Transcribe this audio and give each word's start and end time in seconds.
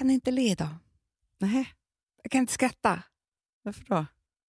kan 0.00 0.10
inte 0.10 0.30
le 0.30 0.50
idag. 0.50 0.68
Nej, 1.38 1.68
Jag 2.22 2.30
kan 2.32 2.40
inte 2.40 2.52
skratta. 2.52 3.02
varför 3.62 3.84
då? 3.84 4.06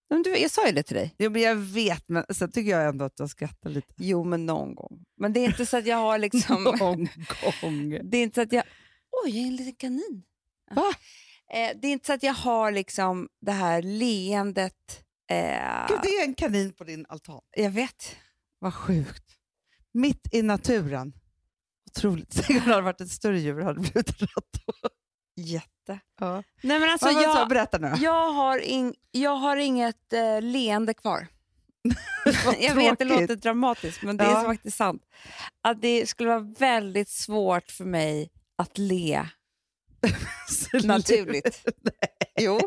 Men 0.10 0.24
du, 0.24 0.38
jag 0.38 0.52
sa 0.52 0.68
ju 0.68 0.72
det 0.74 0.84
till 0.84 0.96
dig. 0.96 1.16
Jo, 1.18 1.30
men 1.30 1.42
jag 1.42 1.56
vet, 1.56 2.10
men 2.10 2.26
sen 2.30 2.52
tycker 2.52 2.72
jag 2.72 2.90
ändå 2.90 3.06
att 3.06 3.20
jag 3.20 3.29
skrattar 3.29 3.70
lite. 3.70 3.94
Jo, 3.98 4.24
men 4.24 4.46
någon 4.46 4.76
gång. 4.76 5.06
Men 5.18 5.34
det 5.34 5.40
är 5.40 5.46
inte 5.46 5.66
så 5.66 5.78
att 5.78 5.86
jag 5.86 5.98
har 5.98 6.18
liksom... 6.26 6.64
Någon 6.64 6.78
gång. 7.62 8.00
det 8.04 8.18
är 8.18 8.24
inte 8.24 8.36
så 8.36 8.42
att 8.42 8.52
jag... 8.54 8.64
Oj, 9.26 9.29
jag 9.38 9.44
är 9.44 9.48
en 9.48 9.56
liten 9.56 9.76
kanin. 9.76 10.24
Va? 10.72 10.94
Eh, 11.54 11.77
det 11.81 11.88
är 11.88 11.91
inte 11.91 12.05
så 12.07 12.13
att 12.13 12.23
jag 12.23 12.33
har 12.33 12.71
liksom 12.71 13.29
det 13.41 13.52
här 13.52 13.81
leendet. 13.81 15.04
Eh, 15.31 15.88
Gud, 15.88 15.99
det 16.04 16.09
är 16.09 16.23
en 16.25 16.33
kanin 16.33 16.73
på 16.73 16.83
din 16.83 17.05
altan. 17.09 17.41
jag 17.57 17.71
vet. 17.71 18.15
Vad 18.59 18.73
sjukt. 18.73 19.38
Mitt 19.93 20.27
i 20.33 20.41
naturen. 20.41 21.13
Otroligt. 21.89 22.43
Tänk 22.47 22.49
om 22.61 22.65
det 22.68 22.71
hade 22.73 22.81
varit 22.81 23.02
ett 23.02 23.09
större 23.11 23.39
djur 23.39 23.61
hade 23.61 23.79
blivit 23.79 24.21
rätt. 24.21 24.61
Jätte. 25.36 26.00
Ja. 26.20 26.43
Nej, 26.61 26.79
men 26.79 26.89
alltså, 26.89 27.07
det 27.07 27.14
så? 27.14 27.21
jag, 27.21 27.50
Berätta 27.50 27.78
nu. 27.78 27.93
jag, 28.01 28.32
har 28.33 28.57
in, 28.57 28.93
jag 29.11 29.36
har 29.36 29.57
inget 29.57 30.14
eh, 30.14 30.42
leende 30.42 30.93
kvar. 30.93 31.28
Jag 32.59 32.75
vet, 32.75 33.00
det 33.00 33.06
låter 33.06 33.36
dramatiskt, 33.36 34.02
men 34.03 34.17
det 34.17 34.23
Ja. 34.23 34.42
är 34.42 34.45
faktiskt 34.45 34.78
sant. 34.78 35.02
Att 35.61 35.81
det 35.81 36.09
skulle 36.09 36.30
vara 36.30 36.53
väldigt 36.59 37.09
svårt 37.09 37.72
för 37.72 37.86
mig 37.86 38.30
att 38.56 38.78
le 38.78 39.25
naturligt. 40.83 41.66
jo. 42.39 42.59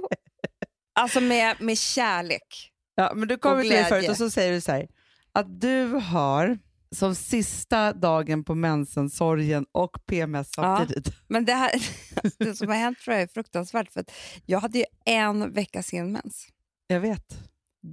Alltså 0.94 1.20
med, 1.20 1.56
med 1.60 1.78
kärlek. 1.78 2.72
Ja, 2.94 3.12
men 3.14 3.28
du 3.28 3.38
kommer 3.38 3.62
till 3.62 3.84
förut 3.84 4.08
och 4.08 4.16
så 4.16 4.30
säger 4.30 4.52
du 4.52 4.60
så 4.60 4.72
här, 4.72 4.88
att 5.32 5.60
du 5.60 5.84
har 5.86 6.58
som 6.94 7.14
sista 7.14 7.92
dagen 7.92 8.44
på 8.44 8.54
mensensorgen 8.54 9.66
och 9.72 10.06
PMS 10.06 10.50
samtidigt. 10.54 11.14
Men 11.28 11.44
det, 11.44 11.52
här, 11.52 11.70
det 12.38 12.54
som 12.54 12.68
har 12.68 12.74
hänt 12.76 12.98
tror 12.98 13.14
jag 13.14 13.22
är 13.22 13.26
fruktansvärt. 13.26 13.92
För 13.92 14.00
att 14.00 14.10
jag 14.46 14.60
hade 14.60 14.78
ju 14.78 14.84
en 15.04 15.52
vecka 15.52 15.82
sen 15.82 16.12
mens. 16.12 16.46
Jag 16.86 17.00
vet. 17.00 17.38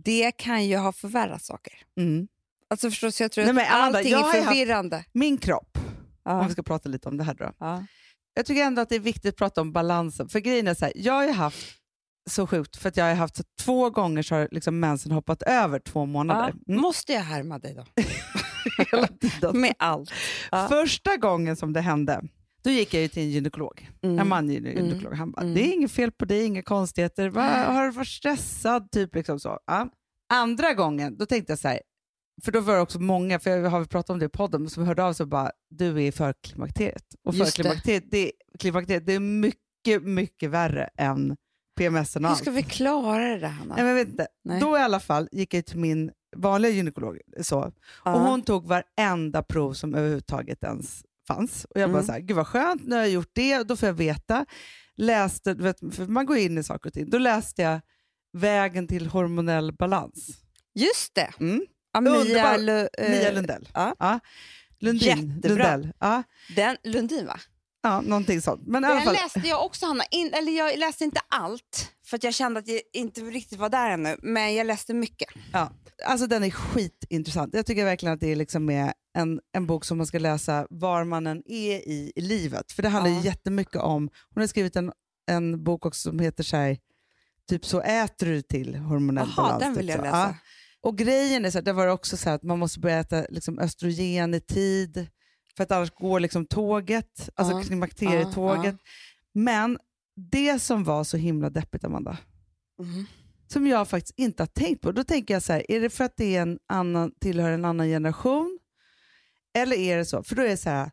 Det 0.04 0.32
kan 0.32 0.66
ju 0.66 0.78
ha 0.78 0.92
förvärrat 0.94 1.44
saker. 1.44 1.74
Mm. 1.98 2.28
Alltså 2.70 2.90
förstås, 2.90 3.22
jag 3.22 3.32
tror 3.32 3.44
Nej, 3.44 3.50
att 3.50 3.56
men 3.56 3.66
Amanda, 3.80 3.98
allting 3.98 4.14
är 4.14 4.18
haft- 4.18 4.44
förvirrande. 4.46 5.06
Min 5.14 5.38
kropp, 5.38 5.78
om 5.78 5.82
Ja. 6.24 6.44
vi 6.48 6.54
ska 6.54 6.64
prata 6.64 6.90
lite 6.90 7.10
om 7.10 7.18
det 7.18 7.24
här 7.24 7.34
då. 7.34 7.52
Ja. 7.60 7.86
Jag 8.34 8.46
tycker 8.46 8.64
ändå 8.64 8.82
att 8.82 8.90
det 8.90 8.96
är 8.96 9.00
viktigt 9.00 9.30
att 9.34 9.38
prata 9.38 9.62
om 9.62 9.72
balansen. 9.74 10.30
För 10.30 10.40
grejen 10.40 10.68
är 10.68 10.74
så 10.74 10.86
här, 10.86 10.94
jag 10.96 11.14
har 11.14 11.34
haft 11.34 11.78
så 12.30 12.48
sjukt, 12.48 12.76
för 12.78 12.90
att 12.90 12.98
jag 12.98 13.06
har 13.06 13.14
haft 13.16 13.36
så 13.38 13.44
två 13.62 13.90
gånger 13.90 14.24
så 14.24 14.36
har 14.36 14.48
liksom 14.52 14.80
mensen 14.80 15.12
hoppat 15.12 15.42
över 15.42 15.80
två 15.80 16.06
månader. 16.06 16.54
Ja. 16.66 16.74
Mm. 16.74 16.82
Måste 16.82 17.14
jag 17.14 17.22
härma 17.22 17.60
dig 17.60 17.74
då? 17.74 17.86
Hela 18.92 19.08
tiden. 19.08 19.62
Med 19.62 19.74
allt. 19.80 20.12
Ja. 20.52 20.68
Första 20.70 21.18
gången 21.18 21.56
som 21.56 21.74
det 21.74 21.82
hände, 21.82 22.22
då 22.64 22.70
gick 22.70 22.94
jag 22.94 23.02
ju 23.02 23.08
till 23.08 23.24
en 23.24 23.30
gynekolog. 23.30 23.90
Mm. 24.02 24.20
En 24.20 24.28
manlig 24.28 24.66
gynekolog. 24.68 25.14
Han 25.14 25.32
bara, 25.32 25.42
Mm. 25.42 25.54
det 25.54 25.62
är 25.62 25.74
inget 25.74 25.92
fel 25.92 26.12
på 26.12 26.26
dig, 26.26 26.44
inga 26.46 26.62
konstigheter. 26.64 27.30
Va, 27.30 27.42
har 27.44 27.86
du 27.86 27.92
varit 27.92 28.08
stressad? 28.08 28.92
Typ 28.92 29.16
liksom 29.16 29.40
så. 29.40 29.60
Ja. 29.66 29.90
Andra 30.34 30.74
gången, 30.74 31.18
då 31.18 31.26
tänkte 31.26 31.52
jag 31.52 31.60
så 31.60 31.68
här, 31.68 31.80
för 32.44 32.52
då 32.52 32.60
var 32.60 32.76
det 32.76 32.82
också 32.82 33.00
många, 33.00 33.40
för 33.40 33.50
jag 33.50 33.70
har 33.70 33.86
pratat 33.86 34.10
om 34.10 34.20
det 34.20 34.26
i 34.26 34.30
podden, 34.30 34.70
som 34.70 34.86
hörde 34.86 35.04
av 35.04 35.14
sig 35.14 35.24
och 35.24 35.28
bara, 35.30 35.52
du 35.70 35.88
är 35.88 35.98
i 36.00 36.12
förklimakteriet. 36.12 37.04
Och 37.24 37.34
Just 37.34 37.58
det. 37.58 37.64
förklimakteriet, 37.64 38.04
det, 38.12 38.32
klimakteriet, 38.60 39.06
det 39.06 39.14
är 39.14 39.20
mycket, 39.20 40.04
mycket 40.04 40.50
värre 40.50 40.90
än 40.98 41.36
PMS 41.78 42.16
och 42.16 42.22
Hur 42.22 42.30
allt. 42.30 42.38
ska 42.38 42.52
vi 42.52 42.64
klara 42.64 43.24
det 43.28 43.40
där, 43.40 43.48
Hanna? 43.48 43.76
Nej, 43.76 43.84
men 43.86 43.96
vet 43.96 44.08
inte. 44.08 44.28
Nej. 44.44 44.60
Då 44.62 44.78
i 44.78 44.82
alla 44.82 45.00
fall 45.00 45.30
gick 45.32 45.54
jag 45.54 45.66
till 45.66 45.80
min 45.80 46.12
vanliga 46.36 46.72
gynekolog. 46.72 47.18
Så. 47.42 47.72
Ja. 48.06 48.14
Och 48.14 48.20
hon 48.22 48.42
tog 48.42 48.66
varenda 48.68 49.44
prov 49.44 49.74
som 49.74 49.96
överhuvudtaget 49.96 50.64
ens 50.64 51.04
fanns. 51.28 51.66
Och 51.66 51.80
jag 51.82 51.90
bara 51.90 51.98
Mm. 51.98 52.06
så 52.06 52.12
här, 52.12 52.20
gud 52.20 52.36
vad 52.38 52.48
skönt, 52.48 52.88
nu 52.88 52.96
har 52.96 53.02
jag 53.02 53.12
gjort 53.12 53.32
det, 53.34 53.64
då 53.64 53.76
får 53.76 53.88
jag 53.88 53.94
veta. 53.94 54.46
Läste, 54.96 55.54
vet, 55.54 55.80
för 55.96 56.08
man 56.08 56.26
går 56.26 56.38
in 56.38 56.58
i 56.58 56.64
saker 56.64 56.90
och 56.90 56.94
ting. 56.94 57.10
Då 57.10 57.18
läste 57.18 57.62
jag 57.62 57.82
Vägen 58.34 58.88
till 58.88 59.08
hormonell 59.08 59.72
balans. 59.74 60.28
Just 60.76 61.16
det. 61.16 61.30
Mm. 61.40 61.66
Underbar. 61.98 62.58
Lu, 62.58 62.90
eh, 62.98 63.10
Mia 63.10 63.32
Lundell. 63.32 63.70
ja. 63.74 64.20
Lundin. 64.80 65.34
Jättebra. 65.36 65.50
Lundell. 65.76 65.94
Ja. 66.00 66.24
Den, 66.56 66.78
Lundin, 66.84 67.26
va? 67.26 67.40
ja, 67.84 68.02
någonting 68.02 68.42
sånt. 68.42 68.62
Men 68.68 68.82
Den 68.82 69.14
läste 69.14 69.40
jag 69.44 69.66
också, 69.66 69.86
Hanna. 69.86 70.04
In, 70.12 70.34
eller 70.34 70.52
jag 70.52 70.80
läste 70.80 71.04
inte 71.04 71.20
allt, 71.30 71.92
för 72.12 72.18
att 72.18 72.24
jag 72.24 72.34
kände 72.34 72.60
att 72.60 72.68
jag 72.68 72.82
inte 72.94 73.22
riktigt 73.22 73.60
var 73.60 73.70
där 73.70 73.90
ännu. 73.90 74.16
Men 74.22 74.56
jag 74.56 74.68
läste 74.68 74.94
mycket. 74.94 75.30
ja, 75.54 75.72
alltså 76.06 76.28
den 76.28 76.44
är 76.44 76.50
skitintressant. 76.50 77.54
Jag 77.54 77.66
tycker 77.66 77.86
verkligen 77.86 78.14
att 78.14 78.20
det 78.20 78.28
är 78.32 78.36
liksom 78.36 78.70
är 78.70 78.94
en, 79.18 79.40
en 79.54 79.68
bok 79.68 79.86
som 79.86 79.98
man 79.98 80.08
ska 80.08 80.20
läsa 80.20 80.68
var 80.70 81.04
man 81.04 81.28
än 81.28 81.44
är 81.46 81.76
i, 81.90 82.12
i 82.16 82.22
livet. 82.22 82.72
För 82.72 82.84
det 82.84 82.90
handlar 82.90 83.12
Ja. 83.12 83.18
ju 83.20 83.26
jättemycket 83.26 83.76
om, 83.82 84.10
hon 84.34 84.42
har 84.42 84.48
skrivit 84.48 84.76
en, 84.76 84.92
en 85.32 85.64
bok 85.64 85.86
också 85.86 86.10
som 86.10 86.20
heter 86.20 86.44
så 86.44 86.58
här, 86.58 86.78
typ 87.50 87.66
så 87.66 87.82
äter 87.82 88.28
du 88.28 88.42
till 88.42 88.76
hormonell 88.76 89.28
Jaha, 89.38 89.44
balans. 89.44 89.60
den 89.64 89.74
vill 89.74 89.88
typ 89.88 89.96
jag 89.96 90.00
så. 90.00 90.04
läsa. 90.04 90.18
Ja. 90.18 90.36
Och 90.90 90.98
grejen 90.98 91.46
är 91.46 91.52
så 91.52 91.58
här, 91.58 91.64
det 91.66 91.74
var 91.74 91.88
också 91.88 92.18
så 92.18 92.30
här 92.30 92.36
att 92.36 92.44
man 92.44 92.60
måste 92.60 92.80
börja 92.80 93.00
äta 93.00 93.26
liksom 93.30 93.60
östrogen 93.60 94.34
i 94.34 94.40
tid, 94.42 95.08
för 95.58 95.64
att 95.64 95.72
annars 95.72 95.92
går 95.92 96.20
liksom 96.20 96.46
tåget, 96.46 97.30
alltså 97.36 97.54
Ja. 97.56 97.62
klimakterietåget. 97.64 98.76
Men 99.34 99.78
det 100.16 100.60
som 100.60 100.84
var 100.84 101.04
så 101.04 101.18
himla 101.18 101.50
deppigt, 101.50 101.84
Amanda, 101.84 102.18
Mhm. 102.80 103.06
som 103.48 103.68
jag 103.68 103.88
faktiskt 103.90 104.20
inte 104.20 104.44
har 104.44 104.48
tänkt 104.48 104.82
på. 104.82 104.92
Då 104.92 105.04
tänker 105.04 105.34
jag 105.34 105.44
så 105.44 105.54
här, 105.54 105.72
är 105.72 105.80
det 105.82 105.90
för 105.90 106.04
att 106.04 106.14
det 106.18 106.36
är 106.36 106.42
en 106.42 106.60
annan, 106.70 107.12
tillhör 107.22 107.52
en 107.52 107.66
annan 107.66 107.88
generation? 107.88 108.60
Eller 109.58 109.76
är 109.76 109.98
det 109.98 110.06
så? 110.06 110.24
För 110.24 110.36
då 110.36 110.42
är 110.42 110.48
det 110.48 110.58
så 110.58 110.70
här, 110.70 110.92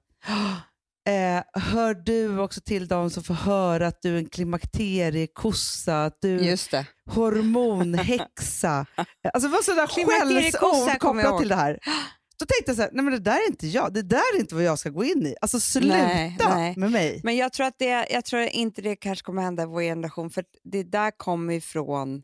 eh, 1.09 1.43
hör 1.63 1.95
du 1.95 2.39
också 2.39 2.61
till 2.61 2.89
de 2.89 3.11
som 3.11 3.23
får 3.23 3.35
höra 3.35 3.87
att 3.87 4.03
du 4.03 4.15
är 4.15 4.19
en 4.19 4.29
klimakteriekossa, 4.29 6.05
att 6.05 6.17
du 6.21 6.35
är 6.51 6.71
det. 6.71 6.87
hormonhäxa? 7.11 8.87
alltså 9.33 9.49
vad 9.49 9.65
sådana 9.65 9.87
Klimakteriekossa 9.87 10.59
skällsord 10.69 10.99
kopplat 11.01 11.39
till 11.41 11.49
det 11.49 11.55
här. 11.55 11.79
Då 12.39 12.47
tänkte 12.47 12.71
jag 12.71 12.77
så 12.77 12.83
här, 12.83 12.91
nej 12.93 13.05
men 13.05 13.13
det 13.13 13.19
där 13.21 13.37
är 13.37 13.47
inte 13.51 13.67
jag, 13.67 13.93
det 13.95 14.03
där 14.03 14.35
är 14.37 14.41
inte 14.41 14.55
vad 14.55 14.65
jag 14.65 14.79
ska 14.79 14.91
gå 14.91 15.05
in 15.05 15.27
i. 15.27 15.35
Alltså 15.41 15.61
sluta 15.61 15.97
Nej, 15.97 16.37
nej. 16.49 16.75
med 16.77 16.91
mig. 16.91 17.21
Men 17.25 17.37
jag 17.37 17.53
tror, 17.53 17.67
att 17.67 17.79
det, 17.79 18.07
jag 18.11 18.25
tror 18.25 18.43
inte 18.43 18.83
det 18.83 18.97
kanske 18.97 19.25
kommer 19.25 19.43
hända 19.43 19.63
i 19.63 19.67
vår 19.67 19.83
generation, 19.83 20.31
för 20.31 20.45
det 20.65 20.83
där 20.83 21.11
kommer 21.17 21.55
ifrån 21.55 22.23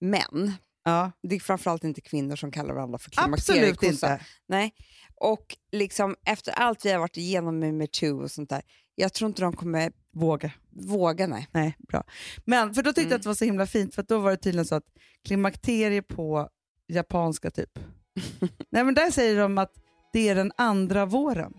män. 0.00 0.52
Ja, 0.84 1.12
Det 1.22 1.36
är 1.36 1.40
framförallt 1.40 1.84
inte 1.84 2.00
kvinnor 2.00 2.36
som 2.36 2.50
kallar 2.52 2.74
varandra 2.74 2.98
för 2.98 3.10
absolut 3.16 3.44
klimakteriekossa. 3.44 4.12
inte. 4.12 4.24
Nej. 4.48 4.74
Och 5.20 5.56
liksom, 5.72 6.16
efter 6.26 6.52
allt 6.52 6.84
vi 6.84 6.90
har 6.92 6.98
varit 6.98 7.16
igenom 7.16 7.58
med 7.58 7.74
metoo 7.74 8.22
och 8.22 8.30
sånt 8.30 8.50
där, 8.50 8.62
jag 8.94 9.12
tror 9.12 9.28
inte 9.28 9.42
de 9.42 9.56
kommer 9.56 9.92
Våga. 10.12 10.50
våga. 10.70 11.26
Nej. 11.26 11.48
Nej, 11.52 11.76
bra. 11.88 12.04
Men 12.44 12.74
för 12.74 12.82
då 12.82 12.90
tyckte 12.92 13.00
jag 13.00 13.06
Mm. 13.06 13.16
att 13.16 13.22
det 13.22 13.28
var 13.28 13.34
så 13.34 13.44
himla 13.44 13.66
fint, 13.66 13.94
för 13.94 14.02
då 14.02 14.18
var 14.18 14.30
det 14.30 14.36
tydligen 14.36 14.66
så 14.66 14.74
att 14.74 14.84
klimakterie 15.26 16.02
på 16.02 16.48
japanska 16.88 17.50
typ. 17.50 17.78
Nej 18.70 18.84
men 18.84 18.94
där 18.94 19.10
säger 19.10 19.40
de 19.40 19.58
att 19.58 19.72
det 20.12 20.28
är 20.28 20.34
den 20.34 20.52
andra 20.56 21.06
våren. 21.06 21.52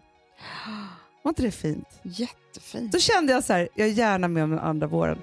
Var 1.23 1.29
inte 1.29 1.41
det 1.41 1.51
fint? 1.51 1.87
Jättefint. 2.03 2.91
Då 2.91 2.99
kände 2.99 3.33
jag 3.33 3.43
så 3.43 3.53
här, 3.53 3.69
jag 3.75 3.87
är 3.87 3.91
gärna 3.91 4.27
med 4.27 4.43
om 4.43 4.49
den 4.49 4.59
andra 4.59 4.87
våren. 4.87 5.21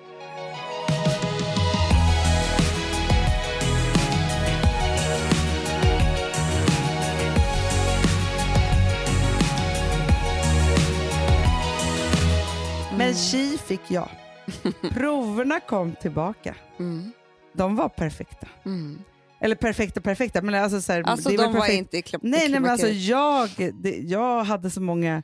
Men 12.96 13.14
tji 13.14 13.58
fick 13.58 13.90
jag. 13.90 14.08
Proverna 14.90 15.60
kom 15.60 15.94
tillbaka. 15.94 16.54
Mm. 16.78 17.12
De 17.52 17.76
var 17.76 17.88
perfekta. 17.88 18.48
Mm. 18.64 18.98
Eller 19.42 19.54
perfekta 19.56 20.00
perfekta, 20.00 20.42
men 20.42 20.54
alltså, 20.54 20.80
så 20.80 20.92
här, 20.92 21.02
Alltså 21.02 21.28
det 21.28 21.36
de 21.36 21.42
var 21.52 21.60
perfekt- 21.60 21.74
inte 21.78 21.98
i 21.98 22.00
klim- 22.02 22.20
Nej, 22.22 22.48
nej 22.50 22.60
men 22.60 22.70
alltså 22.70 22.86
klimakteriet. 22.86 23.58
jag, 23.58 23.74
det, 23.82 23.96
jag 23.98 24.44
hade 24.44 24.70
så 24.70 24.80
många 24.80 25.22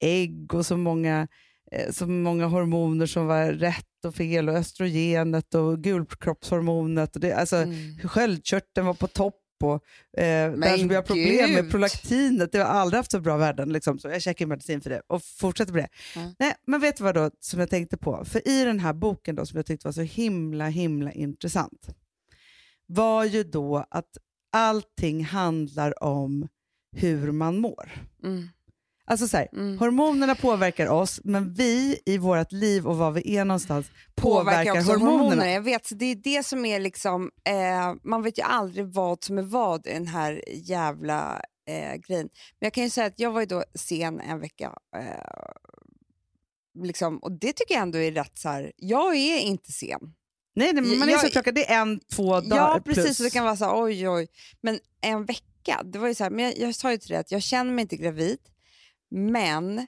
ägg 0.00 0.54
och 0.54 0.66
så 0.66 0.76
många, 0.76 1.28
eh, 1.72 1.90
så 1.92 2.06
många 2.06 2.46
hormoner 2.46 3.06
som 3.06 3.26
var 3.26 3.46
rätt 3.46 4.04
och 4.04 4.14
fel 4.14 4.48
och 4.48 4.54
östrogenet 4.54 5.54
och 5.54 5.78
gulkroppshormonet. 5.82 7.14
Och 7.14 7.20
det, 7.20 7.32
alltså, 7.32 7.56
Mm. 7.56 7.98
Sköldkörteln 8.08 8.86
var 8.86 8.94
på 8.94 9.06
topp 9.06 9.34
och 9.62 9.74
eh, 10.20 10.52
där 10.52 10.76
som 10.78 10.88
vi 10.88 10.94
har 10.94 11.02
problem 11.02 11.52
med 11.52 11.70
prolaktinet, 11.70 12.52
det 12.52 12.58
har 12.58 12.64
aldrig 12.64 12.96
haft 12.98 13.10
så 13.10 13.20
bra 13.20 13.36
värden. 13.36 13.72
Liksom, 13.72 13.98
så 13.98 14.08
jag 14.08 14.22
käkar 14.22 14.46
medicin 14.46 14.80
för 14.80 14.90
det 14.90 15.02
och 15.06 15.22
fortsätter 15.24 15.72
med 15.72 15.82
det. 15.82 15.88
Ja. 16.20 16.32
Nej, 16.38 16.54
men 16.66 16.80
vet 16.80 16.96
du 16.96 17.04
vad 17.04 17.14
då 17.14 17.30
som 17.40 17.60
jag 17.60 17.70
tänkte 17.70 17.96
på? 17.96 18.24
För 18.24 18.48
i 18.48 18.64
den 18.64 18.80
här 18.80 18.92
boken 18.92 19.34
då, 19.36 19.46
som 19.46 19.56
jag 19.56 19.66
tyckte 19.66 19.86
var 19.88 19.92
så 19.92 20.02
himla 20.02 20.66
himla 20.68 21.12
intressant 21.12 21.88
var 22.88 23.24
ju 23.24 23.44
då 23.44 23.84
att 23.90 24.16
allting 24.52 25.24
handlar 25.24 26.02
om 26.02 26.48
hur 26.96 27.32
man 27.32 27.58
mår. 27.58 27.90
Mm. 28.24 28.48
Alltså 29.04 29.28
så 29.28 29.36
här, 29.36 29.48
Mm. 29.52 29.78
hormonerna 29.78 30.34
påverkar 30.34 30.86
oss, 30.88 31.20
men 31.24 31.54
vi 31.54 31.98
i 32.06 32.18
vårt 32.18 32.52
liv 32.52 32.86
och 32.86 32.96
var 32.96 33.10
vi 33.10 33.36
är 33.36 33.44
någonstans 33.44 33.90
påverkar, 34.14 34.72
också 34.72 34.92
hormonerna. 34.92 35.50
Jag 35.50 35.62
vet, 35.62 35.98
det 35.98 36.04
är 36.04 36.14
det 36.14 36.46
som 36.46 36.64
är 36.64 36.80
liksom, 36.80 37.30
eh, 37.44 37.94
man 38.04 38.22
vet 38.22 38.38
ju 38.38 38.42
aldrig 38.42 38.86
vad 38.86 39.24
som 39.24 39.38
är 39.38 39.42
vad 39.42 39.86
i 39.86 39.92
den 39.92 40.06
här 40.06 40.44
jävla 40.54 41.42
eh, 41.68 41.94
grejen. 41.96 42.28
Men 42.60 42.66
jag 42.66 42.72
kan 42.72 42.84
ju 42.84 42.90
säga 42.90 43.06
att 43.06 43.20
jag 43.20 43.32
var 43.32 43.40
ju 43.40 43.46
då 43.46 43.64
sen 43.74 44.20
en 44.20 44.40
vecka 44.40 44.72
eh, 44.96 46.82
liksom, 46.84 47.18
och 47.18 47.32
det 47.32 47.52
tycker 47.52 47.74
jag 47.74 47.82
ändå 47.82 47.98
är 47.98 48.12
rätt 48.12 48.38
så 48.38 48.48
här, 48.48 48.72
jag 48.76 49.16
är 49.16 49.38
inte 49.38 49.72
sen. 49.72 50.14
Nej, 50.58 50.72
nej 50.72 50.82
men 50.82 50.98
man 50.98 51.08
är 51.08 51.12
Jag- 51.12 51.20
så 51.20 51.30
klockan, 51.30 51.54
det 51.54 51.70
är 51.70 51.80
en, 51.82 52.00
två 52.00 52.40
dagar 52.40 52.56
Ja, 52.56 52.80
precis. 52.84 53.04
plus. 53.04 53.20
Och 53.20 53.24
det 53.24 53.30
kan 53.30 53.44
vara 53.44 53.56
så 53.56 53.64
här, 53.64 53.82
oj, 53.82 54.08
oj. 54.08 54.28
Men 54.60 54.78
en 55.00 55.24
vecka, 55.24 55.82
det 55.84 55.98
var 55.98 56.08
ju 56.08 56.14
så 56.14 56.24
här, 56.24 56.30
men 56.30 56.44
jag, 56.44 56.58
jag 56.58 56.74
sa 56.74 56.90
ju 56.92 56.98
till 56.98 57.08
dig 57.08 57.18
att 57.18 57.30
jag 57.32 57.42
känner 57.42 57.72
mig 57.72 57.82
inte 57.82 57.96
gravid, 57.96 58.38
men 59.10 59.86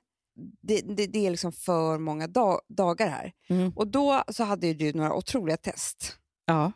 det, 0.63 0.81
det, 0.81 1.07
det 1.07 1.27
är 1.27 1.31
liksom 1.31 1.53
för 1.53 1.99
många 1.99 2.27
da, 2.27 2.61
dagar 2.69 3.09
här. 3.09 3.33
Mm. 3.49 3.73
Och 3.77 3.87
då 3.89 4.25
så 4.29 4.45
hade 4.45 4.67
ju 4.67 4.75
du 4.75 4.93
några 4.93 5.15
otroliga 5.15 5.57
test. 5.57 6.17
Ja. 6.47 6.73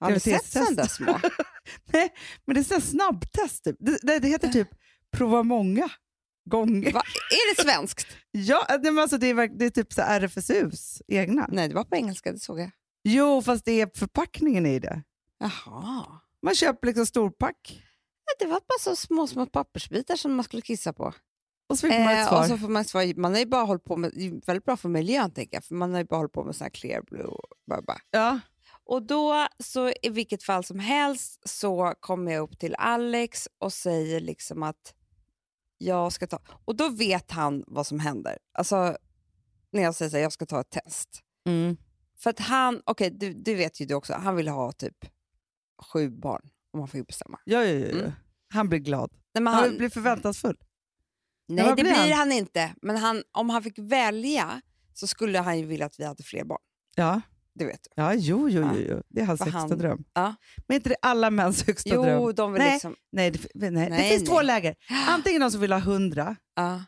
Har 0.00 0.10
du 0.12 0.20
sett 0.20 0.52
där 0.76 0.86
små? 0.88 1.20
Nej, 1.92 2.08
men 2.44 2.54
det 2.54 2.60
är 2.60 2.64
sån 2.64 2.80
snabbtest. 2.80 3.64
Typ. 3.64 3.76
Det, 3.80 3.98
det, 4.02 4.18
det 4.18 4.28
heter 4.28 4.48
typ 4.48 4.68
prova 5.12 5.42
många 5.42 5.88
gånger. 6.50 6.92
Va? 6.92 7.02
Är 7.30 7.56
det 7.56 7.62
svenskt? 7.62 8.06
Ja, 8.30 8.66
nej, 8.68 8.78
men 8.92 8.98
alltså 8.98 9.18
det, 9.18 9.26
är, 9.30 9.58
det 9.58 9.64
är 9.64 9.70
typ 9.70 9.92
så 9.92 10.02
RFSUs 10.02 11.02
egna. 11.08 11.48
Nej, 11.52 11.68
det 11.68 11.74
var 11.74 11.84
på 11.84 11.96
engelska, 11.96 12.32
det 12.32 12.38
såg 12.38 12.60
jag. 12.60 12.70
Jo, 13.08 13.42
fast 13.42 13.64
det 13.64 13.80
är 13.80 13.90
förpackningen 13.94 14.66
i 14.66 14.78
det. 14.78 15.02
Jaha. 15.38 16.06
Man 16.42 16.54
köper 16.54 16.86
liksom 16.86 17.06
storpack 17.06 17.82
Det 18.38 18.44
var 18.46 18.60
bara 18.68 18.78
så 18.80 18.96
små, 18.96 19.26
små 19.26 19.46
pappersbitar 19.46 20.16
som 20.16 20.34
man 20.34 20.44
skulle 20.44 20.62
kissa 20.62 20.92
på. 20.92 21.12
och 21.68 21.78
så 21.78 21.86
fick 21.88 21.98
man 21.98 22.08
ett 22.12 22.18
Eh, 22.18 22.28
svar. 22.28 22.40
och 22.40 22.46
så 22.46 22.58
får 22.58 22.68
man, 22.68 22.82
ett 22.82 22.88
svar. 22.88 23.14
man 23.16 23.32
har 23.32 23.38
ju 23.38 23.46
bara 23.46 23.62
hållit 23.64 23.84
på 23.84 23.96
med, 23.96 24.12
det 24.14 24.26
är 24.26 24.46
väldigt 24.46 24.64
bra 24.64 24.76
för 24.76 24.88
miljön 24.88 25.30
tänker 25.30 25.56
jag, 25.56 25.64
för 25.64 25.74
man 25.74 25.92
har 25.92 25.98
ju 25.98 26.04
bara 26.04 26.16
hållit 26.16 26.32
på 26.32 26.44
med 26.44 26.56
sån 26.56 26.64
här 26.64 26.70
clear 26.70 27.02
blue. 27.02 27.24
och 27.24 27.44
Bara, 27.66 27.82
bara. 27.82 27.98
ja. 28.10 28.40
Och 28.84 29.02
då, 29.02 29.46
så 29.58 29.92
i 30.02 30.08
vilket 30.10 30.42
fall 30.42 30.64
som 30.64 30.78
helst, 30.78 31.48
så 31.48 31.94
kommer 32.00 32.32
jag 32.32 32.42
upp 32.42 32.58
till 32.58 32.74
Alex 32.74 33.48
och 33.58 33.72
säger 33.72 34.20
liksom 34.20 34.62
att 34.62 34.94
jag 35.78 36.12
ska 36.12 36.26
ta... 36.26 36.38
Och 36.64 36.76
då 36.76 36.88
vet 36.88 37.30
han 37.30 37.64
vad 37.66 37.86
som 37.86 38.00
händer. 38.00 38.38
Alltså, 38.58 38.96
när 39.72 39.82
jag 39.82 39.94
säger 39.94 40.16
att 40.16 40.22
jag 40.22 40.32
ska 40.32 40.46
ta 40.46 40.60
ett 40.60 40.70
test. 40.70 41.20
Mm. 41.48 41.76
För 42.18 42.30
att 42.30 42.38
han, 42.40 42.82
okej, 42.84 43.10
du, 43.10 43.32
du 43.32 43.54
vet 43.54 43.80
ju 43.80 43.86
du 43.86 43.94
också, 43.94 44.14
han 44.14 44.36
vill 44.36 44.48
ha 44.48 44.72
typ 44.72 44.96
sju 45.92 46.10
barn 46.10 46.42
om 46.72 46.80
han 46.80 46.88
fick 46.88 47.06
bestämma. 47.06 47.38
Ja, 47.44 47.64
ja, 47.64 47.86
ja. 47.86 47.98
Mm. 47.98 48.12
Han 48.54 48.68
blir 48.68 48.78
glad. 48.78 49.10
Nej, 49.34 49.44
Han, 49.44 49.54
han, 49.54 49.76
blir 49.78 49.88
förväntansfull. 49.88 50.56
nej 51.48 51.64
det 51.76 51.82
blir 51.82 51.92
han? 51.92 52.12
han, 52.12 52.32
inte. 52.32 52.74
Men 52.82 52.96
han, 52.96 53.22
om 53.32 53.50
han 53.50 53.62
fick 53.62 53.78
välja 53.78 54.60
så 54.94 55.06
skulle 55.06 55.38
han 55.38 55.58
ju 55.58 55.66
vilja 55.66 55.86
att 55.86 56.00
vi 56.00 56.04
hade 56.04 56.22
fler 56.22 56.44
barn. 56.44 56.60
Ja, 56.94 57.20
Det 57.54 57.64
vet 57.66 57.82
du. 57.82 57.88
ja 58.02 58.14
jo, 58.14 58.48
jo, 58.48 58.70
jo, 58.74 58.80
jo. 58.88 59.02
Det 59.08 59.20
är 59.20 59.24
hans 59.24 59.38
För 59.38 59.44
högsta 59.44 59.58
han- 59.58 59.78
dröm. 59.78 60.04
Ja. 60.14 60.34
Men 60.66 60.74
är 60.74 60.76
inte 60.76 60.88
det 60.88 60.96
alla 61.02 61.30
mäns 61.30 61.66
högsta 61.66 61.90
Jo, 61.94 62.02
dröm? 62.04 62.34
de 62.34 62.52
vill 62.52 62.62
Nej. 62.62 62.72
liksom... 62.72 62.96
Nej, 63.12 63.30
det, 63.30 63.70
nej. 63.70 63.84
det 63.84 63.90
Nej, 63.90 64.10
finns 64.10 64.22
nej. 64.22 64.28
två 64.28 64.42
läger. 64.42 64.76
Antingen 65.08 65.40
de 65.40 65.50
som 65.50 65.60
vill 65.60 65.72
ha 65.72 65.78
hundra, 65.80 66.36
Ja. 66.54 66.84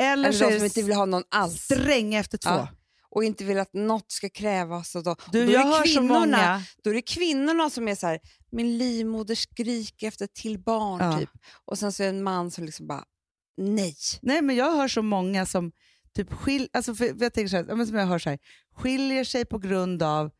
eller, 0.00 0.12
Eller 0.28 0.28
de 0.28 0.38
som 0.38 0.48
det 0.50 0.64
inte 0.64 0.82
vill 0.82 0.94
ha 0.96 1.04
någon 1.06 1.22
alls. 1.30 1.62
stränga 1.62 2.18
efter 2.20 2.38
två. 2.38 2.50
Ja. 2.50 2.68
Och 3.14 3.24
inte 3.24 3.44
vill 3.44 3.58
att 3.58 3.74
något 3.74 4.12
ska 4.12 4.28
krävas. 4.28 4.94
Och 4.94 5.02
då, 5.02 5.16
Du, 5.32 5.46
då, 5.46 5.52
jag 5.52 5.78
är 5.80 5.84
kvinnorna, 5.84 6.18
många... 6.18 6.62
då 6.82 6.90
är 6.90 6.94
det 6.94 7.02
kvinnorna 7.02 7.70
som 7.70 7.88
är 7.88 7.94
så 7.94 8.06
här, 8.06 8.20
min 8.52 8.78
livmoder 8.78 9.34
skriker 9.34 10.08
efter 10.08 10.24
ett 10.24 10.34
till 10.34 10.58
barn. 10.58 11.00
Ja. 11.00 11.18
Typ. 11.18 11.30
Och 11.64 11.78
sen 11.78 11.92
så 11.92 12.02
är 12.02 12.06
det 12.12 12.16
en 12.18 12.22
man 12.22 12.50
som 12.50 12.64
liksom 12.64 12.86
bara, 12.86 13.04
nej. 13.56 13.96
Nej, 14.22 14.42
men 14.42 14.56
jag 14.56 14.76
hör 14.76 14.88
så 14.88 15.02
många 15.02 15.46
som 15.46 15.72
typ 16.16 16.32
skil, 16.32 16.68
alltså 16.72 16.94
för, 16.94 17.04
jag 17.04 17.34
tänker 17.34 17.48
så 17.48 17.56
här, 17.56 17.84
som 17.84 17.96
jag 17.96 18.06
hör 18.06 18.18
så 18.18 18.30
här, 18.30 18.38
skiljer 18.76 19.24
sig 19.24 19.44
på 19.44 19.58
grund 19.58 20.02
av 20.02 20.30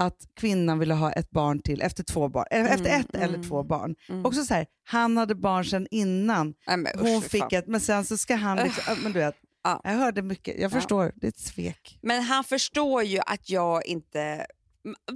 att 0.00 0.28
kvinnan 0.36 0.78
ville 0.78 0.94
ha 0.94 1.12
ett 1.12 1.30
barn 1.30 1.62
till 1.62 1.82
efter 1.82 2.04
två 2.04 2.28
barn, 2.28 2.44
eller 2.50 2.68
efter 2.68 2.86
Mm, 2.86 3.00
ett 3.00 3.14
eller 3.14 3.34
mm, 3.34 3.48
två 3.48 3.62
barn. 3.64 3.94
Mm. 4.08 4.26
Också 4.26 4.44
så 4.44 4.54
här, 4.54 4.66
han 4.84 5.16
hade 5.16 5.34
barn 5.34 5.64
sedan 5.64 5.86
innan, 5.90 6.54
Nej, 6.66 6.76
men 6.76 6.92
usch, 6.94 7.00
hon 7.00 7.22
fy 7.22 7.28
fick 7.28 7.40
fan. 7.40 7.48
ett, 7.52 7.66
men 7.66 7.80
sen 7.80 8.04
så 8.04 8.18
ska 8.18 8.34
han 8.34 8.56
liksom, 8.56 8.96
men 9.02 9.12
du 9.12 9.18
vet, 9.18 9.34
Ja. 9.68 9.80
jag 9.84 9.98
hörde 9.98 10.22
mycket, 10.22 10.54
jag 10.60 10.64
Ja. 10.64 10.70
förstår, 10.80 11.12
det 11.16 11.26
är 11.26 11.28
ett 11.28 11.38
svek. 11.38 11.98
Men 12.02 12.22
han 12.22 12.44
förstår 12.44 13.02
ju 13.02 13.20
att 13.26 13.50
jag 13.50 13.86
inte... 13.86 14.46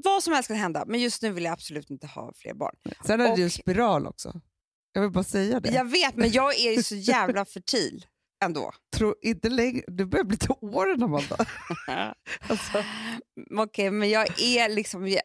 Vad 0.05 0.23
som 0.23 0.33
helst 0.33 0.49
kan 0.49 0.57
hända, 0.57 0.85
men 0.87 1.01
just 1.01 1.23
nu 1.23 1.31
vill 1.33 1.45
jag 1.45 1.53
absolut 1.53 1.91
inte 1.91 2.07
ha 2.07 2.33
fler 2.37 2.55
barn. 2.55 2.75
Sen 3.07 3.21
hade 3.21 3.37
du 3.37 3.45
Och- 3.47 3.53
spiral 3.53 4.07
också. 4.07 4.41
Jag 4.93 5.03
vill 5.03 5.11
bara 5.11 5.25
säga 5.25 5.61
det. 5.61 5.71
Jag 5.71 5.85
vet, 5.91 6.17
men 6.17 6.31
jag 6.31 6.61
är 6.61 6.73
ju 6.77 6.83
så 6.83 6.95
jävla 7.13 7.45
fertil 7.45 8.07
ändå. 8.45 8.73
tror 8.97 9.15
inte 9.23 9.49
längre, 9.49 9.85
du 9.87 10.07
börjar 10.07 10.25
bli 10.25 10.37
till 10.37 10.51
åren 10.61 11.03
Amanda. 11.03 11.37
alltså, 12.41 12.85
Okej, 13.59 13.91
men 13.91 14.11
jag 14.11 14.41
är 14.41 14.69
liksom... 14.69 15.09
Jag, 15.09 15.23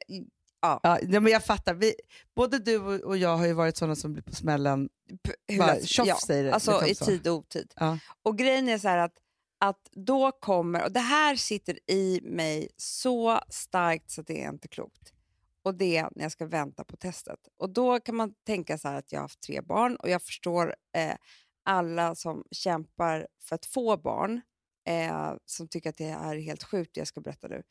ja, 0.62 0.80
ja, 0.84 1.20
men 1.20 1.28
jag 1.28 1.46
fattar, 1.46 1.74
vi, 1.74 1.96
både 2.36 2.60
du 2.60 2.78
och 3.04 3.18
jag 3.18 3.38
har 3.38 3.46
ju 3.46 3.54
varit 3.54 3.78
sådana 3.78 3.96
som 3.96 4.14
blir 4.14 4.24
på 4.24 4.36
smällen, 4.36 4.90
p- 5.24 5.58
bara 5.58 5.80
tjoff 5.80 6.08
ja, 6.08 6.18
säger 6.28 6.44
det. 6.44 6.54
Alltså 6.54 6.72
liksom 6.72 6.92
i 6.92 6.96
så. 6.96 7.06
tid 7.06 7.28
och 7.28 7.36
otid. 7.36 7.74
Ja. 7.76 8.00
Och 8.24 8.38
grejen 8.38 8.70
är 8.70 8.78
så 8.78 8.88
att, 8.88 9.18
att 9.60 9.90
då 9.92 10.32
kommer, 10.32 10.84
och 10.84 10.92
det 10.92 11.00
här 11.00 11.36
sitter 11.36 11.92
i 11.92 12.20
mig 12.24 12.70
så 12.78 13.40
starkt 13.50 14.12
så 14.12 14.22
det 14.22 14.44
är 14.44 14.50
inte 14.50 14.68
klokt. 14.68 15.14
Och 15.64 15.76
det 15.76 15.98
är 15.98 16.10
när 16.16 16.24
jag 16.24 16.32
ska 16.32 16.46
vänta 16.46 16.84
på 16.84 16.98
testet. 16.98 17.40
Och 17.58 17.70
då 17.70 18.00
kan 18.00 18.16
man 18.16 18.34
tänka 18.46 18.78
så 18.78 18.88
att 18.88 19.12
jag 19.12 19.20
har 19.20 19.24
haft 19.24 19.42
tre 19.42 19.62
barn 19.62 19.96
och 19.96 20.10
jag 20.10 20.22
förstår 20.22 20.76
eh, 20.96 21.16
alla 21.66 22.16
som 22.16 22.44
kämpar 22.52 23.28
för 23.42 23.56
att 23.56 23.66
få 23.66 23.98
barn, 23.98 24.42
eh, 24.88 25.34
som 25.46 25.68
tycker 25.68 25.90
att 25.90 25.98
det 25.98 26.10
är 26.10 26.36
helt 26.36 26.64
sjukt 26.64 26.92
det 26.94 27.02
jag 27.02 27.08
ska 27.08 27.22
berätta 27.22 27.48
nu. 27.48 27.64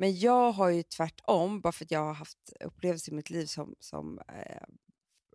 Men 0.00 0.18
jag 0.18 0.52
har 0.52 0.68
ju 0.68 0.82
tvärtom, 0.82 1.60
bara 1.60 1.72
för 1.72 1.84
att 1.84 1.90
jag 1.90 2.04
har 2.04 2.14
haft 2.14 2.38
upplevelser 2.60 3.12
i 3.12 3.14
mitt 3.14 3.30
liv 3.30 3.46
som, 3.46 3.74
som 3.80 4.18
eh, 4.18 4.62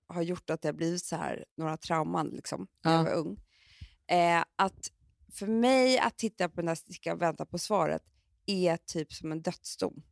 har 0.08 0.22
gjort 0.22 0.50
att 0.50 0.62
det 0.62 0.68
har 0.68 0.74
blivit 0.74 1.04
så 1.04 1.16
här, 1.16 1.46
några 1.58 1.78
trauman 1.78 2.28
liksom, 2.28 2.68
när 2.84 2.92
jag 2.92 3.00
Ja. 3.00 3.04
var 3.04 3.14
ung. 3.14 3.38
Eh, 4.08 4.44
att 4.56 4.92
för 5.34 5.48
mig 5.48 6.00
att 6.00 6.18
titta 6.18 6.50
på 6.50 6.62
den 6.62 6.68
här 6.68 6.76
stickan 6.76 7.16
och 7.16 7.22
vänta 7.22 7.46
på 7.46 7.58
svaret 7.60 8.02
är 8.46 8.78
typ 8.78 9.14
som 9.14 9.32
en 9.32 9.42
dödsdom. 9.42 10.04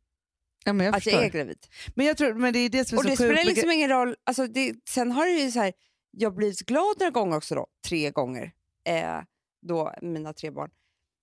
Ja, 0.64 0.72
men 0.72 0.86
jag 0.86 0.94
att 0.96 1.02
förstår. 1.04 1.20
jag 1.20 1.24
är 1.24 1.30
gravid. 1.30 1.66
Men 1.94 2.06
jag 2.06 2.16
tror, 2.16 2.34
men 2.34 2.52
det 2.52 2.58
är 2.58 2.68
det 2.68 2.84
som 2.84 2.98
är 2.98 2.98
Och 2.98 3.04
så 3.04 3.08
det 3.10 3.16
spelar 3.16 3.44
liksom 3.44 3.70
ingen 3.70 3.90
roll. 3.90 4.16
Alltså 4.24 4.46
det, 4.46 4.74
sen 4.88 5.12
har 5.12 5.26
det 5.26 5.32
ju 5.32 5.50
så 5.50 5.60
här, 5.60 5.72
jag 6.10 6.34
blivit 6.34 6.60
glad 6.60 6.96
några 6.98 7.10
gånger 7.10 7.36
också 7.36 7.54
då, 7.54 7.66
tre 7.88 8.10
gånger, 8.10 8.52
eh, 8.88 9.20
då 9.62 9.94
mina 10.02 10.32
tre 10.32 10.50
barn. 10.50 10.70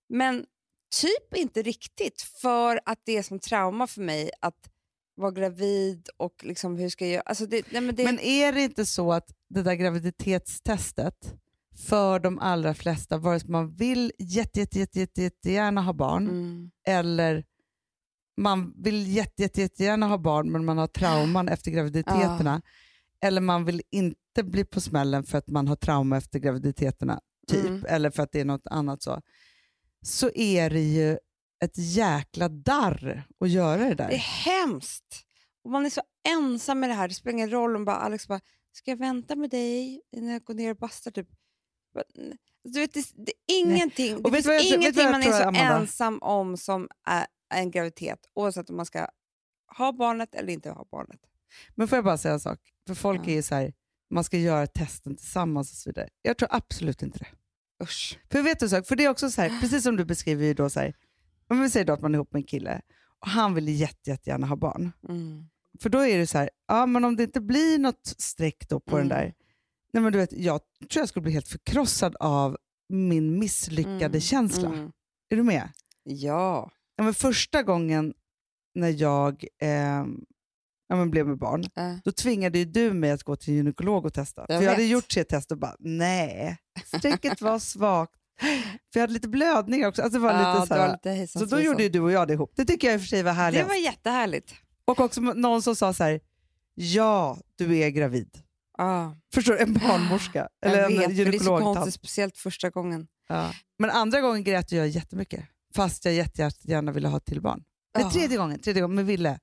Men 0.08 0.46
typ 1.00 1.36
inte 1.36 1.62
riktigt 1.62 2.22
för 2.22 2.80
att 2.86 3.00
det 3.04 3.16
är 3.16 3.22
som 3.22 3.38
trauma 3.38 3.86
för 3.86 4.00
mig 4.00 4.30
att 4.40 4.70
vara 5.14 5.30
gravid 5.30 6.08
och 6.16 6.44
liksom 6.44 6.76
hur 6.76 6.88
ska 6.88 7.04
jag 7.04 7.12
göra? 7.12 7.22
Alltså 7.26 7.46
det, 7.46 7.72
nej 7.72 7.80
men 7.80 7.94
det, 7.94 8.04
Men 8.04 8.20
är 8.20 8.52
det 8.52 8.62
inte 8.62 8.86
så 8.86 9.12
att 9.12 9.30
det 9.48 9.62
där 9.62 9.74
graviditetstestet 9.74 11.34
för 11.88 12.20
de 12.20 12.38
allra 12.38 12.74
flesta, 12.74 13.18
vare 13.18 13.40
sig 13.40 13.50
man 13.50 13.74
vill 13.74 14.12
jätte, 14.18 14.60
jätte, 14.60 14.78
jätte, 14.78 15.00
jätte, 15.00 15.22
jättegärna 15.22 15.82
ha 15.82 15.92
barn 15.92 16.28
mm, 16.28 16.70
eller 16.86 17.44
man 18.36 18.74
vill 18.82 19.16
jätte, 19.16 19.42
jätte, 19.42 19.60
jättegärna 19.60 20.06
ha 20.06 20.18
barn 20.18 20.52
men 20.52 20.64
man 20.64 20.78
har 20.78 20.86
trauman 20.86 21.48
efter 21.48 21.70
graviditeterna 21.70 22.62
eller 23.20 23.40
man 23.40 23.64
vill 23.64 23.82
inte 23.90 24.42
bli 24.42 24.64
på 24.64 24.80
smällen 24.80 25.24
för 25.24 25.38
att 25.38 25.48
man 25.48 25.68
har 25.68 25.76
trauma 25.76 26.16
efter 26.16 26.38
graviditeterna 26.38 27.20
typ, 27.48 27.66
Mm. 27.66 27.84
eller 27.88 28.10
för 28.10 28.22
att 28.22 28.32
det 28.32 28.40
är 28.40 28.44
något 28.44 28.66
annat 28.66 29.02
så, 29.02 29.20
så 30.02 30.30
är 30.34 30.70
det 30.70 30.80
ju 30.80 31.12
ett 31.64 31.72
jäkla 31.78 32.48
darr 32.48 33.24
att 33.40 33.50
göra 33.50 33.76
det 33.88 33.94
där. 33.94 34.08
det 34.08 34.14
är 34.14 34.18
hemskt. 34.18 35.22
Och 35.64 35.70
man 35.70 35.86
är 35.86 35.90
så 35.90 36.02
ensam 36.28 36.80
med 36.80 36.90
det 36.90 36.94
här. 36.94 37.08
Det 37.08 37.14
spelar 37.14 37.32
ingen 37.32 37.50
roll 37.50 37.76
om 37.76 37.84
bara 37.84 37.96
Alex 37.96 38.28
bara, 38.28 38.40
ska 38.72 38.90
jag 38.90 38.98
vänta 38.98 39.36
med 39.36 39.50
dig 39.50 40.02
när 40.16 40.32
jag 40.32 40.44
går 40.44 40.54
ner 40.54 40.70
och 40.70 40.76
bastar? 40.76 41.10
Typ. 41.10 41.28
Du 42.64 42.80
vet, 42.80 42.94
det, 42.94 43.04
det 43.14 43.32
är 43.46 43.58
ingenting, 43.60 44.16
Och 44.16 44.22
det 44.22 44.30
vet 44.30 44.44
finns 44.46 44.46
jag 44.70 44.78
ingenting 44.80 45.04
man 45.10 45.22
är 45.22 45.32
så 45.32 45.42
Amanda? 45.48 45.78
ensam 45.78 46.18
om 46.22 46.56
som 46.56 46.88
är 47.06 47.26
en 47.54 47.70
graviditet, 47.70 48.18
oavsett 48.34 48.70
om 48.70 48.76
man 48.76 48.86
ska 48.86 49.06
ha 49.76 49.92
barnet 49.92 50.34
eller 50.34 50.52
inte 50.52 50.70
ha 50.70 50.86
barnet. 50.90 51.20
Men 51.74 51.88
får 51.88 51.96
jag 51.96 52.04
bara 52.04 52.18
säga 52.18 52.34
en 52.34 52.40
sak? 52.40 52.58
För 52.86 52.94
folk 52.94 53.20
Ja. 53.24 53.30
är 53.30 53.34
ju 53.34 53.42
så 53.42 53.54
här, 53.54 53.72
man 54.10 54.24
ska 54.24 54.38
göra 54.38 54.66
testen 54.66 55.16
tillsammans 55.16 55.70
och 55.72 55.76
så 55.76 55.90
vidare. 55.90 56.08
Jag 56.22 56.36
tror 56.38 56.48
absolut 56.52 57.02
inte 57.02 57.18
det. 57.18 57.26
Usch. 57.82 58.18
För 58.30 58.42
vet 58.42 58.60
du? 58.60 58.68
För 58.68 58.96
det 58.96 59.04
är 59.04 59.08
också 59.08 59.30
så 59.30 59.42
här, 59.42 59.60
precis 59.60 59.82
som 59.82 59.96
du 59.96 60.04
beskriver 60.04 60.44
ju 60.44 60.54
då 60.54 60.70
så 60.70 60.80
här, 60.80 60.94
om 61.48 61.60
vi 61.60 61.70
säger 61.70 61.86
då 61.86 61.92
att 61.92 62.00
man 62.00 62.14
är 62.14 62.16
ihop 62.16 62.32
med 62.32 62.40
en 62.40 62.46
kille 62.46 62.80
och 63.20 63.28
han 63.28 63.54
vill 63.54 63.68
jätte, 63.68 64.10
jättegärna 64.10 64.46
ha 64.46 64.56
barn. 64.56 64.92
Mm. 65.08 65.44
För 65.82 65.90
då 65.90 65.98
är 66.06 66.18
det 66.18 66.26
så 66.26 66.38
här, 66.38 66.50
ja 66.68 66.86
men 66.86 67.04
om 67.04 67.16
det 67.16 67.22
inte 67.22 67.40
blir 67.40 67.78
något 67.78 68.14
streck 68.18 68.68
då 68.68 68.80
på 68.80 68.96
Mm. 68.96 69.08
den 69.08 69.18
där, 69.18 69.34
nej 69.92 70.02
men 70.02 70.12
du 70.12 70.18
vet, 70.18 70.32
jag 70.32 70.60
tror 70.90 71.00
jag 71.00 71.08
skulle 71.08 71.22
bli 71.22 71.32
helt 71.32 71.48
förkrossad 71.48 72.16
av 72.20 72.56
min 72.88 73.38
misslyckade 73.38 74.04
Mm. 74.04 74.20
känsla. 74.20 74.68
Mm. 74.68 74.92
Är 75.28 75.36
du 75.36 75.42
med? 75.42 75.68
Ja. 76.04 76.70
Ja, 76.96 77.04
men 77.04 77.14
första 77.14 77.62
gången 77.62 78.14
när 78.74 79.00
jag 79.02 79.44
eh, 79.58 80.04
ja, 80.92 80.96
men 80.96 81.10
blev 81.10 81.26
med 81.26 81.38
barn, 81.38 81.64
Äh. 81.76 81.94
då 82.04 82.12
tvingade 82.12 82.58
ju 82.58 82.64
du 82.64 82.92
mig 82.92 83.10
att 83.10 83.22
gå 83.22 83.36
till 83.36 83.54
gynekolog 83.54 84.04
och 84.06 84.14
testa. 84.14 84.44
Jag 84.48 84.58
för 84.58 84.64
jag 84.64 84.70
hade 84.70 84.84
gjort 84.84 85.08
tre 85.08 85.24
test 85.24 85.52
och 85.52 85.58
bara, 85.58 85.76
nej, 85.78 86.56
strecket 86.84 87.40
var 87.40 87.58
svagt. 87.74 88.12
För 88.92 89.00
jag 89.00 89.00
hade 89.00 89.12
lite 89.12 89.28
blödningar 89.28 89.88
också. 89.88 90.02
Alltså 90.02 90.18
det 90.18 90.22
var 90.22 90.32
ja, 90.32 90.54
lite 90.54 90.66
så, 90.74 90.80
var 90.80 90.92
lite 90.92 91.10
hejsan 91.10 91.40
så 91.48 91.56
då 91.56 91.62
gjorde 91.62 91.82
ju 91.82 91.88
du 91.88 92.00
och 92.00 92.12
jag 92.12 92.28
det 92.28 92.34
ihop. 92.34 92.52
Det 92.56 92.64
tycker 92.64 92.86
jag 92.88 92.94
i 92.94 92.96
och 92.96 93.00
för 93.00 93.08
sig 93.08 93.22
var 93.22 93.32
härligt. 93.32 93.60
Det 93.60 93.66
var 93.68 93.74
jättehärligt. 93.74 94.54
Och 94.84 95.00
också 95.00 95.20
någon 95.20 95.62
som 95.62 95.76
sa 95.76 95.92
så 95.92 96.04
här, 96.04 96.20
ja, 96.74 97.38
du 97.56 97.78
är 97.78 97.88
gravid. 97.90 98.38
Ja, 98.78 99.16
Förstår 99.34 99.52
du? 99.52 99.58
En 99.58 99.72
barnmorska. 99.74 100.48
Eller 100.66 100.78
jag 100.78 100.88
vet, 100.88 100.98
en 100.98 101.02
för 101.02 101.08
det 101.08 101.20
är 101.22 101.24
så 101.24 101.32
gynekolog. 101.32 101.62
konstigt, 101.74 101.94
speciellt 101.94 102.36
första 102.38 102.70
gången. 102.70 103.06
Ja. 103.28 103.50
Men 103.78 103.90
andra 103.90 104.20
gången 104.20 104.44
grät 104.44 104.72
jag 104.72 104.88
jättemycket. 104.88 105.44
fast 105.74 106.04
jag 106.04 106.14
jättegärna 106.14 106.92
ville 106.92 107.08
ha 107.08 107.16
ett 107.16 107.24
till 107.24 107.40
barn. 107.40 107.64
Nej, 107.96 108.04
Ja. 108.04 108.10
tredje 108.10 108.36
gången, 108.36 108.58
tredje 108.58 108.82
gången 108.82 108.94
med 108.96 109.06
Ville. 109.06 109.38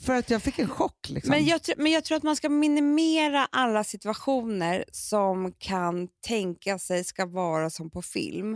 För 0.00 0.14
att 0.14 0.30
jag 0.30 0.42
fick 0.42 0.58
en 0.58 0.68
chock. 0.68 1.08
Liksom. 1.08 1.30
Men 1.30 1.44
jag, 1.44 1.60
men 1.76 1.92
jag 1.92 2.04
tror 2.04 2.16
att 2.16 2.22
man 2.22 2.36
ska 2.36 2.48
minimera 2.48 3.48
alla 3.52 3.84
situationer 3.84 4.84
som 4.92 5.52
kan 5.52 6.08
tänka 6.26 6.78
sig 6.78 7.04
ska 7.04 7.26
vara 7.26 7.70
som 7.70 7.90
på 7.90 8.02
film. 8.02 8.54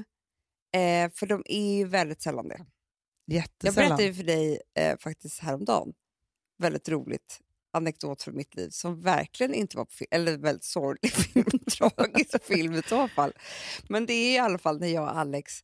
Eh, 0.75 1.11
för 1.15 1.27
de 1.27 1.43
är 1.47 1.77
ju 1.77 1.85
väldigt 1.85 2.23
sällan 2.23 2.49
det. 2.49 2.67
Jag 3.25 3.35
Jättesällan. 3.37 3.75
berättade 3.75 4.03
ju 4.05 4.15
för 4.15 4.25
dig 4.25 4.61
eh, 4.79 4.99
faktiskt 4.99 5.41
häromdagen, 5.41 5.93
väldigt 6.59 6.89
roligt 6.89 7.41
anekdot 7.73 8.23
från 8.23 8.37
mitt 8.37 8.55
liv 8.55 8.71
som 8.71 9.01
verkligen 9.01 9.55
inte 9.55 9.77
var 9.77 9.85
på 9.85 9.93
film, 9.93 10.09
eller 10.11 10.39
väldigt 10.39 10.65
sorglig 10.65 11.13
film, 11.15 11.59
tragisk 11.79 12.45
film 12.45 12.75
i 12.75 12.83
så 12.83 13.09
fall. 13.09 13.33
Men 13.89 14.07
det 14.07 14.13
är 14.13 14.35
i 14.35 14.39
alla 14.39 14.59
fall 14.59 14.81
när 14.81 14.89
jag 14.89 15.03
och 15.03 15.19
Alex 15.19 15.61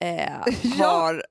eh, 0.00 0.78
har... 0.78 1.24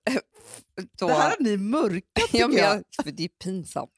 Då, 0.97 1.07
Det 1.07 1.13
här 1.13 1.29
har 1.29 1.43
ni 1.43 1.57
mörkat 1.57 2.03
tycker 2.31 2.57
ja, 2.57 2.75
jag. 2.75 2.83
för 3.05 3.11
det 3.11 3.23
är 3.23 3.27
pinsamt. 3.27 3.91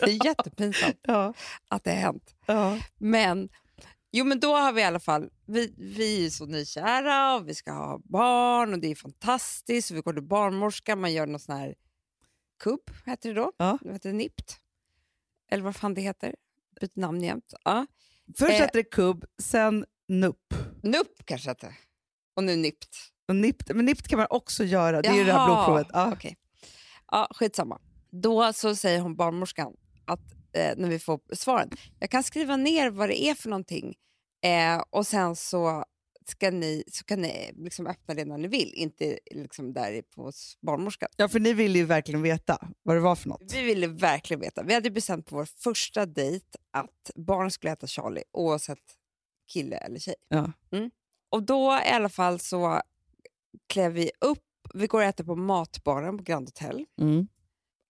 Det 0.00 0.02
är 0.10 0.26
jättepinsamt 0.26 1.00
Ja. 1.02 1.34
att 1.68 1.84
det 1.84 1.90
har 1.90 1.96
hänt. 1.96 2.34
Ja. 2.46 2.78
Men, 2.98 3.48
jo, 4.12 4.24
men 4.24 4.40
då 4.40 4.54
har 4.56 4.72
vi 4.72 4.80
i 4.80 4.84
alla 4.84 5.00
fall, 5.00 5.30
vi, 5.46 5.74
vi 5.78 6.26
är 6.26 6.30
så 6.30 6.46
nykära 6.46 7.34
och 7.34 7.48
vi 7.48 7.54
ska 7.54 7.72
ha 7.72 8.00
barn 8.04 8.72
och 8.72 8.78
det 8.78 8.88
är 8.90 8.94
fantastiskt. 8.94 9.90
Vi 9.90 10.00
går 10.00 10.12
till 10.12 10.22
barnmorskan, 10.22 11.00
man 11.00 11.12
gör 11.12 11.26
någon 11.26 11.40
sån 11.40 11.56
här 11.56 11.74
kubb, 12.62 12.80
heter 13.06 13.28
det 13.28 13.34
då? 13.40 13.52
Ja. 13.56 13.78
Det 13.82 13.92
heter 13.92 14.12
NIPT. 14.12 14.60
Eller 15.50 15.64
vad 15.64 15.76
fan 15.76 15.94
det 15.94 16.00
heter. 16.00 16.34
Byter 16.80 17.00
namn 17.00 17.22
jämt. 17.22 17.54
Ja. 17.64 17.86
Först 18.38 18.50
Eh. 18.52 18.58
hette 18.60 18.78
det 18.78 18.84
kubb, 18.90 19.24
sen 19.42 19.84
nupp. 20.08 20.54
NUP 20.82 21.22
kanske 21.24 21.48
hette 21.50 21.74
Och 22.34 22.44
nu 22.44 22.56
NIPT. 22.56 22.96
Och 23.30 23.36
NIPT, 23.36 23.70
men 23.74 23.84
NIPT 23.84 24.08
kan 24.08 24.18
man 24.18 24.26
också 24.30 24.64
göra, 24.64 25.02
det 25.02 25.08
är 25.08 25.14
ju 25.14 25.24
det 25.24 25.32
här 25.32 25.46
blodprovet. 25.46 25.86
Ja. 25.92 26.12
okej. 26.12 26.36
Ja, 27.10 27.28
skitsamma. 27.30 27.80
Då 28.10 28.52
så 28.52 28.76
säger 28.76 29.00
hon 29.00 29.16
barnmorskan 29.16 29.72
att 30.04 30.20
eh, 30.52 30.72
när 30.76 30.88
vi 30.88 30.98
får 30.98 31.20
svaren, 31.32 31.70
jag 31.98 32.10
kan 32.10 32.22
skriva 32.22 32.56
ner 32.56 32.90
vad 32.90 33.08
det 33.08 33.22
är 33.22 33.34
för 33.34 33.48
någonting 33.48 33.94
eh, 34.44 34.82
och 34.90 35.06
sen 35.06 35.36
så, 35.36 35.84
ska 36.26 36.50
ni, 36.50 36.84
så 36.92 37.04
kan 37.04 37.20
ni 37.20 37.52
liksom 37.56 37.86
öppna 37.86 38.14
det 38.14 38.24
när 38.24 38.38
ni 38.38 38.48
vill, 38.48 38.74
inte 38.74 39.18
liksom 39.30 39.72
där 39.72 40.02
på 40.02 40.22
hos 40.22 40.58
barnmorskan. 40.60 41.08
ja, 41.16 41.28
för 41.28 41.40
ni 41.40 41.52
ville 41.52 41.78
ju 41.78 41.84
verkligen 41.84 42.22
veta 42.22 42.58
vad 42.82 42.96
det 42.96 43.00
var 43.00 43.16
för 43.16 43.28
något. 43.28 43.52
Vi 43.52 43.62
ville 43.62 43.86
verkligen 43.86 44.40
veta. 44.40 44.62
Vi 44.62 44.74
hade 44.74 44.90
bestämt 44.90 45.26
på 45.26 45.36
vår 45.36 45.44
första 45.44 46.06
dejt 46.06 46.46
att 46.70 47.10
barn 47.14 47.50
skulle 47.50 47.70
heta 47.70 47.86
Charlie 47.86 48.24
oavsett 48.32 48.78
kille 49.52 49.76
eller 49.76 49.98
tjej. 49.98 50.14
Ja. 50.28 50.52
Mm. 50.72 50.90
Och 51.30 51.42
då 51.42 51.80
i 51.86 51.90
alla 51.90 52.08
fall 52.08 52.40
så 52.40 52.82
klev 53.68 53.92
vi 53.92 54.10
upp, 54.20 54.38
vi 54.74 54.86
går 54.86 54.98
och 54.98 55.04
äter 55.04 55.24
på 55.24 55.36
matbaren 55.36 56.16
på 56.16 56.22
Grand 56.22 56.48
Hotel 56.48 56.84
Mm. 57.00 57.28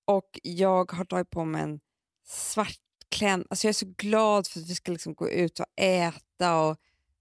och 0.06 0.40
jag 0.42 0.92
har 0.92 1.04
tagit 1.04 1.30
på 1.30 1.44
mig 1.44 1.62
en 1.62 1.80
svart 2.28 2.78
klänning. 3.08 3.46
Alltså 3.50 3.66
jag 3.66 3.68
är 3.68 3.74
så 3.74 3.92
glad 3.96 4.46
för 4.46 4.60
att 4.60 4.68
vi 4.70 4.74
ska 4.74 4.92
liksom 4.92 5.14
gå 5.14 5.30
ut 5.30 5.60
och 5.60 5.66
äta 5.80 6.56
och 6.60 6.76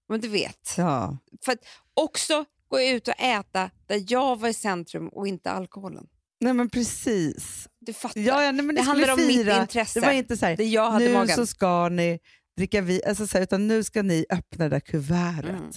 men 0.08 0.20
du 0.20 0.28
vet. 0.28 0.74
Ja. 0.76 1.18
För 1.44 1.52
att 1.52 1.58
också 1.94 2.44
gå 2.68 2.80
ut 2.80 3.08
och 3.08 3.14
äta 3.20 3.70
där 3.86 4.04
jag 4.08 4.40
var 4.40 4.48
i 4.48 4.54
centrum 4.54 5.08
och 5.08 5.26
inte 5.28 5.50
alkoholen. 5.50 6.06
Nej 6.40 6.52
men 6.52 6.70
precis. 6.70 7.68
Du 7.78 7.92
fattar. 7.92 8.20
Ja, 8.20 8.44
ja, 8.44 8.52
nej, 8.52 8.66
det 8.66 8.72
ni 8.72 8.80
handlar 8.80 9.12
om 9.12 9.26
mitt 9.26 9.36
fira. 9.36 9.60
intresse. 9.60 10.00
Det 10.00 10.06
var 10.06 10.12
inte 10.12 10.36
så 10.36 10.46
här, 10.46 10.56
det 10.56 10.64
jag 10.64 10.90
hade 10.90 11.04
nu 11.04 11.12
magen. 11.12 11.36
så 11.36 11.46
ska 11.46 11.88
ni 11.88 12.18
dricka 12.56 12.80
vin, 12.80 13.00
alltså, 13.06 13.26
så 13.26 13.38
här, 13.38 13.42
utan 13.42 13.68
nu 13.68 13.84
ska 13.84 14.02
ni 14.02 14.26
öppna 14.30 14.64
det 14.64 14.70
där 14.70 14.80
kuvertet. 14.80 15.50
Mm. 15.50 15.70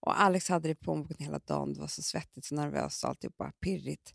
Och 0.00 0.20
Alex 0.20 0.48
hade 0.48 0.68
det 0.68 0.72
i 0.72 0.74
plånboken 0.74 1.16
hela 1.26 1.38
dagen. 1.38 1.74
Det 1.74 1.80
var 1.80 1.86
så 1.86 2.02
svettigt, 2.02 2.46
så 2.46 2.54
nervöst 2.54 3.04
och 3.04 3.10
alltihopa 3.10 3.52
pirrigt. 3.60 4.14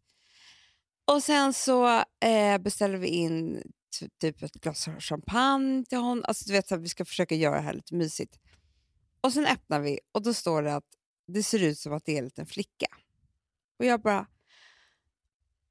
Och 1.05 1.23
sen 1.23 1.53
så 1.53 2.03
eh, 2.25 2.57
beställde 2.59 2.97
vi 2.97 3.07
in 3.07 3.61
ty- 3.99 4.09
typ 4.21 4.43
ett 4.43 4.53
glas 4.53 4.89
champagne 4.99 5.85
till 5.85 5.97
honom. 5.97 6.23
Alltså, 6.27 6.45
du 6.47 6.53
vet, 6.53 6.67
så 6.67 6.75
här, 6.75 6.81
vi 6.81 6.89
ska 6.89 7.05
försöka 7.05 7.35
göra 7.35 7.55
det 7.55 7.61
här 7.61 7.73
lite 7.73 7.95
mysigt. 7.95 8.39
Och 9.21 9.33
sen 9.33 9.45
öppnar 9.45 9.79
vi 9.79 9.99
och 10.11 10.21
då 10.23 10.33
står 10.33 10.63
det 10.63 10.75
att 10.75 10.85
det 11.27 11.43
ser 11.43 11.63
ut 11.63 11.79
som 11.79 11.93
att 11.93 12.05
det 12.05 12.13
är 12.13 12.17
en 12.17 12.25
liten 12.25 12.45
flicka. 12.45 12.87
Och 13.79 13.85
jag 13.85 14.01
bara... 14.01 14.27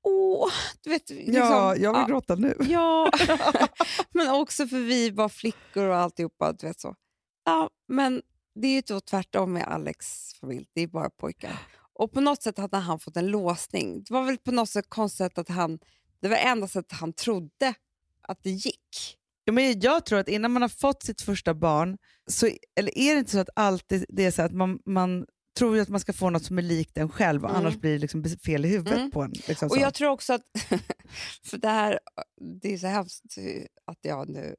Åh, 0.02 0.50
du 0.82 0.90
vet. 0.90 1.10
Liksom, 1.10 1.34
Ja, 1.34 1.76
jag 1.76 1.92
vill 1.92 2.00
ja, 2.00 2.06
gråta 2.06 2.34
nu. 2.34 2.56
Ja, 2.60 3.10
men 4.12 4.30
också 4.30 4.66
för 4.66 4.78
vi 4.80 5.10
var 5.10 5.28
flickor 5.28 5.84
och 5.88 5.96
alltihopa. 5.96 6.52
Du 6.52 6.66
vet 6.66 6.80
så. 6.80 6.94
Ja, 7.44 7.70
men 7.86 8.22
det 8.54 8.66
är 8.68 8.72
ju 8.74 8.80
då 8.80 9.00
tvärtom 9.00 9.52
med 9.52 9.62
Alex 9.68 10.34
familj. 10.34 10.66
Det 10.74 10.80
är 10.80 10.86
bara 10.86 11.10
pojkar. 11.10 11.58
Och 11.96 12.12
på 12.12 12.20
något 12.20 12.42
sätt 12.42 12.58
hade 12.58 12.76
han 12.76 12.98
fått 13.00 13.16
en 13.16 13.26
låsning. 13.26 14.02
Det 14.04 14.14
var 14.14 14.22
väl 14.24 14.38
på 14.38 14.52
något 14.52 14.70
sätt 14.70 14.86
konstigt 14.88 15.38
att 15.38 15.48
han... 15.48 15.78
Det 16.20 16.28
var 16.28 16.36
enda 16.36 16.68
sättet 16.68 16.92
han 16.98 17.12
trodde 17.12 17.74
att 18.22 18.42
det 18.42 18.50
gick. 18.50 19.16
Ja, 19.44 19.52
men 19.52 19.80
jag 19.80 20.04
tror 20.06 20.18
att 20.18 20.28
innan 20.28 20.52
man 20.52 20.62
har 20.62 20.68
fått 20.68 21.02
sitt 21.02 21.20
första 21.22 21.54
barn, 21.54 21.98
så, 22.26 22.46
eller 22.76 22.98
är 22.98 23.12
det 23.14 23.18
inte 23.18 23.30
så 23.32 23.38
att 23.38 23.48
alltid 23.56 24.04
det 24.08 24.24
är 24.24 24.30
så 24.30 24.42
att 24.42 24.52
man, 24.52 24.78
man 24.86 25.26
tror 25.58 25.76
ju 25.76 25.82
att 25.82 25.88
man 25.88 26.00
ska 26.00 26.12
få 26.12 26.30
något 26.30 26.44
som 26.44 26.58
är 26.58 26.62
likt 26.62 26.98
en 26.98 27.08
själv, 27.08 27.44
och 27.44 27.50
Mm. 27.50 27.60
annars 27.62 27.76
blir 27.80 27.92
det 27.92 27.98
liksom 27.98 28.24
fel 28.24 28.64
i 28.64 28.68
huvudet 28.68 28.98
Mm. 28.98 29.10
på 29.10 29.22
en. 29.22 29.32
Liksom 29.48 29.68
Och 29.68 29.78
jag 29.78 29.94
tror 29.94 30.08
också 30.10 30.32
att... 30.32 30.42
för 31.44 31.58
det 31.58 31.68
här 31.68 31.98
det 32.60 32.72
är 32.74 32.78
så 32.78 32.86
hemskt 32.86 33.24
att 33.84 33.98
jag 34.02 34.28
nu 34.28 34.56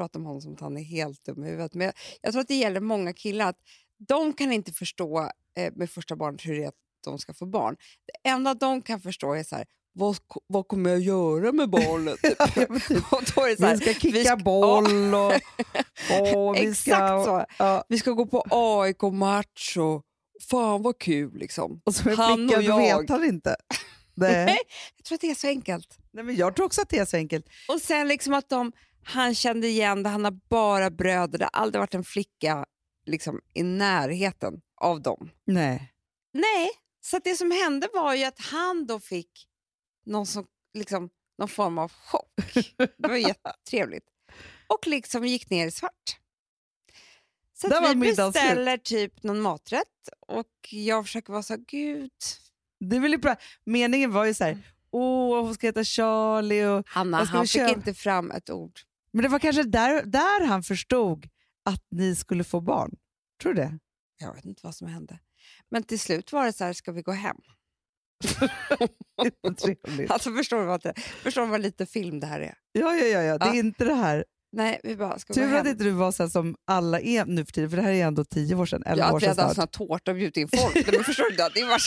pratar 0.00 0.20
om 0.20 0.26
honom 0.26 0.40
som 0.40 0.52
att 0.54 0.60
han 0.60 0.76
är 0.76 0.82
helt 0.82 1.24
dum 1.24 1.44
i 1.44 1.46
huvudet. 1.46 1.74
Men 1.74 1.84
jag, 1.84 1.94
jag 2.22 2.32
tror 2.32 2.40
att 2.40 2.48
det 2.48 2.54
gäller 2.54 2.80
många 2.80 3.12
killar. 3.12 3.46
att 3.48 3.56
De 3.98 4.32
kan 4.32 4.52
inte 4.52 4.72
förstå 4.72 5.20
eh, 5.56 5.72
med 5.74 5.90
första 5.90 6.16
barnet 6.16 6.46
hur 6.46 6.54
det 6.56 6.64
är 6.64 6.68
att 6.68 6.74
de 7.04 7.18
ska 7.18 7.34
få 7.34 7.46
barn. 7.46 7.76
Det 8.06 8.28
enda 8.28 8.54
de 8.54 8.82
kan 8.82 9.00
förstå 9.00 9.32
är 9.34 9.42
så 9.42 9.56
här, 9.56 9.64
vad, 9.92 10.16
vad 10.46 10.68
kommer 10.68 10.90
jag 10.90 11.00
göra 11.00 11.52
med 11.52 11.70
barnet? 11.70 12.22
Typ. 12.22 12.40
och 13.12 13.22
då 13.34 13.42
är 13.42 13.50
det 13.50 13.56
så 13.56 13.66
här, 13.66 13.76
vi 13.76 13.80
ska 13.80 13.94
kicka 14.00 14.18
vi 14.18 14.24
ska- 14.24 14.36
boll 14.36 15.14
och, 15.14 15.32
och 16.36 16.56
vi 16.56 16.74
ska... 16.74 16.90
Exakt 16.94 17.24
så. 17.24 17.44
Ja. 17.58 17.84
Vi 17.88 17.98
ska 17.98 18.10
gå 18.10 18.26
på 18.26 18.44
AIK-match 18.50 19.76
och 19.76 20.02
fan 20.50 20.82
vad 20.82 20.98
kul 20.98 21.38
liksom. 21.38 21.80
Och 21.84 21.94
som 21.94 22.08
en 22.10 22.16
Han 22.16 22.36
flicka, 22.38 22.56
och 22.56 22.62
jag. 22.62 23.00
vet 23.00 23.10
han 23.10 23.24
inte. 23.24 23.56
Nej. 24.14 24.58
Jag 24.96 25.04
tror 25.04 25.14
att 25.14 25.20
det 25.20 25.30
är 25.30 25.34
så 25.34 25.46
enkelt. 25.46 25.98
Nej, 26.12 26.24
men 26.24 26.36
jag 26.36 26.56
tror 26.56 26.66
också 26.66 26.82
att 26.82 26.88
det 26.88 26.98
är 26.98 27.04
så 27.04 27.16
enkelt. 27.16 27.46
Och 27.68 27.80
sen 27.80 28.08
liksom 28.08 28.34
att 28.34 28.48
de, 28.48 28.72
han 29.04 29.34
kände 29.34 29.68
igen 29.68 30.02
det, 30.02 30.08
han 30.08 30.24
har 30.24 30.38
bara 30.48 30.90
bröder, 30.90 31.38
det 31.38 31.44
har 31.52 31.60
aldrig 31.60 31.80
varit 31.80 31.94
en 31.94 32.04
flicka 32.04 32.66
liksom, 33.06 33.40
i 33.54 33.62
närheten 33.62 34.60
av 34.76 35.02
dem. 35.02 35.30
Nej. 35.44 35.92
Nej, 36.32 36.70
så 37.00 37.18
det 37.24 37.34
som 37.34 37.50
hände 37.50 37.88
var 37.94 38.14
ju 38.14 38.24
att 38.24 38.38
han 38.40 38.86
då 38.86 39.00
fick 39.00 39.48
någon, 40.06 40.26
som, 40.26 40.46
liksom, 40.74 41.10
någon 41.38 41.48
form 41.48 41.78
av 41.78 41.92
chock. 41.92 42.32
Det 42.76 43.08
var 43.08 43.16
jättetrevligt. 43.28 44.04
Och 44.66 44.86
liksom 44.86 45.24
gick 45.26 45.50
ner 45.50 45.66
i 45.66 45.70
svart. 45.70 46.16
Så 47.54 47.68
vi 47.94 47.94
beställer 48.16 48.76
typ 48.78 49.22
någon 49.22 49.40
maträtt 49.40 50.08
och 50.26 50.46
jag 50.70 51.04
försöker 51.04 51.32
vara 51.32 51.42
så 51.42 51.56
gud. 51.56 52.10
Det 52.80 52.96
är 52.96 53.18
bra. 53.18 53.36
Meningen 53.64 54.12
var 54.12 54.24
ju 54.24 54.34
så 54.34 54.44
här, 54.44 54.52
Mm. 54.52 54.62
åh 54.90 55.40
hon 55.44 55.54
ska 55.54 55.66
heta 55.66 55.84
Charlie. 55.84 56.64
Och, 56.64 56.88
Hanna, 56.88 57.24
han 57.24 57.46
fick 57.46 57.76
inte 57.76 57.94
fram 57.94 58.30
ett 58.30 58.50
ord. 58.50 58.80
Men 59.12 59.22
det 59.22 59.28
var 59.28 59.38
kanske 59.38 59.62
där, 59.62 60.02
där 60.06 60.46
han 60.46 60.62
förstod 60.62 61.28
att 61.64 61.82
ni 61.90 62.16
skulle 62.16 62.44
få 62.44 62.60
barn. 62.60 62.90
Tror 63.42 63.54
du 63.54 63.62
det? 63.62 63.78
Jag 64.18 64.34
vet 64.34 64.44
inte 64.44 64.60
vad 64.64 64.74
som 64.74 64.88
hände. 64.88 65.18
Men 65.70 65.82
till 65.82 66.00
slut 66.00 66.32
var 66.32 66.46
det 66.46 66.52
så 66.52 66.64
här, 66.64 66.72
ska 66.72 66.92
vi 66.92 67.02
gå 67.02 67.12
hem? 67.12 67.36
Trevligt. 69.62 70.10
Alltså 70.10 70.32
förstår 70.34 70.58
du 70.60 70.64
vad, 70.66 70.82
det, 70.82 70.94
förstår 71.00 71.42
du 71.42 71.48
vad 71.48 71.60
lite 71.60 71.86
film 71.86 72.20
det 72.20 72.26
här 72.26 72.40
är? 72.40 72.54
Ja, 72.72 72.94
ja, 72.96 73.06
ja, 73.06 73.22
ja. 73.22 73.38
det 73.38 73.44
är 73.44 73.48
Ja. 73.48 73.54
inte 73.54 73.84
det 73.84 73.94
här. 73.94 74.24
Nej, 74.52 74.80
vi 74.82 74.96
bara, 74.96 75.18
ska 75.18 75.34
Tur 75.34 75.54
att 75.54 75.66
inte 75.66 75.84
du 75.84 75.90
var 75.90 76.12
så 76.12 76.28
som 76.28 76.56
alla 76.64 77.00
är 77.00 77.24
nu 77.24 77.44
för 77.44 77.52
tiden, 77.52 77.70
för 77.70 77.76
det 77.76 77.82
här 77.82 77.92
är 77.92 78.06
ändå 78.06 78.24
tio 78.24 78.54
år 78.54 78.66
sedan, 78.66 78.82
Ja, 78.86 79.04
att 79.04 79.22
vi 79.22 79.26
hade 79.26 79.42
haft 79.42 79.54
sån 79.54 79.68
tårta 79.68 80.10
och 80.10 80.16
bjudit 80.16 80.36
in 80.36 80.48
folk. 80.48 80.92
Men 80.92 81.04
förstår 81.04 81.30
du? 81.30 81.36
Det. 81.36 81.50
Då 81.60 81.78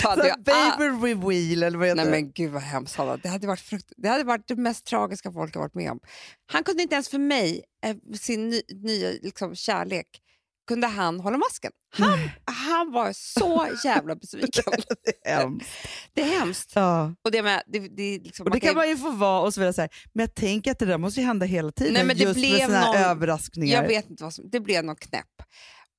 Så 0.00 0.08
hade 0.08 0.32
ah, 0.32 0.36
baby 0.36 1.06
reveal 1.08 1.62
eller 1.62 1.78
vad 1.78 1.88
heter 1.88 1.96
nej 1.96 2.04
det? 2.04 2.10
men 2.10 2.32
gud 2.32 2.50
vad 2.50 2.62
hemskt 2.62 2.96
det 3.22 3.28
hade, 3.28 3.46
varit 3.46 3.60
frukt, 3.60 3.92
det 3.96 4.08
hade 4.08 4.24
varit 4.24 4.48
det 4.48 4.56
mest 4.56 4.86
tragiska 4.86 5.32
folk 5.32 5.54
har 5.54 5.62
varit 5.62 5.74
med 5.74 5.90
om. 5.90 6.00
Han 6.46 6.64
kunde 6.64 6.82
inte 6.82 6.94
ens 6.94 7.08
för 7.08 7.18
mig, 7.18 7.64
eh, 7.84 7.96
sin 8.18 8.48
ny, 8.48 8.60
nya 8.68 9.10
liksom, 9.22 9.54
kärlek, 9.54 10.06
kunde 10.66 10.86
han 10.86 11.20
hålla 11.20 11.38
masken. 11.38 11.72
Han, 11.98 12.18
han 12.44 12.92
var 12.92 13.12
så 13.12 13.68
jävla 13.84 14.16
besviken. 14.16 14.64
Det 15.04 15.30
är 15.30 15.36
hemskt. 15.38 15.68
Det 16.14 16.22
är 16.22 16.38
hemskt. 16.40 16.72
Ja. 16.74 17.14
Och 17.24 17.30
det, 17.30 17.42
med, 17.42 17.62
det, 17.66 17.78
det, 17.78 18.18
liksom, 18.18 18.44
Och 18.44 18.50
det 18.50 18.54
man 18.54 18.60
kan 18.60 18.74
man 18.74 18.88
ju 18.88 18.96
få 18.96 19.10
vara 19.10 19.40
och 19.40 19.54
så 19.54 19.60
vidare. 19.60 19.72
Så 19.72 19.80
här. 19.80 19.90
Men 20.14 20.22
jag 20.22 20.34
tänker 20.34 20.70
att 20.70 20.78
det 20.78 20.86
där 20.86 20.98
måste 20.98 21.20
ju 21.20 21.26
hända 21.26 21.46
hela 21.46 21.72
tiden. 21.72 21.94
Nej, 21.94 22.04
men 22.04 22.16
det 22.16 22.22
just 22.22 22.34
med 22.40 22.50
blev 22.50 22.66
såna 22.66 22.78
här 22.78 22.86
någon- 22.86 22.96
överraskningar. 23.02 23.82
Jag 23.82 23.88
vet 23.88 24.10
inte 24.10 24.24
vad 24.24 24.34
som... 24.34 24.50
Det 24.50 24.60
blev 24.60 24.84
någon 24.84 24.96
knäpp. 24.96 25.24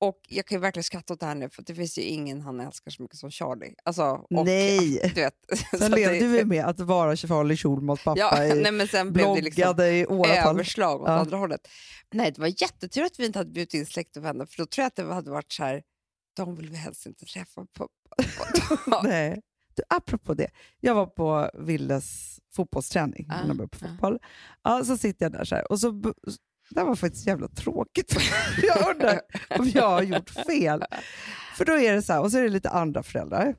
Och 0.00 0.18
jag 0.28 0.46
kan 0.46 0.56
ju 0.56 0.60
verkligen 0.60 0.84
skratta 0.84 1.14
åt 1.14 1.20
det 1.20 1.26
här 1.26 1.34
nu 1.34 1.50
för 1.50 1.62
det 1.62 1.74
finns 1.74 1.98
ju 1.98 2.02
ingen 2.02 2.40
han 2.40 2.60
älskar 2.60 2.90
så 2.90 3.02
mycket 3.02 3.18
som 3.18 3.30
Charlie. 3.30 3.74
Alltså, 3.84 4.04
och, 4.04 4.44
Nej. 4.46 5.00
Du 5.14 5.20
vet. 5.20 5.34
så 5.70 5.78
Sen 5.78 5.90
levde 5.90 6.18
det- 6.18 6.26
vi 6.26 6.44
med 6.44 6.64
att 6.64 6.80
vara 6.80 7.16
Charlie 7.16 7.56
Schulmans 7.56 8.04
pappa 8.04 8.18
Ja, 8.20 8.44
i 8.44 8.54
nej, 8.62 8.72
men 8.72 8.88
sen 8.88 9.12
blev 9.12 9.34
det 9.34 9.40
liksom 9.42 9.80
i 9.80 10.06
åratal. 10.06 10.54
överslag 10.54 11.00
åt 11.00 11.08
Ja. 11.08 11.12
andra 11.14 11.36
hållet. 11.36 11.60
Nej, 12.14 12.32
det 12.32 12.40
var 12.40 12.62
jättetur 12.62 13.02
att 13.04 13.18
vi 13.18 13.26
inte 13.26 13.38
hade 13.38 13.50
bjudit 13.50 13.74
in 13.74 13.86
släkt 13.86 14.16
och 14.16 14.24
vänner 14.24 14.46
för 14.46 14.56
då 14.58 14.66
tror 14.66 14.82
jag 14.82 14.86
att 14.86 14.96
det 14.96 15.14
hade 15.14 15.30
varit 15.30 15.52
så 15.52 15.62
här, 15.64 15.82
de 16.36 16.56
vill 16.56 16.70
vi 16.70 16.76
helst 16.76 17.06
inte 17.06 17.24
träffa 17.24 17.66
på, 17.72 17.88
Nej. 19.02 19.42
Du, 19.74 19.82
apropå 19.88 20.34
det, 20.34 20.50
jag 20.80 20.94
var 20.94 21.06
på 21.06 21.50
Villes 21.58 22.38
fotbollsträning, 22.56 23.26
Ah, 23.30 23.46
när 23.46 23.54
jag 23.54 23.70
på 23.70 23.78
ah. 23.84 23.88
fotboll. 23.88 24.18
Ja, 24.62 24.84
så 24.84 24.96
sitter 24.96 25.24
jag 25.24 25.32
där 25.32 25.44
så 25.44 25.54
här, 25.54 25.72
och 25.72 25.80
så, 25.80 26.02
det 26.70 26.84
var 26.84 26.94
faktiskt 26.94 27.26
jävla 27.26 27.48
tråkigt. 27.48 28.16
jag 28.62 28.90
undrar 28.94 29.20
om 29.58 29.68
jag 29.74 29.88
har 29.88 30.02
gjort 30.02 30.30
fel. 30.30 30.84
För 31.56 31.64
då 31.64 31.78
är 31.78 31.92
det 31.94 32.02
så 32.02 32.12
här, 32.12 32.20
och 32.20 32.30
så 32.32 32.38
är 32.38 32.42
det 32.42 32.48
lite 32.48 32.70
andra 32.70 33.02
föräldrar. 33.02 33.54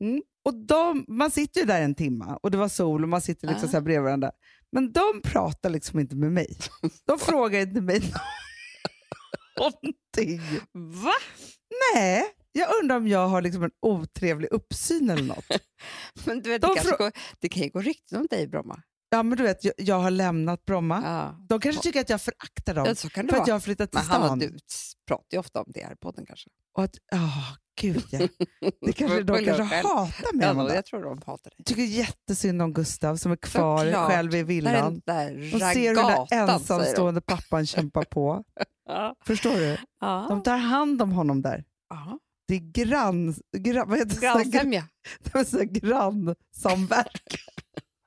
Mm. 0.00 0.22
Och 0.44 0.54
de, 0.66 1.04
man 1.08 1.30
sitter 1.30 1.60
ju 1.60 1.66
där 1.66 1.82
en 1.82 1.94
timme 1.94 2.36
och 2.42 2.50
det 2.50 2.58
var 2.58 2.68
sol 2.68 3.02
och 3.02 3.08
man 3.08 3.20
sitter 3.20 3.48
liksom 3.48 3.68
så 3.68 3.76
här 3.76 3.80
bredvid 3.84 4.02
varandra. 4.04 4.30
Men 4.72 4.92
de 4.92 5.20
pratar 5.24 5.70
liksom 5.70 5.98
inte 6.00 6.16
med 6.16 6.32
mig. 6.32 6.56
De 7.06 7.18
frågar 7.18 7.60
inte 7.60 7.80
mig 7.80 8.00
någonting. 9.58 10.40
Va? 11.04 11.12
Nej, 11.94 12.24
jag 12.52 12.68
undrar 12.82 12.96
om 12.96 13.08
jag 13.08 13.28
har 13.28 13.42
liksom 13.42 13.62
en 13.62 13.70
otrevlig 13.82 14.48
uppsyn 14.52 15.10
eller 15.10 15.22
något. 15.22 15.44
Men 16.26 16.42
du 16.42 16.50
vet, 16.50 16.62
De 16.62 16.74
det, 16.74 16.80
frå- 16.80 16.98
går, 16.98 17.12
det 17.38 17.48
kan 17.48 17.62
ju 17.62 17.68
gå 17.70 17.80
rykten 17.80 18.20
om 18.20 18.26
dig 18.30 18.42
i 18.42 18.46
Bromma. 18.46 18.82
Ja, 19.14 19.22
men 19.22 19.38
du 19.38 19.44
vet, 19.44 19.64
jag, 19.64 19.74
jag 19.76 19.98
har 20.00 20.10
lämnat 20.10 20.64
Bromma. 20.64 21.02
Ja. 21.04 21.36
De 21.48 21.60
kanske 21.60 21.82
tycker 21.82 22.00
att 22.00 22.10
jag 22.10 22.20
föraktar 22.22 22.74
dem 22.74 22.84
Ja, 22.86 22.94
så 22.94 23.08
kan 23.08 23.26
det 23.26 23.30
för 23.32 23.36
att 23.36 23.40
vara. 23.40 23.48
jag 23.48 23.54
har 23.54 23.60
flyttat 23.60 23.90
till 23.92 24.00
Men 24.08 24.20
och 24.20 24.26
stan. 24.26 24.38
du 24.38 24.58
pratar 25.08 25.26
ju 25.32 25.38
ofta 25.38 25.60
om 25.60 25.66
det 25.74 25.84
här 25.84 25.92
i 25.92 25.96
podden 25.96 26.26
kanske. 26.26 26.50
Och 26.76 26.84
att, 26.84 26.94
oh, 27.12 27.52
gud 27.80 28.04
ja. 28.10 28.18
Det 28.86 28.92
kanske, 28.92 29.22
de 29.22 29.44
kanske 29.44 29.62
hatar 29.62 30.36
mig. 30.36 30.46
Ja, 30.46 30.74
jag 30.74 30.86
tror 30.86 31.02
de 31.02 31.18
hatar 31.26 31.50
dig. 31.50 31.54
Jag 31.56 31.66
tycker 31.66 31.82
jättesynd 31.82 32.62
om 32.62 32.72
Gustav 32.72 33.16
som 33.16 33.32
är 33.32 33.36
kvar 33.36 33.78
Såklart. 33.84 34.10
själv 34.10 34.34
i 34.34 34.36
Där 34.36 34.44
villan. 34.44 34.74
den 34.74 35.02
där 35.06 35.34
De 35.52 35.58
ser 35.58 35.88
hur 35.88 35.94
den 35.94 36.06
där 36.06 36.26
ensamstående 36.52 37.20
pappan 37.20 37.66
kämpar 37.66 38.04
på. 38.04 38.44
Ja. 38.88 39.16
Förstår 39.26 39.54
du? 39.54 39.76
Ja. 40.00 40.26
De 40.28 40.42
tar 40.42 40.56
hand 40.56 41.02
om 41.02 41.12
honom 41.12 41.42
där. 41.42 41.64
Ja. 41.88 42.18
Det 42.48 42.54
är 42.54 42.84
grann... 42.84 43.34
grann 43.56 43.88
vad 43.88 43.98
heter 43.98 44.20
Grannsämja. 44.20 44.88
Det 45.50 45.64
grannsamverkan 45.64 47.38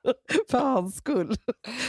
för 0.50 0.58
hans 0.58 0.96
skull. 0.96 1.36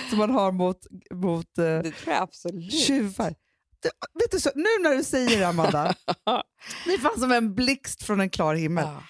Som 0.09 0.17
man 0.19 0.29
har 0.29 0.51
mot, 0.51 0.87
mot 1.13 1.57
eh, 1.57 1.63
Det 1.63 1.91
tror 1.91 2.13
jag 2.13 2.23
absolut. 2.23 2.73
tjuvar. 2.73 3.35
Du, 3.81 3.89
vet 4.19 4.31
du 4.31 4.39
så, 4.39 4.49
nu 4.55 4.83
när 4.83 4.95
du 4.95 5.03
säger 5.03 5.37
det, 5.39 5.43
Amanda, 5.47 5.95
det 6.85 6.93
är 6.93 6.97
fan 6.97 7.19
som 7.19 7.31
en 7.31 7.55
blixt 7.55 8.03
från 8.03 8.19
en 8.19 8.29
klar 8.29 8.55
himmel. 8.55 8.85
Ja. 8.85 9.03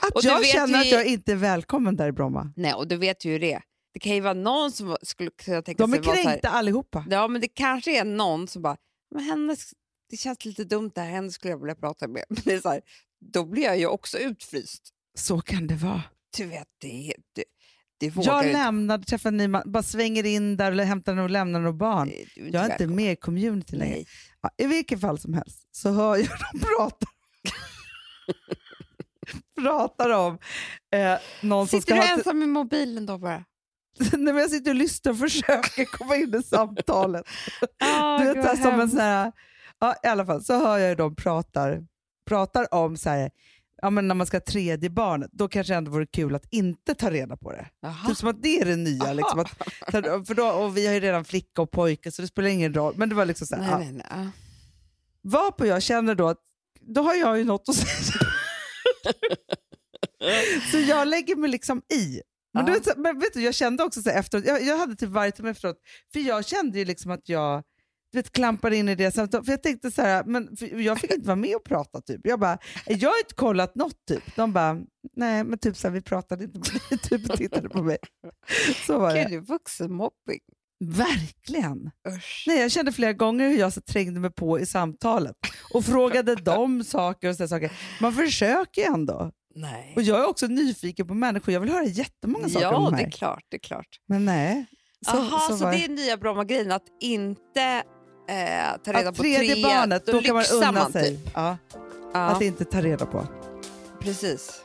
Att 0.00 0.24
jag 0.24 0.46
känner 0.46 0.66
vi- 0.66 0.80
att 0.80 0.92
jag 0.92 1.06
inte 1.06 1.32
är 1.32 1.36
välkommen 1.36 1.96
där 1.96 2.08
i 2.08 2.12
Bromma. 2.12 2.52
Nej, 2.56 2.74
och 2.74 2.88
du 2.88 2.96
vet 2.96 3.24
ju 3.24 3.32
hur 3.32 3.40
det. 3.40 3.60
Det 3.92 4.00
kan 4.00 4.14
ju 4.14 4.20
vara 4.20 4.34
någon 4.34 4.72
som 4.72 4.96
skulle 5.02 5.30
kunna 5.30 5.62
tänka 5.62 5.82
De 5.86 5.92
är 5.92 5.96
sig 5.96 6.04
så 6.04 6.12
här, 6.12 6.22
kränkta 6.24 6.48
allihopa. 6.50 7.04
Ja, 7.10 7.28
men 7.28 7.40
det 7.40 7.48
kanske 7.48 7.98
är 8.00 8.04
någon 8.04 8.48
som 8.48 8.62
bara, 8.62 8.76
men 9.14 9.24
henne, 9.24 9.56
det 10.10 10.16
känns 10.16 10.44
lite 10.44 10.64
dumt 10.64 10.90
där, 10.94 11.04
henne 11.04 11.30
skulle 11.30 11.52
jag 11.52 11.58
vilja 11.60 11.74
prata 11.74 12.08
med. 12.08 12.24
Men 12.28 12.42
det 12.44 12.52
är 12.54 12.60
så 12.60 12.68
här, 12.68 12.80
då 13.32 13.44
blir 13.44 13.62
jag 13.62 13.78
ju 13.78 13.86
också 13.86 14.18
utfryst. 14.18 14.88
Så 15.18 15.40
kan 15.40 15.66
det 15.66 15.74
vara. 15.74 16.02
Du 16.36 16.46
vet, 16.46 16.68
det, 16.80 17.14
det, 17.34 17.44
det 18.00 18.10
vågar 18.10 18.32
Jag 18.32 18.44
du 18.44 18.52
lämnar, 18.52 18.98
träffar 18.98 19.28
en 19.28 19.36
ny 19.36 19.48
man, 19.48 19.62
bara 19.66 19.82
svänger 19.82 20.26
in 20.26 20.56
där 20.56 20.72
och 20.72 20.86
hämtar 20.86 21.16
och 21.16 21.30
lämnar 21.30 21.60
några 21.60 21.72
barn. 21.72 22.08
Du 22.36 22.46
är 22.46 22.52
Jag 22.52 22.64
är 22.64 22.72
inte 22.72 22.86
med 22.86 23.12
i 23.12 23.16
community 23.16 23.76
längre. 23.76 24.04
Ja, 24.42 24.50
I 24.58 24.66
vilket 24.66 25.00
fall 25.00 25.18
som 25.18 25.34
helst 25.34 25.68
så 25.70 25.92
hör 25.92 26.16
jag 26.16 26.28
dem 26.28 26.60
prata 26.76 27.06
pratar 29.60 30.10
om 30.10 30.38
eh, 30.94 31.18
någon 31.42 31.68
som 31.68 31.80
Sitter 31.80 31.94
ska 31.94 32.02
du 32.02 32.08
ha... 32.08 32.16
ensam 32.16 32.42
i 32.42 32.46
mobilen 32.46 33.06
då 33.06 33.18
bara? 33.18 33.44
Nej, 34.12 34.20
men 34.20 34.36
jag 34.36 34.50
sitter 34.50 34.70
och 34.70 34.76
lyssnar 34.76 35.12
och 35.12 35.18
försöker 35.18 35.84
komma 35.84 36.16
in 36.16 36.34
i 36.34 36.42
samtalet. 36.42 37.26
Ah, 37.84 38.18
du 38.18 38.34
vet, 38.34 38.62
som 38.62 38.80
en 38.80 38.90
sån 38.90 39.00
här, 39.00 39.32
ja, 39.78 39.94
I 40.02 40.06
alla 40.06 40.26
fall 40.26 40.44
så 40.44 40.58
hör 40.58 40.78
jag 40.78 40.96
dem 40.96 41.16
pratar, 41.16 41.86
pratar 42.28 42.74
om 42.74 42.96
så 42.96 43.10
här, 43.10 43.30
ja, 43.82 43.90
men 43.90 44.08
när 44.08 44.14
man 44.14 44.26
ska 44.26 44.36
ha 44.36 44.42
tredje 44.42 44.90
barnet, 44.90 45.30
då 45.32 45.48
kanske 45.48 45.72
det 45.72 45.76
ändå 45.76 45.90
vore 45.90 46.06
kul 46.06 46.34
att 46.34 46.46
inte 46.50 46.94
ta 46.94 47.10
reda 47.10 47.36
på 47.36 47.52
det. 47.52 47.68
Jaha. 47.82 48.08
Typ 48.08 48.16
som 48.16 48.28
att 48.28 48.42
det 48.42 48.60
är 48.60 48.64
det 48.64 48.76
nya. 48.76 49.12
Liksom, 49.12 49.40
att, 49.40 49.48
för 50.26 50.34
då, 50.34 50.46
och 50.48 50.76
vi 50.76 50.86
har 50.86 50.94
ju 50.94 51.00
redan 51.00 51.24
flicka 51.24 51.62
och 51.62 51.70
pojke 51.70 52.10
så 52.12 52.22
det 52.22 52.28
spelar 52.28 52.48
ingen 52.48 52.74
roll. 52.74 52.94
Men 52.96 53.08
det 53.08 53.14
var 53.14 53.26
liksom 53.26 53.46
så 53.46 53.56
här, 53.56 53.78
Nej, 53.78 53.92
nej, 53.92 53.92
nej. 53.92 54.06
ja. 54.24 54.30
Varpå 55.22 55.66
jag 55.66 55.82
känner 55.82 56.14
då 56.14 56.28
att 56.28 56.38
då 56.80 57.02
har 57.02 57.14
jag 57.14 57.38
ju 57.38 57.44
något 57.44 57.68
att 57.68 57.74
säga. 57.76 58.20
så 60.70 60.78
jag 60.78 61.08
lägger 61.08 61.36
mig 61.36 61.50
liksom 61.50 61.82
i. 61.94 62.20
Men, 62.54 62.64
du 62.64 62.72
Ja. 62.72 62.78
så- 62.84 63.00
men 63.00 63.18
vet 63.18 63.32
du, 63.34 63.42
jag 63.42 63.54
kände 63.54 63.84
också 63.84 64.02
så 64.02 64.10
här 64.10 64.18
efteråt, 64.20 64.44
jag, 64.46 64.62
jag 64.62 64.76
hade 64.78 64.96
typ 64.96 65.08
varje 65.08 65.32
timme 65.32 65.50
efteråt, 65.50 65.76
för 66.12 66.20
jag 66.20 66.46
kände 66.46 66.78
ju 66.78 66.84
liksom 66.84 67.10
att 67.10 67.28
jag 67.28 67.58
du 67.58 67.64
vet, 68.12 68.32
klampade 68.32 68.76
in 68.76 68.88
i 68.88 68.94
det 68.94 69.12
samtalet. 69.12 69.46
För 69.46 69.52
jag 69.52 69.62
tänkte 69.62 69.90
så 69.90 70.02
här, 70.02 70.24
men 70.24 70.48
jag 70.84 71.00
fick 71.00 71.10
inte 71.10 71.26
vara 71.26 71.36
med 71.36 71.56
och 71.56 71.64
prata 71.64 72.00
typ. 72.00 72.20
Jag 72.24 72.40
bara, 72.40 72.58
jag 72.86 73.08
har 73.10 73.18
inte 73.18 73.34
kollat 73.34 73.74
något 73.74 74.06
typ. 74.08 74.36
De 74.36 74.52
bara, 74.52 74.74
nej 75.16 75.44
men 75.44 75.58
typ 75.58 75.76
så 75.76 75.88
här, 75.88 75.94
vi 75.94 76.02
pratade 76.02 76.44
inte 76.44 76.58
med 76.58 76.80
dig, 76.90 76.98
typ 76.98 77.36
tittade 77.36 77.68
på 77.68 77.82
mig. 77.82 77.98
Så 78.86 78.98
var 78.98 79.14
Gud, 79.14 79.26
det. 79.28 79.34
är 79.34 79.40
vuxenmobbing. 79.40 80.40
Verkligen. 80.84 81.90
Usch. 82.08 82.44
Nej, 82.46 82.60
jag 82.60 82.70
kände 82.70 82.92
flera 82.92 83.12
gånger 83.12 83.48
hur 83.48 83.58
jag 83.58 83.72
så 83.72 83.80
trängde 83.80 84.20
mig 84.20 84.30
på 84.32 84.60
i 84.60 84.66
samtalet 84.66 85.36
och 85.74 85.84
frågade 85.84 86.34
dem 86.42 86.84
saker 86.84 87.28
och 87.28 87.36
sådana 87.36 87.48
saker. 87.48 87.72
Man 88.00 88.12
försöker 88.12 88.82
ju 88.82 88.86
ändå. 88.86 89.30
Nej. 89.54 89.92
Och 89.96 90.02
jag 90.02 90.20
är 90.20 90.28
också 90.28 90.46
nyfiken 90.46 91.06
på 91.06 91.14
människor. 91.14 91.54
Jag 91.54 91.60
vill 91.60 91.70
höra 91.70 91.84
jättemånga 91.84 92.48
saker 92.48 92.66
om 92.72 92.84
Ja, 92.84 92.90
de 92.90 92.96
det 92.96 93.02
är 93.02 93.10
klart. 93.10 93.44
Det 93.48 93.56
är 93.56 93.60
klart. 93.60 93.86
Men 94.08 94.24
nej. 94.24 94.66
Så, 95.06 95.16
Jaha, 95.16 95.40
så, 95.48 95.56
så 95.56 95.64
var 95.64 95.72
det 95.72 95.84
är 95.84 95.88
nya 95.88 96.16
Bromma-grejen, 96.16 96.72
att 96.72 96.86
inte 97.00 97.82
eh, 98.30 98.76
ta 98.84 98.92
reda 98.92 99.08
Att 99.08 99.16
på 99.16 99.22
tredje 99.22 99.54
tre, 99.54 99.62
barnet, 99.62 100.06
då 100.06 100.20
kan 100.22 100.34
man 100.34 100.44
unna 100.54 100.72
man 100.72 100.92
sig. 100.92 101.16
Typ. 101.16 101.30
Ja, 101.34 101.56
Ja, 102.12 102.20
Att 102.20 102.42
inte 102.42 102.64
ta 102.64 102.80
reda 102.80 103.06
på. 103.06 103.26
precis. 104.00 104.62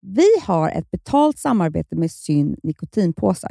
Vi 0.00 0.26
har 0.42 0.70
ett 0.70 0.90
betalt 0.90 1.38
samarbete 1.38 1.96
med 1.96 2.10
Syn 2.10 2.56
nikotinpåsar. 2.62 3.50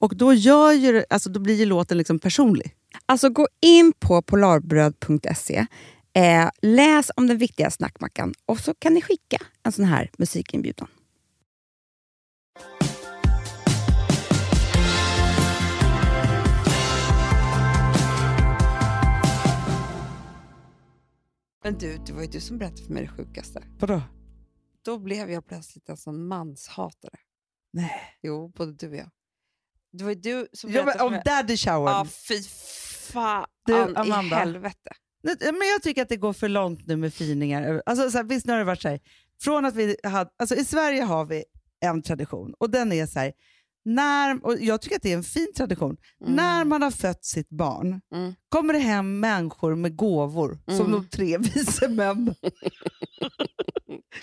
Och 0.00 0.16
då, 0.16 0.34
gör 0.34 0.72
ju, 0.72 1.04
alltså, 1.10 1.30
då 1.30 1.40
blir 1.40 1.54
ju 1.54 1.66
låten 1.66 1.98
liksom 1.98 2.18
personlig. 2.18 2.74
Alltså 3.06 3.28
gå 3.28 3.48
in 3.60 3.92
på 3.98 4.22
polarbröd.se, 4.22 5.66
eh, 6.12 6.48
läs 6.62 7.10
om 7.16 7.26
den 7.26 7.38
viktiga 7.38 7.70
snackmackan 7.70 8.34
och 8.46 8.60
så 8.60 8.74
kan 8.74 8.94
ni 8.94 9.02
skicka 9.02 9.38
en 9.62 9.72
sån 9.72 9.84
här 9.84 10.10
musikinbjudan. 10.18 10.88
Men 21.64 21.78
du, 21.78 21.98
det 22.06 22.12
var 22.12 22.22
ju 22.22 22.28
du 22.28 22.40
som 22.40 22.58
berättade 22.58 22.82
för 22.82 22.92
mig 22.92 23.02
det 23.02 23.08
sjukaste. 23.08 23.64
Vadå? 23.78 24.02
Då 24.84 24.98
blev 24.98 25.30
jag 25.30 25.46
plötsligt 25.46 25.88
en 25.88 25.96
sån 25.96 26.28
manshatare. 26.28 27.18
Nej. 27.72 28.18
Jo, 28.22 28.48
både 28.48 28.72
du 28.72 28.88
och 28.88 28.96
jag. 28.96 29.10
Det 29.92 30.04
var 30.04 30.10
ju 30.10 30.20
du 30.20 30.46
som 30.52 30.70
Ja, 30.70 30.84
men, 30.84 31.00
om 31.00 31.12
mig. 31.12 31.22
daddy 31.24 31.56
shower. 31.56 31.90
Ja, 31.90 32.06
fy 32.28 32.42
fan 33.12 33.46
Du, 33.66 33.72
i 33.72 33.76
Amanda. 33.96 34.36
helvete. 34.36 34.90
Nu- 35.22 35.36
Men 35.40 35.68
jag 35.68 35.82
tycker 35.82 36.02
att 36.02 36.08
det 36.08 36.16
går 36.16 36.32
för 36.32 36.48
långt 36.48 36.86
nu 36.86 36.96
med 36.96 37.14
finingar. 37.14 37.82
Alltså, 37.86 38.10
så 38.10 38.16
här, 38.18 38.24
visst 38.24 38.46
nu 38.46 38.52
har 38.52 38.58
det 38.58 38.64
varit 38.64 38.82
så 38.82 38.88
här, 38.88 39.00
från 39.42 39.64
att 39.64 39.74
vi 39.74 39.96
hade, 40.04 40.30
alltså, 40.38 40.54
I 40.54 40.64
Sverige 40.64 41.02
har 41.02 41.24
vi 41.24 41.44
en 41.80 42.02
tradition 42.02 42.54
och 42.58 42.70
den 42.70 42.92
är 42.92 43.06
så 43.06 43.18
här, 43.18 43.32
när, 43.84 44.46
och 44.46 44.56
jag 44.60 44.80
tycker 44.80 44.96
att 44.96 45.02
det 45.02 45.12
är 45.12 45.16
en 45.16 45.22
fin 45.24 45.52
tradition. 45.56 45.96
Mm. 46.24 46.34
När 46.36 46.64
man 46.64 46.82
har 46.82 46.90
fött 46.90 47.24
sitt 47.24 47.48
barn 47.50 48.00
Mm. 48.14 48.34
kommer 48.48 48.72
det 48.72 48.78
hem 48.78 49.20
människor 49.20 49.74
med 49.74 49.96
gåvor, 49.96 50.58
som 50.66 50.86
Mm. 50.86 50.92
de 50.92 51.08
tre 51.08 51.38
vise 51.54 51.88
män. 51.88 52.34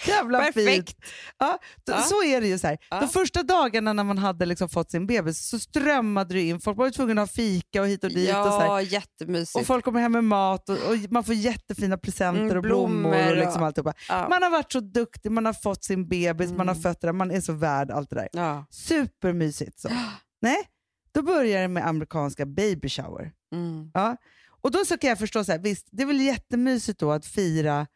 Jävla 0.08 0.40
fint. 0.44 0.56
Perfekt. 0.56 0.98
Ja, 1.38 1.60
d- 1.76 1.94
Ja. 1.96 2.02
Så 2.02 2.24
är 2.24 2.42
det 2.42 2.48
ju. 2.48 2.58
Så 2.60 2.68
här. 2.68 2.78
Ja. 2.90 3.00
De 3.00 3.10
första 3.10 3.44
dagarna 3.44 3.94
när 3.94 4.04
man 4.04 4.18
hade 4.18 4.46
liksom 4.46 4.70
fått 4.70 4.92
sin 4.92 5.08
bebis 5.08 5.50
så 5.50 5.60
strömmade 5.60 6.34
det 6.34 6.42
in. 6.42 6.60
Folk 6.60 6.78
var 6.78 6.90
tvungna 6.90 7.22
att 7.22 7.30
ha 7.30 7.36
fika 7.36 7.82
och 7.82 7.88
hit 7.88 8.04
och 8.04 8.10
dit. 8.10 8.30
Och, 8.30 8.34
så 8.36 8.60
här. 8.60 8.66
Ja, 8.68 8.82
jättemysigt. 8.82 9.56
och 9.60 9.66
folk 9.68 9.86
kommer 9.86 10.00
hem 10.02 10.12
med 10.12 10.24
mat 10.24 10.70
och, 10.70 10.76
och 10.76 11.12
man 11.12 11.24
får 11.24 11.36
jättefina 11.36 11.98
presenter 11.98 12.42
Mm, 12.42 12.58
och 12.58 12.64
blommor. 12.64 13.10
blommor 13.10 13.32
och 13.32 13.38
liksom 13.38 13.62
och- 13.62 13.68
alltihopa. 13.68 13.94
ja. 14.10 14.28
Man 14.30 14.44
har 14.44 14.50
varit 14.50 14.72
så 14.72 14.80
duktig, 14.80 15.32
man 15.32 15.46
har 15.46 15.54
fått 15.54 15.84
sin 15.84 16.08
bebis, 16.08 16.50
man 16.52 16.68
har 16.68 16.76
Mm. 16.76 16.82
fött 16.84 17.02
den, 17.02 17.18
man 17.18 17.32
är 17.32 17.42
så 17.42 17.54
värd 17.54 17.92
allt 17.92 18.10
det 18.10 18.16
där. 18.16 18.30
ja. 18.32 18.66
Supermysigt. 18.70 19.47
Så. 19.54 19.90
Nej, 20.42 20.58
då 21.12 21.22
börjar 21.22 21.62
det 21.62 21.68
med 21.68 21.88
amerikanska 21.88 22.46
baby 22.46 22.90
shower. 22.90 23.32
Mm. 23.54 23.92
Ja. 23.94 24.18
Och 24.62 24.72
då 24.72 24.86
så 24.86 24.98
kan 24.98 25.10
jag 25.10 25.20
förstå, 25.20 25.44
så 25.44 25.52
här, 25.52 25.60
visst, 25.60 25.88
det 25.92 26.04
är 26.04 26.08
väl 26.08 26.22
jättemysigt 26.22 27.00
då 27.00 27.12
att 27.12 27.26
fira 27.26 27.88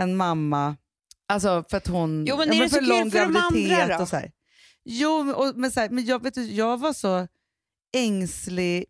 en 0.00 0.16
mamma, 0.16 0.76
alltså 1.28 1.64
för 1.70 1.76
att 1.76 1.86
hon 1.86 2.24
Jo, 2.28 2.36
men 2.36 2.48
ja, 2.48 2.54
är 2.54 2.60
det 2.60 2.68
för 2.68 2.80
så 2.80 3.02
kul 3.02 3.10
för 3.10 3.18
de 3.18 3.36
andra 3.36 3.96
då? 3.96 4.02
och 4.02 4.08
så 4.08 4.16
här. 4.16 4.32
Jo, 4.84 5.22
men- 5.22 5.34
och, 5.34 5.52
men, 5.56 5.70
så 5.70 5.80
här, 5.80 5.88
men 5.90 6.04
jag, 6.04 6.22
vet 6.22 6.34
du, 6.34 6.42
jag 6.44 6.80
var 6.80 6.92
så 6.92 7.28
ängslig. 7.96 8.84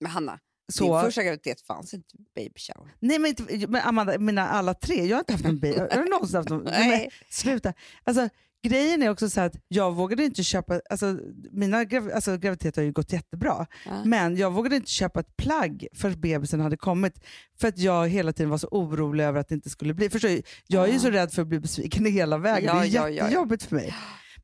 Men 0.00 0.10
Hanna, 0.10 0.38
Så. 0.72 0.84
din 0.94 1.04
första 1.04 1.22
graviditet 1.22 1.60
fanns 1.60 1.94
inte 1.94 2.16
baby 2.34 2.58
shower. 2.60 2.94
Nej, 3.00 3.18
men, 3.18 3.28
inte, 3.28 3.66
men 3.68 3.82
Amanda, 3.82 4.18
mina 4.18 4.48
alla 4.48 4.74
tre, 4.74 5.04
jag 5.06 5.16
har 5.16 5.20
inte 5.20 5.32
haft 5.32 5.44
en 5.44 5.60
baby. 5.60 5.78
Har 5.90 6.02
du 6.04 6.10
någonsin 6.10 6.36
haft 6.36 6.48
någon? 6.48 6.64
Nej. 6.64 6.88
Men, 7.00 7.10
sluta. 7.30 7.72
Alltså, 8.04 8.28
grejen 8.62 9.02
är 9.02 9.08
också 9.10 9.30
så 9.30 9.40
att 9.40 9.52
jag 9.68 9.92
vågade 9.94 10.24
inte 10.24 10.42
köpa, 10.42 10.80
alltså, 10.90 11.18
mina 11.52 11.84
grav, 11.84 12.10
alltså, 12.14 12.36
graviditeter 12.36 12.82
har 12.82 12.86
ju 12.86 12.92
gått 12.92 13.12
jättebra, 13.12 13.66
Ja. 13.86 14.04
men 14.04 14.36
jag 14.36 14.50
vågade 14.52 14.76
inte 14.76 14.90
köpa 14.90 15.20
ett 15.20 15.36
plagg 15.36 15.86
för 15.94 16.10
bebisen 16.10 16.60
hade 16.60 16.76
kommit 16.76 17.14
för 17.60 17.68
att 17.68 17.78
jag 17.78 18.08
hela 18.08 18.32
tiden 18.32 18.50
var 18.50 18.58
så 18.58 18.68
orolig 18.70 19.24
över 19.24 19.40
att 19.40 19.48
det 19.48 19.54
inte 19.54 19.70
skulle 19.70 19.94
bli. 19.94 20.10
Förstår 20.10 20.28
du? 20.28 20.42
Jag 20.66 20.82
är 20.84 20.88
ju 20.88 20.92
Ja. 20.94 20.98
så 21.00 21.10
rädd 21.10 21.32
för 21.32 21.42
att 21.42 21.48
bli 21.48 21.60
besviken 21.60 22.04
hela 22.06 22.38
vägen. 22.38 22.76
Ja, 22.76 22.82
det 22.82 22.86
är 22.88 22.90
ja, 22.90 23.08
jättejobbigt 23.10 23.62
för 23.62 23.76
mig. 23.76 23.94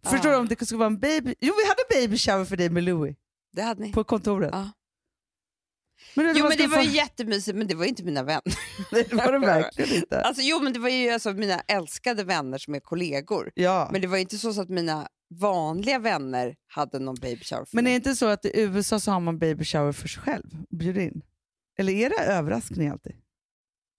Förstår 0.04 0.30
du 0.30 0.36
om 0.36 0.48
det 0.48 0.64
skulle 0.66 0.78
vara 0.78 0.86
en 0.86 0.98
baby... 0.98 1.34
Jo, 1.40 1.54
vi 1.62 1.68
hade 1.68 2.06
baby 2.06 2.18
shower 2.18 2.44
för 2.44 2.56
dig 2.56 2.70
med 2.70 2.82
Louis 2.84 3.16
Det 3.52 3.62
hade 3.62 3.82
ni. 3.82 3.92
på 3.92 4.04
kontoret. 4.04 4.54
Men 6.16 6.36
Jo, 6.36 6.48
men 6.48 6.58
det 6.58 6.66
var 6.66 6.82
ju 6.82 6.90
jättemysigt, 6.90 7.56
men 7.56 7.66
det 7.66 7.74
var 7.74 7.84
ju 7.84 7.88
inte 7.88 8.04
mina 8.04 8.22
vänner. 8.22 8.42
Nej, 8.92 9.06
det 9.10 9.16
var 9.16 9.32
det 9.32 9.38
verkligen 9.38 9.94
inte. 9.94 10.20
Alltså, 10.20 10.42
jo, 10.42 10.60
men 10.62 10.72
det 10.72 10.78
var 10.78 10.88
ju 10.88 11.10
alltså 11.10 11.32
mina 11.32 11.60
älskade 11.60 12.24
vänner 12.24 12.58
som 12.58 12.74
är 12.74 12.80
kollegor. 12.80 13.50
Ja. 13.54 13.88
Men 13.92 14.00
det 14.00 14.06
var 14.06 14.16
ju 14.16 14.22
inte 14.22 14.38
så, 14.38 14.60
att 14.60 14.68
mina 14.68 15.08
vanliga 15.40 15.98
vänner 15.98 16.54
hade 16.66 16.98
någon 16.98 17.14
baby 17.14 17.44
shower 17.44 17.64
för 17.64 17.76
Men 17.76 17.86
är 17.86 17.90
det 17.90 17.96
inte 17.96 18.16
så 18.16 18.26
att 18.26 18.44
i 18.44 18.50
USA 18.54 19.00
så 19.00 19.10
har 19.10 19.20
man 19.20 19.38
baby 19.38 19.64
shower 19.64 19.92
för 19.92 20.08
sig 20.08 20.22
själv 20.22 20.46
och 20.70 20.76
bjuder 20.78 21.00
in? 21.00 21.22
Eller 21.78 21.92
är 21.92 22.10
det 22.10 22.16
överraskning 22.16 22.88
alltid? 22.88 23.12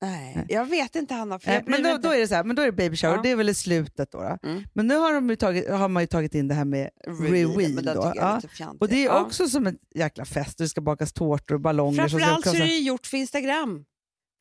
Nej, 0.01 0.33
Nej. 0.35 0.45
jag 0.49 0.65
vet 0.65 0.95
inte 0.95 1.13
Hanna. 1.13 1.39
För 1.39 1.51
bryr 1.51 1.63
men 1.71 1.83
då, 1.83 1.89
inte. 1.89 2.07
då 2.07 2.13
är 2.13 2.19
det 2.19 2.27
så 2.27 2.35
här, 2.35 2.43
men 2.43 2.55
då 2.55 2.61
är 2.61 2.65
det 2.65 2.71
baby 2.71 2.95
shower, 2.97 3.15
Ja. 3.15 3.21
det 3.21 3.29
är 3.31 3.35
väl 3.35 3.49
i 3.49 3.53
slutet 3.53 4.11
då. 4.11 4.17
då. 4.21 4.37
Mm. 4.49 4.63
Men 4.73 4.87
nu 4.87 4.95
har, 4.95 5.13
de 5.13 5.35
tagit, 5.35 5.69
har 5.69 5.87
man 5.89 6.03
ju 6.03 6.07
tagit 6.07 6.35
in 6.35 6.47
det 6.47 6.53
här 6.53 6.65
med 6.65 6.89
reveal. 7.07 7.73
men 7.73 7.85
då. 7.85 8.03
är 8.03 8.13
Ja. 8.15 8.41
Och 8.79 8.87
det 8.87 8.95
är 8.95 9.05
Ja. 9.05 9.21
också 9.21 9.49
som 9.49 9.67
en 9.67 9.77
jäkla 9.95 10.25
fest, 10.25 10.57
det 10.57 10.69
ska 10.69 10.81
bakas 10.81 11.13
tårtor 11.13 11.55
och 11.55 11.61
ballonger. 11.61 11.97
Framförallt 12.07 12.43
så 12.43 12.49
är 12.49 12.53
krossa- 12.53 12.59
det 12.59 12.67
ju 12.75 12.79
gjort 12.87 13.07
för 13.07 13.17
Instagram. 13.17 13.85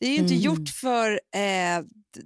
Det 0.01 0.07
är 0.07 0.11
ju 0.11 0.17
inte 0.17 0.35
Mm. 0.35 0.43
gjort 0.45 0.69
för 0.69 1.11
eh, 1.13 1.85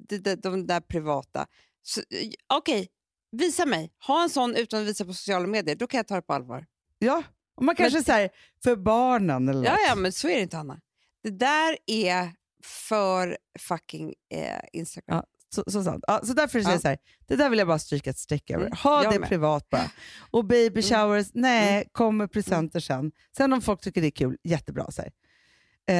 de, 0.09 0.19
de, 0.19 0.35
de 0.37 0.67
där 0.67 0.81
privata. 0.81 1.47
Så, 1.83 2.01
eh, 2.01 2.29
Okej, 2.55 2.89
visa 3.33 3.67
mig. 3.67 3.91
Ha 4.07 4.23
en 4.23 4.31
sån 4.31 4.57
utan 4.57 4.81
att 4.81 4.87
visa 4.87 5.05
på 5.05 5.13
sociala 5.15 5.47
medier. 5.47 5.77
Då 5.77 5.87
kan 5.87 5.99
jag 5.99 6.07
ta 6.07 6.15
det 6.17 6.23
på 6.23 6.33
allvar. 6.33 6.67
Ja, 6.99 7.23
och 7.57 7.65
man 7.65 7.77
kanske 7.77 8.03
säger 8.03 8.31
för 8.65 8.77
barnen 8.77 9.49
eller 9.49 9.65
Ja, 9.65 9.71
något. 9.71 9.81
ja, 9.89 9.95
men 9.95 10.13
så 10.13 10.29
är 10.29 10.35
det 10.37 10.43
inte 10.43 10.57
Hanna. 10.57 10.81
Det 11.23 11.31
där 11.31 11.77
är 11.87 12.33
för 12.65 13.39
fucking 13.59 14.15
eh, 14.35 14.61
Instagram. 14.73 15.17
Ja. 15.17 15.25
Så, 15.55 15.65
så, 15.71 15.85
sant. 15.85 16.05
Ja, 16.07 16.21
så 16.25 16.33
därför 16.33 16.61
säger 16.61 16.69
Ja. 16.69 16.73
jag 16.73 16.83
så 16.83 16.89
här, 16.89 16.99
det 17.27 17.37
där 17.37 17.51
vill 17.51 17.59
jag 17.59 17.69
bara 17.69 17.79
stryka 17.79 18.11
ett 18.11 18.19
streck 18.19 18.51
över. 18.51 18.67
Mm, 18.67 18.77
Ha 18.83 19.05
jag 19.05 19.13
det 19.13 19.19
med. 19.19 19.29
privat 19.29 19.69
bara. 19.71 19.91
Och 20.31 20.45
baby 20.45 20.81
Mm. 20.81 20.83
showers, 20.83 21.27
nej, 21.35 21.75
Mm. 21.75 21.89
kommer 21.93 22.27
presenter 22.27 22.81
sen. 22.81 23.13
Sen 23.37 23.53
om 23.53 23.61
folk 23.63 23.81
tycker 23.81 24.01
det 24.01 24.07
är 24.07 24.11
kul, 24.11 24.37
jättebra. 24.45 24.91
Så 24.91 25.03
här. 25.03 25.13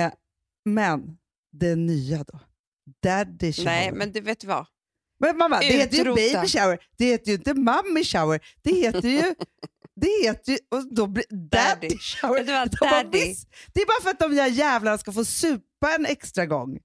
Eh, 0.07 0.13
men 0.65 1.19
det 1.53 1.77
nya 1.77 2.25
då? 2.25 2.41
Daddy 3.03 3.53
shower. 3.53 3.65
Nej, 3.65 3.93
men 3.93 4.13
du 4.13 4.21
vet 4.21 4.45
vad? 4.45 4.67
Men 5.19 5.37
mamma, 5.37 5.59
det 5.61 5.65
heter 5.67 5.97
ju 5.97 6.05
baby 6.05 6.49
shower. 6.49 6.79
Det 6.97 7.05
heter 7.05 7.29
ju 7.31 7.35
inte 7.37 7.55
mommy 7.55 8.05
shower. 8.05 8.41
Det 8.63 8.73
heter 8.75 9.09
ju... 9.09 9.35
det 10.01 10.27
heter 10.29 10.53
ju 10.53 10.59
och 10.71 10.95
då 10.95 11.07
blir 11.07 11.25
daddy, 11.51 11.89
Daddy. 11.89 11.99
shower. 11.99 12.35
Vet 12.35 12.47
du 12.47 12.53
vad, 12.53 12.71
De 12.71 12.77
bara, 12.81 12.91
daddy. 13.03 13.19
"Visst, 13.19 13.49
Det 13.75 13.81
är 13.83 13.87
bara 13.87 14.03
för 14.03 14.11
att 14.11 14.19
de 14.19 14.37
där 14.37 14.47
jävlarna 14.47 14.99
ska 14.99 15.13
få 15.13 15.25
supa 15.25 15.95
en 15.99 16.07
extra 16.07 16.47
gång. 16.47 16.79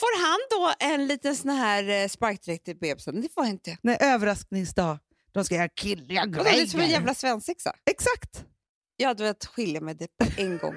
Får 0.00 0.20
han 0.26 0.38
då 0.50 0.86
en 0.94 1.06
liten 1.06 1.36
sån 1.36 1.50
här 1.50 1.88
eh, 2.02 2.08
sparkdräkt 2.08 2.64
till 2.64 2.76
bebisen? 2.78 3.20
Det 3.20 3.28
får 3.34 3.42
han 3.42 3.50
inte. 3.50 3.78
Nej, 3.82 3.96
överraskningsdag. 4.00 4.98
De 5.32 5.44
ska 5.44 5.54
göra 5.54 5.68
killiga 5.68 6.24
Vadå, 6.26 6.42
Det 6.44 6.50
är 6.50 6.66
som 6.66 6.80
en 6.80 6.86
grejer. 6.86 6.98
jävla 6.98 7.14
svensexa. 7.14 7.72
Exakt. 7.90 8.44
Jag 8.96 9.08
hade 9.08 9.22
velat 9.22 9.44
skilja 9.46 9.80
mig 9.80 9.94
det 9.94 10.06
på 10.24 10.40
en 10.42 10.58
gång. 10.58 10.74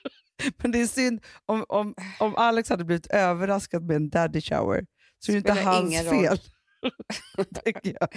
Men 0.62 0.70
det 0.72 0.80
är 0.80 0.86
synd 0.86 1.20
om, 1.46 1.64
om, 1.68 1.94
om 2.20 2.36
Alex 2.36 2.68
hade 2.68 2.84
blivit 2.84 3.06
överraskad 3.06 3.82
med 3.86 3.96
en 3.96 4.10
daddy 4.10 4.40
shower. 4.40 4.84
Så 5.18 5.32
är 5.32 5.34
det 5.34 5.38
inte 5.38 5.52
hans 5.52 5.94
fel. 5.94 6.38
Tänker 7.64 7.96
jag. 8.00 8.08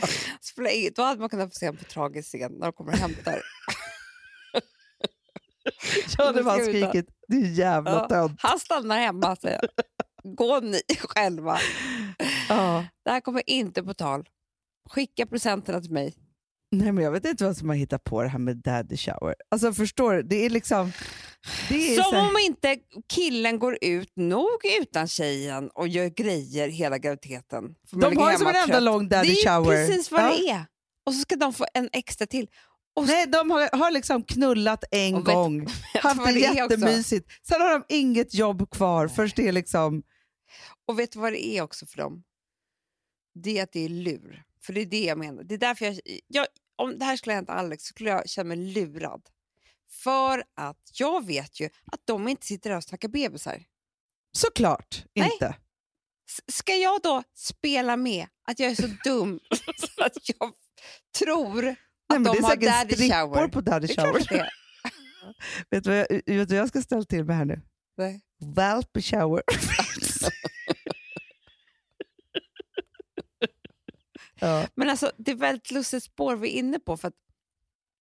Spelar. 0.42 0.92
Då 0.96 1.02
hade 1.02 1.20
man 1.20 1.30
kunnat 1.30 1.54
få 1.54 1.60
se 1.60 1.66
en 1.66 1.78
på 1.78 1.84
tragisk 1.84 2.28
scen 2.28 2.52
när 2.52 2.66
de 2.66 2.74
kommer 2.74 2.92
och 2.92 2.98
hämtar. 2.98 3.42
Jag 6.18 6.26
hade 6.26 6.44
bara 6.44 6.60
skrikit, 6.64 7.06
det 7.28 7.36
är 7.36 7.52
jävla 7.52 7.92
Ja. 7.92 8.08
tönt. 8.10 8.40
Han 8.42 8.60
stannar 8.60 9.00
hemma 9.00 9.36
säger 9.36 9.60
jag. 9.62 10.36
Gå 10.36 10.60
ni 10.60 10.82
själva. 11.00 11.60
Ja. 12.50 12.86
Det 13.06 13.12
här 13.12 13.20
kommer 13.22 13.50
inte 13.50 13.84
på 13.84 13.94
tal. 13.94 14.30
Skicka 14.90 15.26
presenterna 15.26 15.82
till 15.82 15.92
mig. 15.92 16.16
Nej, 16.78 16.92
men 16.92 17.04
jag 17.04 17.12
vet 17.12 17.26
inte 17.26 17.44
vad 17.46 17.58
som 17.58 17.70
har 17.70 17.76
hittat 17.76 18.04
på 18.04 18.24
det 18.24 18.30
här 18.30 18.40
med 18.40 18.58
daddy 18.58 18.98
shower. 18.98 19.36
Alltså 19.52 19.74
förstår 19.74 20.14
du? 20.14 20.24
Det 20.24 20.46
är 20.46 20.50
liksom... 20.50 20.92
Det 21.70 21.76
är 21.76 21.96
Som 21.96 22.04
så 22.04 22.16
här- 22.16 22.30
om 22.30 22.38
inte 22.46 22.78
killen 23.14 23.60
går 23.60 23.78
ut 23.82 24.12
nog 24.16 24.50
utan 24.82 25.08
tjejen 25.08 25.70
och 25.74 25.88
gör 25.88 26.08
grejer 26.10 26.68
hela 26.70 26.98
graviditeten. 26.98 27.76
De 27.92 28.18
har 28.18 28.34
som 28.38 28.48
en 28.48 28.56
enda 28.56 28.80
lång 28.80 29.10
daddy 29.10 29.28
Det 29.30 29.34
är 29.42 29.50
shower. 29.64 29.88
precis 29.88 30.12
vad 30.12 30.22
Ja. 30.22 30.28
det 30.38 30.50
är. 30.50 30.66
Och 31.06 31.14
så 31.14 31.20
ska 31.20 31.36
de 31.36 31.54
få 31.54 31.66
en 31.74 31.90
extra 31.94 32.28
till. 32.28 32.48
Och 32.96 33.06
Nej, 33.08 33.28
de 33.28 33.52
har, 33.52 33.78
har 33.78 33.92
liksom 33.92 34.24
knullat 34.24 34.84
en 34.92 35.16
Och 35.16 35.28
vet- 35.28 35.36
gång, 35.36 35.60
vet 35.94 36.04
haft 36.04 36.18
vad 36.18 36.34
det 36.34 36.46
är 36.46 36.50
också? 36.64 36.78
jättemysigt. 36.78 37.30
Sen 37.48 37.62
har 37.62 37.70
de 37.74 37.84
inget 37.90 38.34
jobb 38.34 38.70
kvar. 38.72 39.08
Först 39.08 39.36
det 39.36 39.48
är 39.48 39.52
liksom... 39.52 40.04
Och 40.88 41.00
vet 41.00 41.12
du 41.12 41.20
vad 41.20 41.34
det 41.34 41.46
är 41.48 41.62
också 41.62 41.86
för 41.86 41.98
dem? 41.98 42.24
Det 43.44 43.60
är 43.60 43.64
att 43.64 43.72
det 43.72 43.86
är 43.86 43.90
lur. 43.90 44.44
För 44.66 44.74
det 44.74 44.82
är 44.82 44.86
det 44.86 45.04
jag 45.06 45.18
menar. 45.18 45.44
Det 45.44 45.54
är 45.56 45.60
därför 45.60 45.86
jag, 45.86 46.00
jag, 46.28 46.46
om 46.76 47.00
det 47.00 47.06
här 47.06 47.18
skulle 47.18 47.34
hänt 47.36 47.50
Alex 47.50 47.84
så 47.84 47.88
skulle 47.88 48.10
jag 48.10 48.30
känna 48.30 48.48
mig 48.48 48.58
lurad. 48.58 49.22
För 49.90 50.44
att 50.56 50.78
jag 50.94 51.26
vet 51.26 51.60
ju 51.60 51.66
att 51.92 52.02
de 52.06 52.28
inte 52.28 52.46
sitter 52.46 52.70
där 52.70 52.78
och 52.78 52.84
snackar 52.84 53.08
bebisar. 53.08 53.64
Såklart 54.38 55.04
Nej. 55.16 55.30
inte. 55.34 55.56
S- 56.30 56.56
Ska 56.58 56.76
jag 56.76 57.02
då 57.02 57.24
spela 57.36 57.98
med 57.98 58.28
att 58.48 58.60
jag 58.60 58.72
är 58.72 58.76
så 58.76 58.88
dum 59.04 59.40
så 59.96 60.04
att 60.04 60.30
jag 60.40 60.52
tror 61.20 61.68
att 61.68 61.76
Nej, 62.22 62.34
de 62.36 62.44
har 62.44 62.56
daddy 62.56 63.10
shower? 63.10 63.48
på 63.48 63.62
daddy 63.62 63.88
shower. 63.88 64.26
det 64.30 64.40
är. 64.40 64.50
vet, 65.70 65.84
du 65.84 65.90
vad 65.90 66.00
jag, 66.00 66.08
vet 66.10 66.26
du 66.26 66.38
vad 66.46 66.52
jag 66.52 66.68
ska 66.70 66.82
ställa 66.82 67.04
till 67.04 67.24
med 67.24 67.36
här 67.38 67.46
nu? 67.46 67.62
Nej. 67.98 68.22
Valpy 68.40 69.02
shower. 69.02 69.44
ja. 74.40 74.68
Men 74.76 74.90
alltså, 74.90 75.12
det 75.18 75.32
är 75.32 75.36
väldigt 75.36 75.72
lustigt 75.72 76.04
spår 76.04 76.36
vi 76.36 76.48
är 76.48 76.60
inne 76.60 76.80
på. 76.80 76.98
För 76.98 77.08
att 77.08 77.14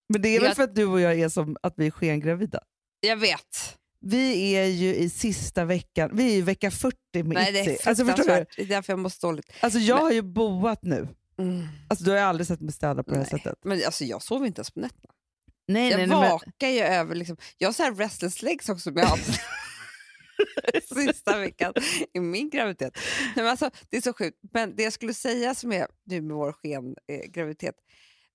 Men 0.09 0.23
det 0.23 0.29
är 0.29 0.40
väl 0.40 0.47
Jag- 0.49 0.57
för 0.57 0.62
att 0.62 0.75
du 0.75 0.85
och 0.85 1.01
jag 1.01 1.20
är 1.20 1.29
som 1.29 1.57
att 1.62 1.75
vi 1.77 1.87
är 1.87 1.90
skengravida. 1.90 2.61
jag 3.01 3.16
vet. 3.16 3.79
Vi 4.07 4.53
är 4.57 4.64
ju 4.64 4.94
i 4.94 5.11
sista 5.11 5.64
veckan, 5.64 6.11
vi 6.14 6.33
är 6.35 6.37
i 6.37 6.42
vecka 6.42 6.70
40 6.70 6.97
med 7.14 7.27
Nej, 7.27 7.53
det 7.53 7.59
är 7.61 7.70
Itzy. 7.75 7.88
Alltså, 7.88 8.05
förstår 8.05 8.25
du? 8.25 8.47
Det 8.57 8.62
är 8.62 8.66
därför 8.66 8.92
jag 8.92 8.99
mår 9.01 9.20
dåligt. 9.20 9.51
Alltså, 9.61 9.79
jag 9.79 9.94
Men- 9.97 10.05
har 10.05 10.12
ju 10.12 10.23
boat 10.23 10.83
nu. 10.83 11.09
Mm. 11.38 11.66
Alltså, 11.88 12.05
du 12.05 12.11
har 12.11 12.18
ju 12.18 12.25
aldrig 12.25 12.47
sett 12.47 12.61
mig 12.61 12.73
städa 12.73 13.03
på 13.03 13.11
det 13.11 13.16
här 13.16 13.29
Nej. 13.33 13.40
sättet. 13.40 13.59
Men 13.64 13.83
alltså, 13.87 14.05
jag 14.05 14.23
sover 14.23 14.47
inte 14.47 14.59
ens 14.59 14.70
på 14.70 14.81
nätterna. 14.81 15.12
Nej, 15.68 15.90
Jag 15.90 15.99
nej, 15.99 16.07
nej, 16.07 16.18
men, 16.20 16.31
vakar 16.31 16.68
ju 16.68 16.81
över... 16.81 17.14
Liksom, 17.14 17.37
jag 17.59 17.68
har 17.68 17.73
så 17.73 17.83
här 17.83 17.94
restless 17.94 18.42
legs 18.42 18.68
också 18.68 18.90
jag 18.94 19.07
haft 19.07 19.40
sista 20.94 21.38
veckan 21.38 21.73
i 22.14 22.20
min 22.20 22.51
graviditet. 22.51 22.99
Nej, 23.20 23.33
men 23.37 23.47
alltså, 23.47 23.70
det 23.90 23.97
är 23.97 24.01
så 24.01 24.12
sjukt. 24.12 24.38
Men 24.53 24.77
det 24.77 24.83
jag 24.83 24.92
skulle 24.92 25.14
säga 25.14 25.55
som 25.55 25.73
är 25.73 25.87
nu 26.07 26.20
med 26.20 26.37
vår 26.37 26.53
skengraviditet. 26.53 27.25
Eh, 27.25 27.31
graviditet. 27.31 27.75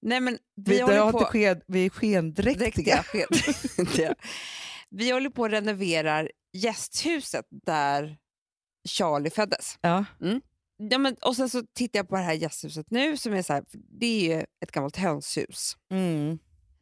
Nej, 0.01 0.19
men 0.19 0.37
vi, 0.55 0.73
vi, 0.73 0.81
håller 0.81 1.11
på... 1.11 1.19
sken, 1.19 1.61
vi 1.67 1.85
är 1.85 1.89
skendräktiga. 1.89 2.63
Dräktiga 2.65 3.03
sken- 3.03 4.15
vi 4.89 5.11
håller 5.11 5.29
på 5.29 5.45
att 5.45 5.51
renovera 5.51 6.27
gästhuset 6.53 7.45
där 7.65 8.17
Charlie 8.89 9.29
föddes. 9.29 9.77
Ja. 9.81 10.05
Ja, 10.89 10.97
men, 10.97 11.15
och 11.21 11.35
sen 11.35 11.49
så 11.49 11.63
tittar 11.75 11.99
jag 11.99 12.09
på 12.09 12.15
det 12.15 12.21
här 12.21 12.33
gästhuset 12.33 12.91
nu 12.91 13.17
som 13.17 13.33
är 13.33 13.41
så 13.41 13.53
här, 13.53 13.63
det 13.99 14.05
är 14.05 14.35
ju 14.37 14.43
ett 14.63 14.71
gammalt 14.71 14.95
hönshus 14.95 15.77
Mm. 15.91 16.39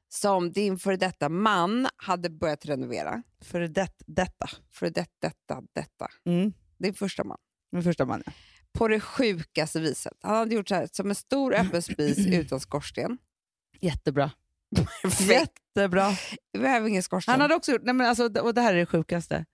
Som 0.10 0.52
din 0.52 0.78
före 0.80 0.98
detta 0.98 1.30
man 1.30 1.88
hade 1.96 2.30
börjat 2.30 2.66
renovera. 2.66 3.24
För 3.42 3.60
det, 3.62 3.90
detta. 4.06 4.50
För 4.72 4.90
det, 4.90 5.08
detta, 5.22 5.62
detta. 5.74 6.08
Mm. 6.26 6.54
Din 6.78 6.94
första 6.94 7.24
man. 7.24 7.38
Min 7.72 7.84
första 7.84 8.06
man. 8.06 8.24
ja. 8.26 8.32
På 8.74 8.88
det 8.88 9.00
sjukaste 9.00 9.80
viset. 9.80 10.14
Han 10.22 10.36
hade 10.36 10.56
gjort 10.56 10.70
så 10.70 10.76
här, 10.76 10.90
som 10.92 11.10
en 11.10 11.16
stor 11.16 11.54
öppen 11.54 11.82
spis 11.82 12.18
utan 12.28 12.60
skorsten. 12.60 13.18
Jättebra. 13.80 14.32
Jättebra. 15.20 16.10
Vi 16.52 16.60
behöver 16.60 16.88
ingen 16.90 17.04
skorsten. 17.04 17.32
Han 17.32 17.42
hade 17.42 17.56
också 17.56 17.72
gjort, 17.72 17.82
nej 17.84 17.94
men 17.94 18.08
alltså, 18.08 18.40
och 18.40 18.54
det 18.54 18.62
här 18.62 18.74
är 18.74 18.78
det 18.78 18.86
sjukaste, 18.86 19.46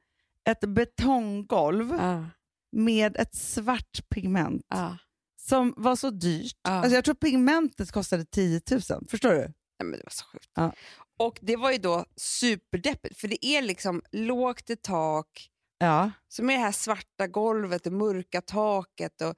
ett 0.50 0.60
betonggolv 0.60 1.90
Ja, 2.00 2.26
med 2.72 3.18
ett 3.18 3.36
svart 3.36 4.10
pigment 4.10 4.66
ja. 4.70 4.98
som 5.36 5.74
var 5.78 5.96
så 5.96 6.10
dyrt. 6.10 6.58
Ja. 6.64 6.72
Alltså 6.72 6.96
jag 6.96 7.06
tror 7.06 7.16
pigmentet 7.16 7.92
kostade 7.92 8.26
10 8.26 8.62
000. 8.72 8.82
Förstår 9.10 9.34
du? 9.34 9.54
Nej, 9.80 9.90
men 9.90 9.92
det 9.92 10.04
var 10.04 10.12
så 10.12 10.26
sjukt. 10.26 10.50
Ja. 10.54 10.74
Och 11.18 11.40
det 11.42 11.56
var 11.56 11.72
ju 11.72 11.78
då 11.78 12.06
superdeppigt, 12.16 13.20
för 13.20 13.28
det 13.28 13.46
är 13.46 13.62
liksom 13.62 14.02
lågt 14.12 14.70
i 14.70 14.76
tak, 14.76 15.50
Ja. 15.84 16.12
Så 16.28 16.44
med 16.44 16.56
det 16.56 16.60
här 16.60 16.72
svarta 16.72 17.28
golvet 17.28 17.88
och 17.88 17.94
mörka 17.94 18.42
taket 18.42 19.22
och 19.22 19.36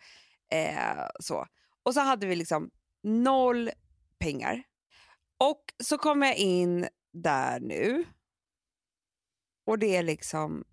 eh, 0.55 1.07
så. 1.19 1.47
Och 1.83 1.93
så 1.93 1.99
hade 1.99 2.27
vi 2.27 2.35
liksom 2.35 2.71
noll 3.03 3.71
pengar. 4.19 4.63
Och 5.39 5.63
så 5.83 5.97
kom 5.97 6.21
jag 6.21 6.35
in 6.35 6.87
där 7.13 7.59
nu 7.59 8.05
och 9.65 9.79
det 9.79 9.95
är 9.95 10.03
liksom, 10.03 10.63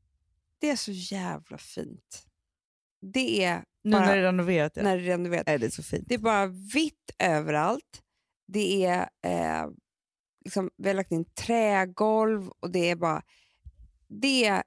det 0.59 0.71
är 0.71 0.77
så 0.77 0.93
jävla 0.93 1.59
fint. 1.59 2.27
Det 3.01 3.45
är 3.45 3.65
Nu 3.83 3.91
bara, 3.91 4.07
när 4.07 4.17
det 4.17 4.21
är 4.21 4.25
renoverat. 4.25 4.73
Ja. 4.77 4.83
när 4.83 4.97
det 4.97 5.03
är 5.03 5.07
renoverat. 5.07 5.47
Nej, 5.47 5.59
det 5.59 5.67
är 5.67 5.71
så 5.71 5.83
fint. 5.83 6.05
Det 6.09 6.15
är 6.15 6.19
bara 6.19 6.47
vitt 6.47 7.11
överallt. 7.19 8.03
Det 8.47 8.85
är, 8.85 9.09
eh, 9.23 9.71
liksom, 10.45 10.71
vi 10.77 10.89
har 10.89 10.95
lagt 10.95 11.13
in 11.13 11.25
trägolv 11.25 12.49
och 12.49 12.71
det 12.71 12.91
är 12.91 12.97
bara... 12.97 13.23
Det 14.09 14.45
är 14.45 14.63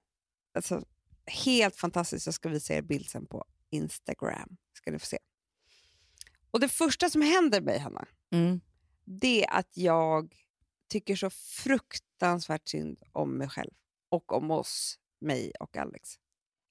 alltså, 0.53 0.85
helt 1.25 1.75
fantastiskt. 1.75 2.25
Jag 2.25 2.35
ska 2.35 2.49
visa 2.49 2.73
er 2.73 2.81
bild 2.81 3.09
sen 3.09 3.25
på 3.25 3.45
Instagram. 3.69 4.57
ska 4.73 4.91
ni 4.91 4.99
få 4.99 5.05
se. 5.05 5.17
Och 6.51 6.59
Det 6.59 6.69
första 6.69 7.09
som 7.09 7.21
händer 7.21 7.61
mig, 7.61 7.79
Hanna, 7.79 8.07
Mm. 8.31 8.61
det 9.05 9.43
är 9.45 9.59
att 9.59 9.77
jag 9.77 10.35
tycker 10.89 11.15
så 11.15 11.29
fruktansvärt 11.29 12.67
synd 12.67 13.03
om 13.11 13.37
mig 13.37 13.49
själv 13.49 13.71
och 14.09 14.33
om 14.33 14.51
oss, 14.51 14.99
mig 15.19 15.51
och 15.59 15.77
Alex. 15.77 16.09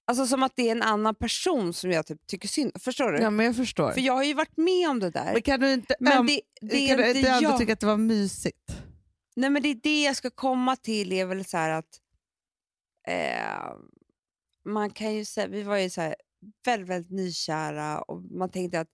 Alltså 0.07 0.27
som 0.27 0.43
att 0.43 0.53
det 0.57 0.69
är 0.69 0.73
en 0.73 0.83
annan 0.83 1.15
person 1.15 1.73
som 1.73 1.91
jag 1.91 2.07
typ 2.07 2.27
tycker 2.27 2.49
synd 2.49 2.83
Förstår 2.83 3.13
du? 3.13 3.19
Ja, 3.19 3.31
men 3.31 3.47
jag 3.47 3.57
förstår. 3.57 3.93
För 3.93 4.01
jag 4.01 4.13
har 4.13 4.25
ju 4.25 4.35
varit 4.35 4.57
med 4.57 4.91
om 4.91 5.01
det 5.01 5.11
där. 5.11 5.33
men 5.33 5.43
kan 5.43 5.61
du 5.61 5.73
inte, 5.73 5.97
Men 6.01 6.27
det, 6.27 6.41
det 6.61 6.87
kan 6.87 6.99
är 6.99 7.03
du 7.03 7.07
inte 7.09 7.19
inte 7.19 7.31
ändå 7.31 7.51
jag. 7.51 7.59
tycka 7.59 7.73
att 7.73 7.81
det 7.81 7.87
var 7.87 7.97
mysigt? 7.97 8.77
Nej, 9.37 9.51
men 9.51 9.63
det 9.63 9.69
är 9.69 9.81
det 9.83 10.03
jag 10.03 10.17
ska 10.17 10.31
komma 10.31 10.77
till. 10.77 11.13
är 11.13 11.27
väl 11.27 11.45
så 11.45 11.57
här 11.57 11.71
att... 11.71 12.01
Eh, 13.09 13.77
man 14.65 14.91
kan 14.91 15.15
ju 15.15 15.25
säga, 15.25 15.47
vi 15.47 15.63
var 15.63 15.77
ju 15.77 15.91
så 15.91 16.01
här 16.01 16.15
väldigt, 16.65 16.89
väldigt 16.89 17.11
nykära 17.13 18.03
och 18.03 18.23
man 18.23 18.51
tänkte 18.51 18.81
att 18.81 18.89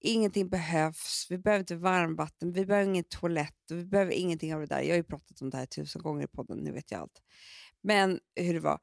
ingenting 0.00 0.48
behövs, 0.48 1.26
vi 1.30 1.38
behöver 1.38 1.60
inte 1.60 1.76
varmvatten, 1.76 2.52
vi 2.52 2.66
behöver 2.66 2.88
ingen 2.88 3.04
toalett 3.04 3.70
och 3.70 3.76
vi 3.76 3.84
behöver 3.84 4.12
ingenting 4.12 4.54
av 4.54 4.60
det 4.60 4.66
där. 4.66 4.80
Jag 4.80 4.90
har 4.90 4.96
ju 4.96 5.04
pratat 5.04 5.42
om 5.42 5.50
det 5.50 5.56
här 5.56 5.66
tusen 5.66 6.02
gånger 6.02 6.24
i 6.24 6.28
podden, 6.28 6.58
nu 6.58 6.72
vet 6.72 6.90
jag 6.90 7.00
allt. 7.00 7.22
Men 7.82 8.20
hur 8.36 8.54
det 8.54 8.60
var. 8.60 8.78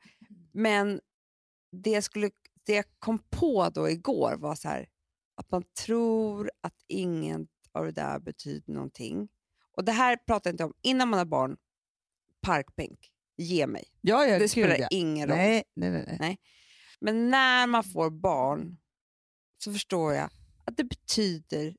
Men 0.54 1.00
det 1.74 1.90
jag, 1.90 2.04
skulle, 2.04 2.30
det 2.64 2.74
jag 2.74 2.86
kom 3.00 3.20
på 3.30 3.70
då 3.70 3.90
igår 3.90 4.36
var 4.38 4.56
så 4.56 4.68
här, 4.68 4.88
att 5.36 5.52
man 5.52 5.64
tror 5.86 6.52
att 6.62 6.76
inget 6.88 7.50
av 7.72 7.86
det 7.86 7.92
där 7.92 8.20
betyder 8.20 8.74
någonting. 8.74 9.28
Och 9.78 9.86
det 9.86 9.92
här 9.92 10.18
pratar 10.18 10.50
jag 10.50 10.54
inte 10.54 10.64
om 10.64 10.74
innan 10.82 11.10
man 11.10 11.18
har 11.18 11.26
barn, 11.26 11.58
parkbänk, 12.42 13.12
ge 13.38 13.68
mig. 13.68 13.84
Ja, 14.02 14.26
ja, 14.26 14.40
Det 14.40 14.50
spelar 14.50 14.78
ja. 14.78 14.88
ingen 14.92 15.28
roll. 15.28 15.38
Nej, 15.38 15.64
nej, 15.74 15.90
nej. 15.92 16.18
nej. 16.20 16.38
Men 17.00 17.30
när 17.30 17.68
man 17.68 17.84
får 17.84 18.10
barn 18.10 18.78
så 19.58 19.74
förstår 19.74 20.14
jag 20.14 20.30
att 20.66 20.78
det 20.78 20.84
betyder 20.84 21.76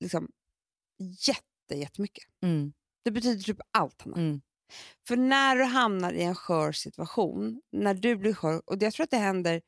liksom 0.00 0.28
jätte, 0.98 1.74
jättemycket. 1.74 2.24
Mm, 2.42 2.72
Det 3.02 3.10
betyder 3.10 3.42
typ 3.42 3.60
allt, 3.70 4.02
Hanna. 4.02 4.16
mm. 4.16 4.40
För 5.06 5.16
när 5.16 5.56
du 5.56 5.64
hamnar 5.64 6.12
i 6.12 6.22
en 6.22 6.34
skör 6.34 6.72
situation, 6.72 7.60
när 7.72 7.94
du 7.94 8.16
blir 8.16 8.34
skör, 8.34 8.62
och 8.66 8.82
jag 8.82 8.92
tror 8.92 9.04
att 9.04 9.10
det 9.10 9.16
händer 9.16 9.62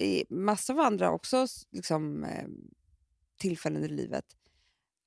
i 0.00 0.24
massor 0.30 0.74
av 0.74 0.80
andra 0.80 1.10
också 1.10 1.46
liksom, 1.70 2.24
eh, 2.24 2.48
tillfällen 3.38 3.84
i 3.84 3.88
livet, 3.88 4.24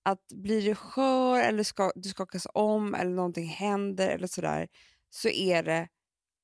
att 0.03 0.27
blir 0.27 0.61
du 0.61 0.75
skör 0.75 1.39
eller 1.41 1.63
ska, 1.63 1.91
du 1.95 2.09
skakas 2.09 2.47
om 2.53 2.93
eller 2.93 3.11
någonting 3.11 3.47
händer 3.47 4.07
eller 4.07 4.27
sådär, 4.27 4.67
så 5.09 5.29
är 5.29 5.63
det, 5.63 5.87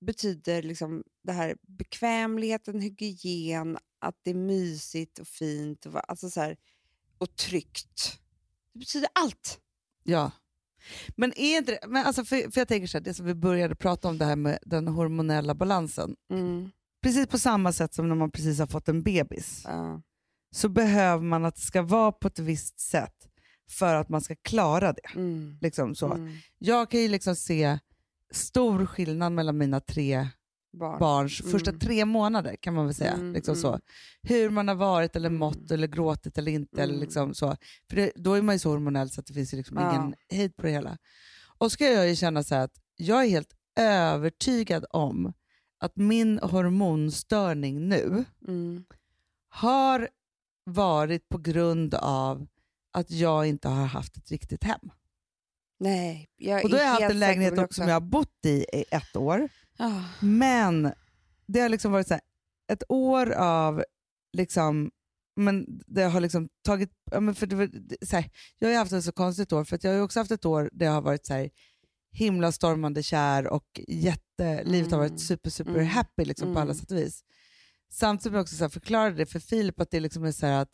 betyder 0.06 0.64
liksom 0.64 1.04
det 1.24 1.32
här 1.32 1.58
bekvämligheten, 1.62 2.80
hygien, 2.82 3.78
att 4.00 4.16
det 4.24 4.30
är 4.30 4.36
mysigt 4.36 5.20
och 5.20 5.28
fint 5.28 5.86
och, 5.86 6.10
alltså 6.10 6.30
så 6.30 6.42
här, 6.42 6.58
och 7.18 7.36
tryggt. 7.36 8.20
Det 8.74 8.80
betyder 8.80 9.10
allt. 9.14 9.60
Ja. 10.04 10.32
Men 11.16 11.34
är 11.40 11.62
det, 11.62 11.80
men 11.88 12.06
alltså 12.06 12.26
för, 12.26 12.52
för 12.52 12.62
jag 12.62 12.68
tänker 12.68 12.88
så 12.88 12.98
här, 12.98 13.04
det 13.04 13.14
som 13.14 13.26
vi 13.26 13.34
började 13.36 13.76
prata 13.76 14.08
om, 14.08 14.18
det 14.18 14.26
här 14.26 14.36
med 14.36 14.60
den 14.62 14.88
hormonella 14.88 15.56
balansen. 15.56 16.16
Mm. 16.32 16.70
Precis 17.04 17.28
på 17.28 17.38
samma 17.40 17.72
sätt 17.74 17.94
som 17.94 18.10
när 18.10 18.16
man 18.16 18.32
precis 18.32 18.60
har 18.60 18.68
fått 18.68 18.90
en 18.90 19.04
bebis, 19.04 19.62
Ja. 19.66 20.02
så 20.56 20.70
behöver 20.70 21.24
man 21.24 21.46
att 21.46 21.56
det 21.56 21.62
ska 21.62 21.82
vara 21.82 22.12
på 22.12 22.28
ett 22.28 22.40
visst 22.40 22.80
sätt 22.80 23.16
för 23.70 23.96
att 23.96 24.10
man 24.10 24.22
ska 24.22 24.36
klara 24.36 24.94
det. 24.94 25.10
Mm. 25.16 25.58
Liksom 25.62 25.96
så. 25.96 26.14
Mm. 26.14 26.34
Jag 26.58 26.92
kan 26.92 27.00
ju 27.00 27.08
liksom 27.08 27.36
se 27.36 27.80
stor 28.32 28.86
skillnad 28.86 29.32
mellan 29.32 29.58
mina 29.58 29.80
tre 29.80 30.28
Barn. 30.74 31.00
barns 31.00 31.42
Mm. 31.42 31.52
första 31.52 31.72
tre 31.72 32.06
månader 32.06 32.56
kan 32.56 32.74
man 32.74 32.86
väl 32.86 32.96
säga. 32.96 33.12
Mm, 33.14 33.34
liksom 33.34 33.52
mm. 33.54 33.62
så. 33.62 33.80
Hur 34.22 34.50
man 34.50 34.68
har 34.68 34.76
varit 34.76 35.16
eller 35.16 35.30
Mm. 35.30 35.40
mått 35.40 35.72
eller 35.72 35.88
gråtit 35.88 36.38
eller 36.38 36.52
inte. 36.52 36.82
Eller 36.82 36.94
Mm. 36.94 37.02
liksom 37.02 37.34
så. 37.34 37.56
För 37.90 37.96
det, 37.96 38.12
då 38.16 38.34
är 38.34 38.42
man 38.42 38.56
ju 38.56 38.60
så 38.60 38.70
hormonell 38.70 39.10
så 39.10 39.20
att 39.22 39.26
det 39.28 39.34
finns 39.34 39.54
liksom 39.54 39.78
Ja. 39.78 39.96
ingen 39.96 40.16
hejd 40.30 40.56
på 40.56 40.64
det 40.64 40.72
hela. 40.72 40.98
Och 41.58 41.72
ska 41.72 41.86
jag 41.92 42.10
ju 42.10 42.16
känna 42.16 42.44
så 42.44 42.56
att 42.56 42.72
jag 42.96 43.24
är 43.26 43.30
helt 43.30 43.54
övertygad 43.80 44.86
om 44.90 45.34
att 45.80 45.96
min 45.96 46.40
hormonstörning 46.40 47.90
nu 47.90 48.26
Mm. 48.48 48.86
har 49.50 50.10
varit 50.66 51.30
på 51.30 51.38
grund 51.38 51.94
av 51.96 52.48
att 52.94 53.12
jag 53.12 53.46
inte 53.48 53.70
har 53.70 53.86
haft 53.86 54.18
ett 54.18 54.32
riktigt 54.32 54.64
hem. 54.64 54.80
Nej, 55.80 56.30
jag 56.38 56.64
Och 56.64 56.70
då 56.70 56.78
har 56.78 56.82
är 56.84 56.86
jag 56.88 56.92
haft 56.94 57.12
en 57.12 57.20
lägenhet 57.20 57.58
också 57.60 57.82
som 57.82 57.88
jag 57.88 57.96
har 57.96 58.02
bott 58.02 58.46
i 58.46 58.66
i 58.74 58.86
ett 58.92 59.16
år. 59.16 59.50
Men 60.20 60.94
det 61.48 61.60
har 61.60 61.70
liksom 61.70 61.92
varit 61.92 62.08
så 62.08 62.14
här, 62.14 62.22
ett 62.72 62.84
år 62.90 63.32
av, 63.32 63.84
liksom, 64.34 64.92
men 65.36 65.66
det 65.88 66.04
har 66.04 66.22
liksom 66.22 66.50
tagit, 66.64 66.90
men 67.20 67.36
för 67.36 67.48
det 67.48 67.70
så 68.08 68.16
här, 68.16 68.32
jag 68.60 68.70
har 68.70 68.76
haft 68.76 68.92
ett 68.92 69.04
så 69.04 69.12
konstigt 69.12 69.54
år, 69.54 69.64
för 69.64 69.76
att 69.76 69.84
jag 69.84 69.94
har 69.94 70.00
också 70.02 70.20
haft 70.20 70.32
ett 70.32 70.46
år 70.46 70.70
där 70.74 70.86
jag 70.86 70.94
har 70.94 71.02
varit 71.02 71.26
så 71.26 71.34
här, 71.34 71.50
himla 72.12 72.52
stormande 72.52 73.04
kär 73.04 73.48
och 73.48 73.82
jätte, 73.88 74.64
livet 74.64 74.92
har 74.92 74.98
Mm. 75.00 75.10
varit 75.10 75.22
super 75.22 75.50
super 75.50 75.72
Mm. 75.74 75.86
happy 75.88 76.26
liksom, 76.26 76.54
på 76.54 76.60
alla 76.60 76.72
Mm. 76.72 76.76
sätt 76.82 76.92
och 76.92 76.98
vis. 76.98 77.24
Samtidigt 77.90 78.24
som 78.24 78.34
jag 78.34 78.42
också 78.42 78.56
så 78.56 78.64
här, 78.64 78.70
förklarade 78.70 79.16
det 79.16 79.26
för 79.26 79.40
Filip 79.40 79.80
att 79.80 79.92
det 79.92 80.00
liksom 80.00 80.24
är 80.24 80.32
så 80.32 80.46
att, 80.46 80.72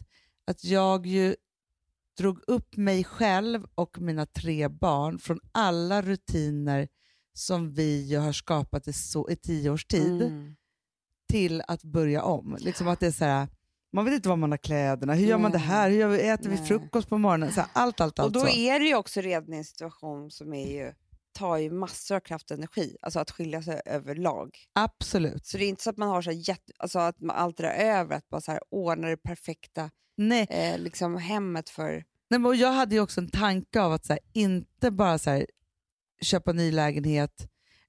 att 0.48 0.64
jag 0.64 1.06
ju 1.06 1.36
drog 2.18 2.40
upp 2.48 2.78
mig 2.78 3.04
själv 3.04 3.66
och 3.76 4.02
mina 4.02 4.26
tre 4.26 4.68
barn 4.68 5.20
från 5.20 5.40
alla 5.52 6.02
rutiner 6.02 6.88
som 7.34 7.74
vi 7.74 8.16
har 8.16 8.32
skapat 8.32 8.88
i, 8.88 8.94
så, 8.94 9.30
i 9.30 9.36
tio 9.36 9.70
års 9.70 9.86
tid 9.86 10.22
Mm. 10.22 10.56
till 11.30 11.62
att 11.68 11.84
börja 11.84 12.24
om. 12.24 12.58
Liksom 12.60 12.88
att 12.88 13.00
det 13.00 13.08
är 13.08 13.12
så 13.12 13.26
här, 13.26 13.48
man 13.94 14.06
vet 14.06 14.14
inte 14.14 14.30
var 14.30 14.36
man 14.36 14.52
har 14.52 14.58
kläderna, 14.58 15.14
hur 15.14 15.28
gör 15.28 15.38
man 15.38 15.52
det 15.52 15.58
Nej. 15.58 15.68
här, 15.68 15.90
hur 15.90 15.98
gör 15.98 16.08
vi, 16.08 16.28
äter 16.28 16.50
vi 16.50 16.56
Nej. 16.56 16.66
frukost 16.66 17.10
på 17.10 17.18
morgonen? 17.18 17.52
Så 17.54 17.62
här, 17.62 17.70
allt, 17.74 18.02
allt, 18.02 18.20
allt. 18.20 18.28
Och 18.28 18.32
då 18.32 18.40
så. 18.40 18.58
är 18.58 18.80
det 18.80 18.86
ju 18.86 18.96
också 18.96 19.22
redan 19.22 19.54
i 19.54 19.58
en 19.58 19.64
situation 19.66 20.32
som 20.32 20.54
är 20.54 20.72
ju, 20.72 20.94
tar 21.34 21.58
ju 21.58 21.72
massor 21.72 22.16
av 22.16 22.20
kraft 22.20 22.52
och 22.52 22.58
energi, 22.58 22.98
alltså 23.02 23.20
att 23.20 23.32
skilja 23.32 23.64
sig 23.64 23.82
överlag. 23.86 24.50
Absolut. 24.74 25.46
Så 25.46 25.58
det 25.58 25.66
är 25.66 25.70
inte 25.70 25.84
så 25.84 25.90
att 25.90 25.98
man 25.98 26.10
har 26.10 26.22
så 26.22 26.32
jätte, 26.32 26.72
alltså 26.80 27.00
att 27.00 27.22
man 27.22 27.36
allt 27.36 27.58
det 27.58 27.64
där 27.64 27.74
över, 27.74 28.16
att 28.16 28.30
bara 28.30 28.42
så 28.42 28.52
här 28.52 28.62
ordna 28.72 29.08
det 29.08 29.18
perfekta 29.18 29.90
Nej, 30.18 30.48
eh, 30.50 30.78
liksom 30.80 31.18
hemmet 31.18 31.70
för... 31.70 32.04
Nej, 32.30 32.40
men 32.40 32.58
jag 32.58 32.72
hade 32.72 32.96
ju 32.96 33.02
också 33.02 33.22
en 33.22 33.30
tanke 33.30 33.82
av 33.82 33.92
att 33.92 34.06
så 34.06 34.14
här, 34.14 34.20
inte 34.34 34.92
bara 34.92 35.18
så 35.18 35.30
här, 35.30 35.46
köpa 36.22 36.52
ny 36.54 36.72
lägenhet, 36.72 37.48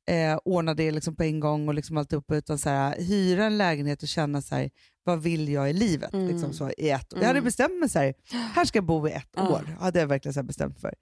eh, 0.09 0.38
ordna 0.45 0.75
det 0.75 0.90
liksom 0.90 1.16
på 1.16 1.23
en 1.23 1.40
gång 1.40 1.69
och 1.69 1.75
liksom 1.75 1.97
alltihopa, 1.97 2.37
utan 2.37 2.59
så 2.59 2.69
här, 2.69 2.97
hyra 2.99 3.45
en 3.45 3.59
lägenhet 3.59 4.03
och 4.03 4.09
känna 4.09 4.43
så 4.43 4.55
här, 4.55 4.71
vad 5.05 5.23
vill 5.23 5.49
jag 5.49 5.71
i 5.71 5.73
livet 5.73 6.14
Mm. 6.14 6.29
liksom 6.29 6.53
så, 6.53 6.71
i 6.71 6.90
ett 6.90 7.12
år. 7.12 7.19
Jag 7.19 7.27
hade 7.27 7.38
Mm. 7.38 7.45
bestämt 7.45 7.81
mig 7.81 7.88
så 7.88 7.99
här, 7.99 8.14
här 8.55 8.64
ska 8.64 8.77
jag 8.79 8.85
bo 8.85 9.09
i 9.09 9.12
ett 9.12 9.29
Ja. 9.37 9.49
år. 9.49 9.77
hade 9.81 10.01
jag 10.01 10.07
verkligen 10.07 10.35
så 10.35 10.43
bestämt 10.43 10.81
för. 10.81 10.95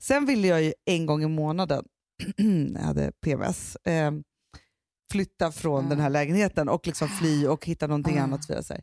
Sen 0.00 0.26
ville 0.26 0.48
jag 0.48 0.62
ju 0.62 0.72
en 0.84 1.06
gång 1.06 1.22
i 1.22 1.28
månaden, 1.28 1.84
jag 2.74 2.80
hade 2.82 3.12
PMS, 3.12 3.76
eh, 3.76 4.12
flytta 5.12 5.52
från 5.52 5.84
Ja. 5.84 5.90
den 5.90 6.00
här 6.00 6.10
lägenheten 6.10 6.68
och 6.68 6.86
liksom 6.86 7.08
fly 7.08 7.46
och 7.46 7.66
hitta 7.66 7.86
någonting 7.86 8.16
Ja. 8.16 8.22
annat. 8.22 8.44
Så. 8.44 8.74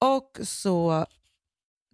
Och 0.00 0.38
så 0.42 1.06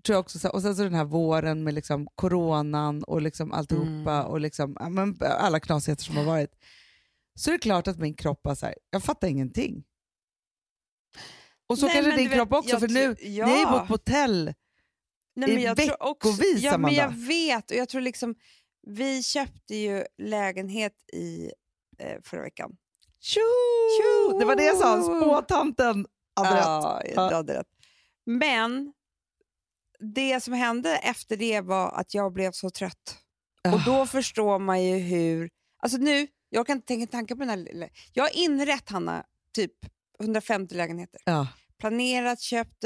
tror 0.04 0.14
jag 0.14 0.20
också, 0.20 0.38
så- 0.38 0.48
och 0.50 0.62
sen 0.62 0.76
så 0.76 0.82
den 0.82 0.94
här 0.94 1.04
våren 1.04 1.64
med 1.64 1.74
liksom 1.74 2.06
coronan 2.14 3.04
och 3.04 3.22
liksom 3.22 3.52
alltihopa 3.52 4.12
Mm. 4.12 4.26
och 4.26 4.40
liksom, 4.40 4.76
ja, 5.20 5.26
alla 5.26 5.60
knasigheter 5.60 6.04
som 6.04 6.16
har 6.16 6.24
varit. 6.24 6.50
Så 7.34 7.50
är 7.50 7.52
det 7.52 7.58
klart 7.58 7.88
att 7.88 7.98
min 7.98 8.14
kropp 8.14 8.40
var 8.42 8.54
så 8.54 8.66
här, 8.66 8.74
jag 8.90 9.02
fattar 9.02 9.28
ingenting. 9.28 9.84
Och 11.68 11.78
så 11.78 11.86
Nej, 11.86 11.94
kanske 11.94 12.16
din 12.16 12.28
vet, 12.28 12.36
kropp 12.36 12.52
också, 12.52 12.70
jag 12.70 12.80
för 12.80 12.88
nu, 12.88 13.16
ja. 13.20 13.46
ni 13.46 13.64
bott 13.64 13.86
på 13.88 13.94
hotell. 13.94 14.54
Nej, 15.36 15.50
i 15.50 15.54
men 15.54 15.62
jag 15.62 15.76
tror 15.76 16.02
också, 16.02 16.30
veckovis, 16.30 16.62
ja, 16.62 16.78
men 16.78 16.94
jag 16.94 17.10
vet, 17.10 17.70
och 17.70 17.76
jag 17.76 17.88
tror 17.88 18.00
liksom, 18.00 18.34
vi 18.86 19.22
köpte 19.22 19.74
ju 19.74 20.04
lägenhet 20.18 20.94
i 21.12 21.50
eh, 21.98 22.18
förra 22.24 22.42
veckan. 22.42 22.76
Tjo! 23.20 23.40
Tjo! 24.02 24.38
Det 24.38 24.44
var 24.44 24.56
det 24.56 24.64
jag 24.64 24.76
sa, 24.76 25.02
spåtanten 25.02 26.06
hade 26.36 26.56
rätt. 26.56 26.64
Ja, 26.64 27.02
Ja. 27.04 27.10
jag 27.30 27.36
hade 27.36 27.54
rätt. 27.58 27.66
Men 28.26 28.92
det 30.14 30.40
som 30.40 30.54
hände 30.54 30.96
efter 30.96 31.36
det 31.36 31.60
var 31.60 31.90
att 31.92 32.14
jag 32.14 32.32
blev 32.32 32.52
så 32.52 32.70
trött. 32.70 33.18
Och 33.68 33.74
Ah. 33.74 33.82
då 33.86 34.06
förstår 34.06 34.58
man 34.58 34.82
ju 34.84 34.96
hur... 34.98 35.50
Alltså 35.82 35.98
nu, 35.98 36.26
jag 36.48 36.66
kan 36.66 36.76
inte 36.76 36.86
tänka 36.86 37.02
en 37.02 37.08
tanke 37.08 37.34
på 37.34 37.40
den 37.40 37.48
här... 37.48 37.56
lilla- 37.56 37.88
Jag 38.12 38.24
har 38.24 38.36
inrett, 38.36 38.88
Hanna, 38.90 39.24
typ 39.52 39.72
150 40.20 40.74
lägenheter. 40.74 41.20
Ja, 41.24 41.48
Planerat, 41.78 42.40
köpt... 42.40 42.84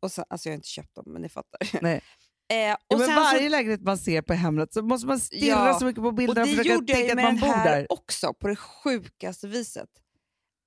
Och 0.00 0.12
sen, 0.12 0.24
alltså 0.30 0.48
jag 0.48 0.52
har 0.52 0.56
inte 0.56 0.68
köpt 0.68 0.94
dem, 0.94 1.04
men 1.06 1.22
ni 1.22 1.28
fattar. 1.28 1.82
nej. 1.82 2.00
Eh, 2.48 2.58
Ja, 2.58 2.78
och 2.88 2.98
men 2.98 3.06
sen 3.06 3.16
varje 3.16 3.42
så, 3.42 3.48
lägenhet 3.48 3.80
man 3.82 3.98
ser 3.98 4.22
på 4.22 4.34
Hemnet 4.34 4.72
så 4.72 4.82
måste 4.82 5.06
man 5.06 5.20
stirra 5.20 5.46
Ja, 5.68 5.78
så 5.78 5.84
mycket 5.84 6.02
på 6.02 6.06
och 6.08 6.14
bilderna 6.14 6.40
och 6.40 6.46
det 6.48 6.52
försöka 6.56 6.74
gjorde 6.74 6.92
jag 6.92 6.96
tänka 6.98 7.06
ju 7.06 7.10
att 7.10 7.16
med 7.16 7.24
man 7.24 7.34
den 7.34 7.40
bor 7.40 7.48
här 7.48 7.76
där. 7.78 7.92
också, 7.92 8.34
på 8.34 8.48
det 8.48 8.56
sjukaste 8.56 9.48
viset. 9.48 9.88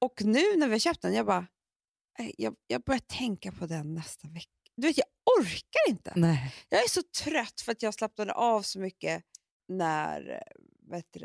Och 0.01 0.21
nu 0.25 0.41
när 0.57 0.67
vi 0.67 0.73
har 0.73 0.79
köpt 0.79 1.01
den, 1.01 1.13
jag 1.13 1.25
bara... 1.25 1.47
Jag, 2.37 2.55
jag 2.67 2.81
börjar 2.83 2.99
tänka 2.99 3.51
på 3.51 3.65
den 3.65 3.93
nästa 3.93 4.27
vecka. 4.27 4.49
Du 4.75 4.87
vet, 4.87 4.97
jag 4.97 5.07
orkar 5.39 5.89
inte. 5.89 6.13
Nej. 6.15 6.53
Jag 6.69 6.83
är 6.83 6.89
så 6.89 7.01
trött 7.03 7.61
för 7.61 7.71
att 7.71 7.83
jag 7.83 7.93
slappnade 7.93 8.33
av 8.33 8.61
så 8.61 8.79
mycket 8.79 9.23
när... 9.67 10.43
Vet 10.89 11.05
du 11.13 11.19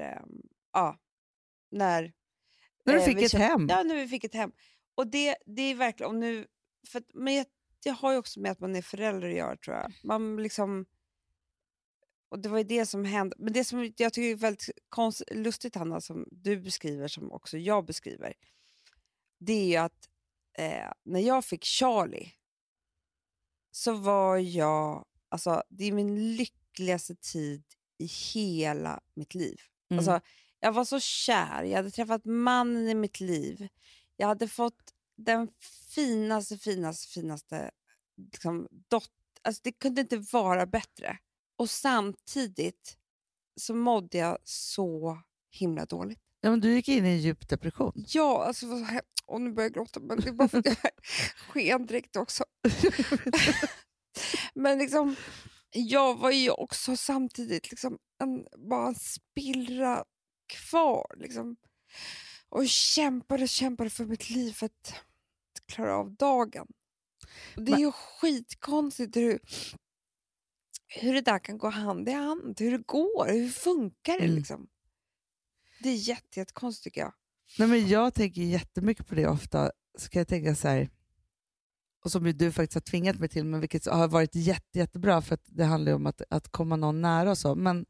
ja, 0.72 0.98
när... 1.70 2.12
När 2.84 2.92
du 2.92 3.00
eh, 3.00 3.04
fick 3.04 3.22
ett 3.22 3.30
köpte- 3.30 3.44
hem. 3.44 3.66
Ja, 3.70 3.82
när 3.82 3.94
vi 3.94 4.08
fick 4.08 4.24
ett 4.24 4.34
hem. 4.34 4.52
Och 4.94 5.06
det, 5.06 5.36
det 5.46 5.62
är 5.62 5.74
verkligen... 5.74 6.10
Och 6.10 6.18
nu, 6.18 6.46
för 6.86 7.02
men 7.14 7.34
jag, 7.34 7.46
det 7.82 7.90
har 7.90 8.12
ju 8.12 8.18
också 8.18 8.40
med 8.40 8.52
att 8.52 8.60
man 8.60 8.76
är 8.76 8.82
förälder 8.82 9.28
att 9.28 9.34
göra, 9.34 9.56
tror 9.56 9.76
jag. 9.76 9.92
Man 10.04 10.42
liksom... 10.42 10.86
Och 12.28 12.38
det 12.38 12.48
var 12.48 12.58
ju 12.58 12.64
det 12.64 12.86
som 12.86 13.04
hände. 13.04 13.36
Men 13.38 13.52
det 13.52 13.64
som 13.64 13.92
jag 13.96 14.12
tycker 14.12 14.30
är 14.30 14.34
väldigt 14.34 14.70
konst, 14.88 15.22
lustigt, 15.30 15.74
Hanna, 15.74 16.00
som 16.00 16.28
du 16.30 16.60
beskriver, 16.60 17.08
som 17.08 17.32
också 17.32 17.58
jag 17.58 17.84
beskriver, 17.84 18.34
det 19.38 19.52
är 19.52 19.66
ju 19.66 19.76
att 19.76 20.08
eh, 20.58 20.92
när 21.04 21.20
jag 21.20 21.44
fick 21.44 21.64
Charlie 21.64 22.32
så 23.70 23.92
var 23.92 24.36
jag, 24.36 25.04
alltså 25.28 25.62
det 25.68 25.84
är 25.84 25.92
min 25.92 26.36
lyckligaste 26.36 27.14
tid 27.14 27.64
i 27.98 28.06
hela 28.06 29.00
mitt 29.14 29.34
liv. 29.34 29.60
Mm. 29.90 29.98
Alltså, 29.98 30.20
jag 30.60 30.72
var 30.72 30.84
så 30.84 31.00
kär, 31.00 31.62
jag 31.62 31.76
hade 31.76 31.90
träffat 31.90 32.24
mannen 32.24 32.88
i 32.88 32.94
mitt 32.94 33.20
liv. 33.20 33.68
Jag 34.16 34.26
hade 34.26 34.48
fått 34.48 34.94
den 35.16 35.48
finaste, 35.94 36.58
finaste, 36.58 37.08
finaste 37.08 37.70
liksom, 38.16 38.68
dot 38.70 39.10
alltså, 39.42 39.60
Det 39.64 39.72
kunde 39.72 40.00
inte 40.00 40.16
vara 40.16 40.66
bättre. 40.66 41.18
Och 41.56 41.70
samtidigt 41.70 42.96
så 43.56 43.74
mådde 43.74 44.18
jag 44.18 44.38
så 44.44 45.18
himla 45.50 45.84
dåligt. 45.84 46.20
Ja, 46.40 46.50
men 46.50 46.60
du 46.60 46.74
gick 46.74 46.88
in 46.88 47.06
i 47.06 47.08
en 47.08 47.18
djup 47.18 47.48
depression. 47.48 48.04
Ja, 48.08 48.44
alltså, 48.44 48.66
och 49.26 49.40
nu 49.40 49.52
börjar 49.52 49.66
jag 49.66 49.74
gråta, 49.74 50.00
men 50.00 50.20
det 50.20 50.32
bara 50.32 50.48
för 50.48 50.58
att 50.58 50.66
jag 51.54 52.16
också. 52.22 52.44
men 54.54 54.78
liksom, 54.78 55.16
jag 55.70 56.18
var 56.18 56.30
ju 56.30 56.50
också 56.50 56.96
samtidigt 56.96 57.70
liksom 57.70 57.98
en, 58.22 58.46
bara 58.68 58.88
en 58.88 58.94
spillra 58.94 60.04
kvar. 60.46 61.14
Liksom. 61.18 61.56
Och 62.48 62.68
kämpade 62.68 63.42
och 63.42 63.48
kämpade 63.48 63.90
för 63.90 64.04
mitt 64.04 64.30
liv 64.30 64.52
för 64.52 64.66
att 64.66 64.94
klara 65.66 65.96
av 65.96 66.12
dagen. 66.12 66.66
Och 67.56 67.62
det 67.62 67.70
är 67.70 67.76
Men- 67.76 67.80
ju 67.80 67.92
skitkonstigt 67.92 69.16
hur, 69.16 69.38
hur 70.86 71.14
det 71.14 71.20
där 71.20 71.38
kan 71.38 71.58
gå 71.58 71.68
hand 71.68 72.08
i 72.08 72.12
hand. 72.12 72.60
Hur 72.60 72.70
det 72.70 72.84
går, 72.86 73.28
hur 73.32 73.48
funkar 73.48 74.18
det? 74.18 74.24
Mm. 74.24 74.36
Liksom. 74.36 74.68
Det 75.82 75.88
är 75.88 75.94
jätte, 75.94 76.40
jättekonstigt 76.40 76.84
tycker 76.84 77.00
jag. 77.00 77.12
Nej, 77.58 77.68
men 77.68 77.88
jag 77.88 78.14
tänker 78.14 78.42
jättemycket 78.42 79.06
på 79.06 79.14
det 79.14 79.26
ofta. 79.26 79.70
Så 79.98 80.08
kan 80.08 80.20
jag 80.20 80.28
tänka 80.28 80.54
så 80.54 80.68
här, 80.68 80.90
och 82.04 82.12
som 82.12 82.24
du 82.24 82.52
faktiskt 82.52 82.74
har 82.74 82.80
tvingat 82.80 83.18
mig 83.18 83.28
till, 83.28 83.44
men 83.44 83.60
vilket 83.60 83.86
har 83.86 84.08
varit 84.08 84.34
jätte, 84.34 84.78
jättebra 84.78 85.22
för 85.22 85.34
att 85.34 85.44
det 85.46 85.64
handlar 85.64 85.92
ju 85.92 85.96
om 85.96 86.06
att, 86.06 86.22
att 86.30 86.48
komma 86.48 86.76
någon 86.76 87.00
nära 87.00 87.30
och 87.30 87.38
så. 87.38 87.54
Men 87.54 87.86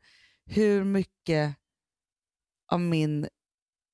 hur 0.47 0.85
mycket 0.85 1.57
av 2.73 2.81
min 2.81 3.29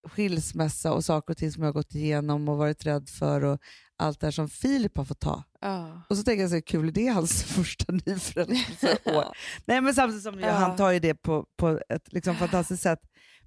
skilsmässa 0.09 0.93
och 0.93 1.05
saker 1.05 1.33
och 1.33 1.37
ting 1.37 1.53
som 1.53 1.63
jag 1.63 1.69
har 1.69 1.73
gått 1.73 1.95
igenom 1.95 2.49
och 2.49 2.57
varit 2.57 2.87
rädd 2.87 3.09
för 3.09 3.45
och 3.45 3.61
allt 3.97 4.21
det 4.21 4.27
här 4.27 4.33
som 4.33 4.49
Filip 4.49 4.97
har 4.97 5.05
fått 5.05 5.21
ta. 5.21 5.43
Ja. 5.61 6.03
Och 6.11 6.17
så 6.17 6.23
tänker 6.23 6.43
jag 6.43 6.51
så 6.51 6.63
kul, 6.63 6.93
det 6.93 7.09
är 7.09 7.13
hans 7.13 7.43
första 7.55 7.93
nyförälskelseår. 7.93 9.25
Nej 9.65 9.81
men 9.81 9.95
samtidigt 9.95 10.23
som 10.23 10.41
jag, 10.41 10.49
Ja. 10.51 10.55
han 10.55 10.77
tar 10.77 10.91
ju 10.91 10.99
det 10.99 11.15
på, 11.15 11.47
på 11.57 11.81
ett 11.89 12.13
liksom 12.13 12.37
fantastiskt 12.37 12.83
sätt. 12.83 13.01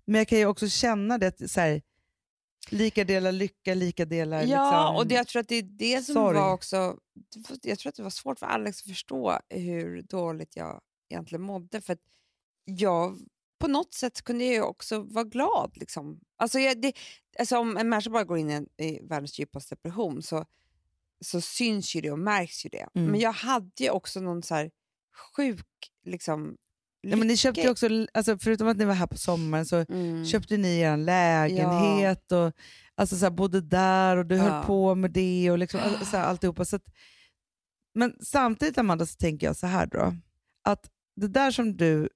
Men 0.05 0.17
jag 0.17 0.27
kan 0.27 0.37
ju 0.39 0.45
också 0.45 0.67
känna 0.69 1.17
det, 1.17 1.49
så 1.51 1.59
här, 1.59 1.81
lika 2.69 3.03
delar 3.03 3.31
lycka, 3.31 3.73
lika 3.73 4.05
delar 4.05 4.37
Ja, 4.37 4.43
liksom, 4.43 4.95
och 4.95 5.07
det, 5.07 5.15
jag 5.15 5.27
tror 5.27 5.39
att 5.39 5.47
det 5.47 5.55
är 5.55 5.63
det 5.63 6.01
som 6.05 6.13
sorg. 6.13 6.37
var 6.37 6.53
också... 6.53 6.97
Jag 7.61 7.79
tror 7.79 7.89
att 7.89 7.95
det 7.95 8.03
var 8.03 8.09
svårt 8.09 8.39
för 8.39 8.45
Alex 8.45 8.81
att 8.81 8.87
förstå 8.87 9.39
hur 9.49 10.01
dåligt 10.01 10.55
jag 10.55 10.81
egentligen 11.09 11.41
mådde. 11.41 11.81
För 11.81 11.93
att 11.93 12.01
jag, 12.65 13.19
på 13.59 13.67
något 13.67 13.93
sätt 13.93 14.21
kunde 14.21 14.45
jag 14.45 14.69
också 14.69 14.99
vara 14.99 15.25
glad. 15.25 15.71
Liksom. 15.75 16.19
Alltså 16.37 16.59
jag, 16.59 16.81
det, 16.81 16.93
alltså 17.39 17.57
om 17.57 17.77
en 17.77 17.89
människa 17.89 18.09
bara 18.09 18.23
går 18.23 18.37
in 18.37 18.49
i, 18.49 18.53
en, 18.53 18.67
i 18.77 18.99
världens 19.03 19.39
djupaste 19.39 19.75
depression 19.75 20.21
så, 20.21 20.45
så 21.21 21.41
syns 21.41 21.95
ju 21.95 22.01
det 22.01 22.11
och 22.11 22.19
märks 22.19 22.65
ju 22.65 22.69
det. 22.69 22.87
Mm. 22.95 23.11
Men 23.11 23.19
jag 23.19 23.31
hade 23.31 23.83
ju 23.83 23.89
också 23.89 24.19
någon 24.19 24.43
så 24.43 24.55
här 24.55 24.71
sjuk 25.35 25.91
liksom, 26.05 26.57
Ja, 27.01 27.15
men 27.17 27.27
ni 27.27 27.37
köpte 27.37 27.69
också, 27.69 27.87
alltså, 28.13 28.37
förutom 28.37 28.67
att 28.67 28.77
ni 28.77 28.85
var 28.85 28.93
här 28.93 29.07
på 29.07 29.17
sommaren 29.17 29.65
så 29.65 29.85
Mm. 29.89 30.25
köpte 30.25 30.57
ni 30.57 30.79
er 30.79 30.97
lägenhet 30.97 32.31
och 32.31 32.53
alltså, 32.95 33.17
så 33.17 33.25
här, 33.25 33.31
bodde 33.31 33.61
där 33.61 34.17
och 34.17 34.25
du 34.25 34.35
Ja. 34.35 34.43
höll 34.43 34.63
på 34.65 34.95
med 34.95 35.11
det 35.11 35.51
och 35.51 35.57
liksom, 35.57 35.79
så 36.11 36.17
här, 36.17 36.23
alltihopa. 36.23 36.65
Så 36.65 36.75
att, 36.75 36.83
men 37.95 38.13
samtidigt 38.23 38.77
Amanda 38.77 39.05
så 39.05 39.15
tänker 39.15 39.47
jag 39.47 39.55
så 39.55 39.67
här 39.67 39.85
då, 39.85 40.13
att 40.63 40.89
det 41.15 41.27
där 41.27 41.51
som 41.51 41.77
du, 41.77 42.09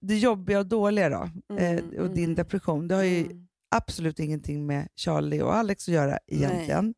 det- 0.00 0.18
jobbiga 0.18 0.58
och 0.58 0.66
dåliga 0.66 1.08
då, 1.08 1.30
Mm, 1.50 1.78
eh, 1.94 2.00
och 2.00 2.10
din 2.10 2.24
mm. 2.24 2.34
depression, 2.34 2.88
det 2.88 2.94
har 2.94 3.02
ju 3.02 3.24
Mm. 3.24 3.48
absolut 3.74 4.18
ingenting 4.18 4.66
med 4.66 4.88
Charlie 4.96 5.42
och 5.42 5.54
Alex 5.56 5.88
att 5.88 5.94
göra 5.94 6.18
egentligen. 6.26 6.94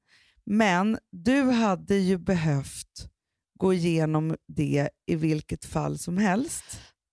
Men 0.47 0.99
du 1.11 1.43
hade 1.43 1.95
ju 1.97 2.19
behövt 2.19 3.11
gå 3.59 3.73
igenom 3.75 4.37
det 4.49 4.89
i 5.07 5.15
vilket 5.17 5.65
fall 5.65 5.99
som 5.99 6.19
helst. 6.19 6.65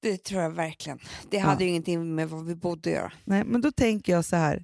Det 0.02 0.18
tror 0.24 0.42
jag 0.42 0.50
verkligen. 0.50 1.00
Det 1.30 1.38
Ja. 1.38 1.44
hade 1.44 1.64
ju 1.64 1.70
ingenting 1.70 2.16
med 2.16 2.30
vad 2.30 2.46
vi 2.46 2.56
bodde 2.56 2.90
att 2.90 2.96
göra. 2.96 3.12
Nej, 3.24 3.44
men 3.44 3.62
då 3.62 3.72
tänker 3.72 4.12
jag 4.14 4.26
så 4.26 4.36
här, 4.36 4.64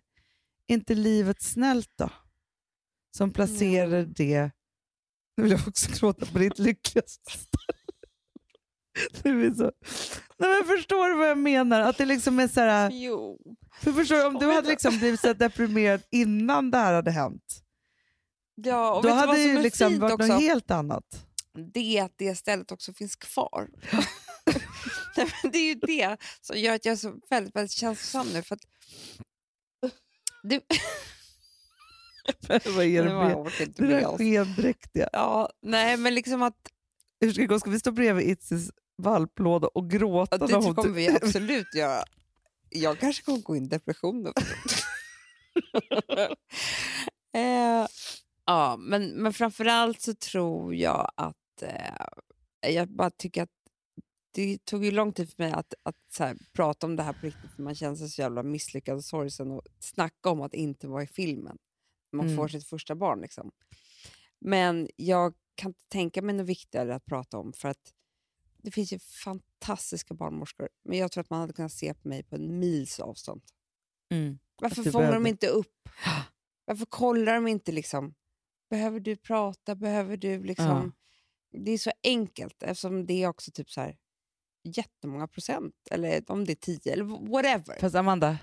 är 0.67 0.73
inte 0.73 0.95
livet 0.95 1.41
snällt 1.41 1.91
då? 1.97 2.09
Som 3.17 3.31
placerar 3.33 3.99
Mm. 3.99 4.13
det... 4.15 4.51
Nu 5.37 5.43
vill 5.43 5.51
jag 5.51 5.67
också 5.67 5.89
gråta 5.99 6.25
på 6.25 6.39
ditt 6.39 6.59
lyckligaste 6.59 7.31
ställe. 7.31 7.73
Så... 9.55 9.71
Nej, 10.37 10.55
men 10.61 10.77
förstår 10.77 11.09
du 11.09 11.15
vad 11.15 11.29
jag 11.29 11.37
menar? 11.37 11.81
Att 11.81 11.97
det 11.97 12.05
liksom 12.05 12.39
är 12.39 12.47
så 12.47 12.59
här, 12.61 12.91
Jo. 12.91 13.39
för 13.81 13.91
förstår 13.91 14.15
du, 14.15 14.25
om 14.25 14.33
du 14.33 14.51
hade 14.51 14.67
liksom 14.69 14.97
blivit 14.97 15.19
så 15.19 15.33
deprimerad 15.33 16.01
innan 16.11 16.71
det 16.71 16.77
här 16.77 16.93
hade 16.93 17.11
hänt, 17.11 17.63
Ja, 18.55 18.93
och 18.95 19.03
då 19.03 19.09
hade 19.09 19.33
det 19.33 19.43
ju 19.43 19.61
liksom 19.61 19.99
varit 19.99 20.13
också? 20.13 20.27
något 20.27 20.41
helt 20.41 20.71
annat. 20.71 21.25
Det 21.73 21.97
är 21.97 22.03
att 22.05 22.13
det 22.17 22.35
stället 22.35 22.71
också 22.71 22.93
finns 22.93 23.15
kvar. 23.15 23.67
Nej, 25.17 25.27
men 25.43 25.51
det 25.51 25.57
är 25.57 25.67
ju 25.67 25.75
det 25.75 26.17
som 26.41 26.57
gör 26.57 26.75
att 26.75 26.85
jag 26.85 26.91
är 26.91 26.95
så 26.95 27.19
väldigt, 27.29 27.55
väldigt 27.55 27.71
känslosam 27.71 28.27
nu. 28.33 28.41
För 28.43 28.55
att 28.55 28.61
det, 30.43 30.61
vad 32.75 32.85
är 32.85 33.03
det 33.03 33.13
med 33.13 33.51
det 33.75 33.87
där 33.87 34.17
skendräktiga? 34.17 35.09
Ja, 35.13 35.49
nej, 35.61 35.97
men 35.97 36.15
liksom 36.15 36.41
att 36.43 36.57
Hur 37.19 37.31
ska, 37.31 37.41
det 37.41 37.47
gå? 37.47 37.59
ska 37.59 37.69
vi 37.69 37.79
stå 37.79 37.91
bredvid 37.91 38.27
Itzis 38.29 38.71
valplåda 38.97 39.67
och 39.67 39.89
gråta? 39.91 40.37
ja, 40.39 40.47
det 40.47 40.55
hon- 40.55 40.75
kommer 40.75 40.93
vi 40.93 41.09
absolut 41.09 41.75
göra. 41.75 42.03
Jag 42.69 42.99
kanske 42.99 43.23
kommer 43.23 43.39
gå 43.39 43.55
in 43.55 43.63
i 43.65 43.67
depression. 43.67 44.27
eh, 47.35 47.87
ja, 48.45 48.77
men, 48.79 49.09
men 49.09 49.33
framförallt 49.33 50.01
så 50.01 50.13
tror 50.13 50.75
jag 50.75 51.11
att 51.15 51.61
eh, 51.61 52.71
jag 52.73 52.87
bara 52.89 53.09
tycker 53.09 53.43
att 53.43 53.49
det 54.37 54.65
tog 54.65 54.85
ju 54.85 54.91
lång 54.91 55.13
tid 55.13 55.29
för 55.33 55.43
mig 55.43 55.51
att, 55.51 55.73
att 55.83 55.95
här, 56.19 56.37
prata 56.53 56.87
om 56.87 56.95
det 56.95 57.03
här 57.03 57.13
på 57.13 57.25
riktigt. 57.25 57.51
för 57.55 57.61
Man 57.63 57.75
känner 57.75 57.95
sig 57.95 58.09
så 58.09 58.21
jävla 58.21 58.43
misslyckad 58.43 58.95
och 58.97 59.03
sorgsen 59.05 59.51
och 59.51 59.61
snacka 59.79 60.29
om 60.29 60.41
att 60.41 60.53
inte 60.53 60.87
vara 60.87 61.03
i 61.03 61.07
filmen. 61.07 61.57
Man 62.11 62.25
Mm. 62.25 62.37
får 62.37 62.47
sitt 62.47 62.67
första 62.67 62.95
barn. 62.95 63.21
Liksom. 63.21 63.51
Men 64.39 64.89
jag 64.95 65.33
kan 65.55 65.69
inte 65.69 65.83
tänka 65.87 66.21
mig 66.21 66.35
något 66.35 66.47
viktigare 66.47 66.95
att 66.95 67.05
prata 67.05 67.37
om 67.37 67.53
för 67.53 67.69
att 67.69 67.93
det 68.61 68.71
finns 68.71 68.93
ju 68.93 68.99
fantastiska 68.99 70.13
barnmorskor. 70.13 70.69
Men 70.83 70.97
jag 70.97 71.11
tror 71.11 71.21
att 71.21 71.29
man 71.29 71.39
hade 71.39 71.53
kunnat 71.53 71.71
se 71.73 71.93
på 71.93 72.07
mig 72.07 72.23
på 72.23 72.35
en 72.35 72.59
mils 72.59 72.99
avstånd. 72.99 73.41
Mm. 74.09 74.39
Varför 74.61 74.83
fångar 74.91 75.05
de 75.05 75.09
behövde- 75.11 75.29
inte 75.29 75.47
upp? 75.47 75.89
Varför 76.65 76.85
kollar 76.85 77.33
de 77.33 77.47
inte 77.47 77.71
liksom? 77.71 78.13
Behöver 78.69 78.99
du 78.99 79.15
prata? 79.15 79.75
Behöver 79.75 80.17
du 80.17 80.43
liksom... 80.43 80.91
Det 81.51 81.71
är 81.71 81.77
så 81.77 81.91
enkelt 82.03 82.63
eftersom 82.63 83.05
det 83.05 83.23
är 83.23 83.27
också 83.27 83.51
typ 83.51 83.69
så 83.71 83.81
här 83.81 83.97
jättemånga 84.63 85.27
procent. 85.27 85.73
Eller 85.91 86.31
om 86.31 86.45
det 86.45 86.51
är 86.53 86.55
tio 86.55 86.93
eller 86.93 87.03
whatever. 87.31 87.79
Fast 87.79 87.95
Amanda, 87.95 88.37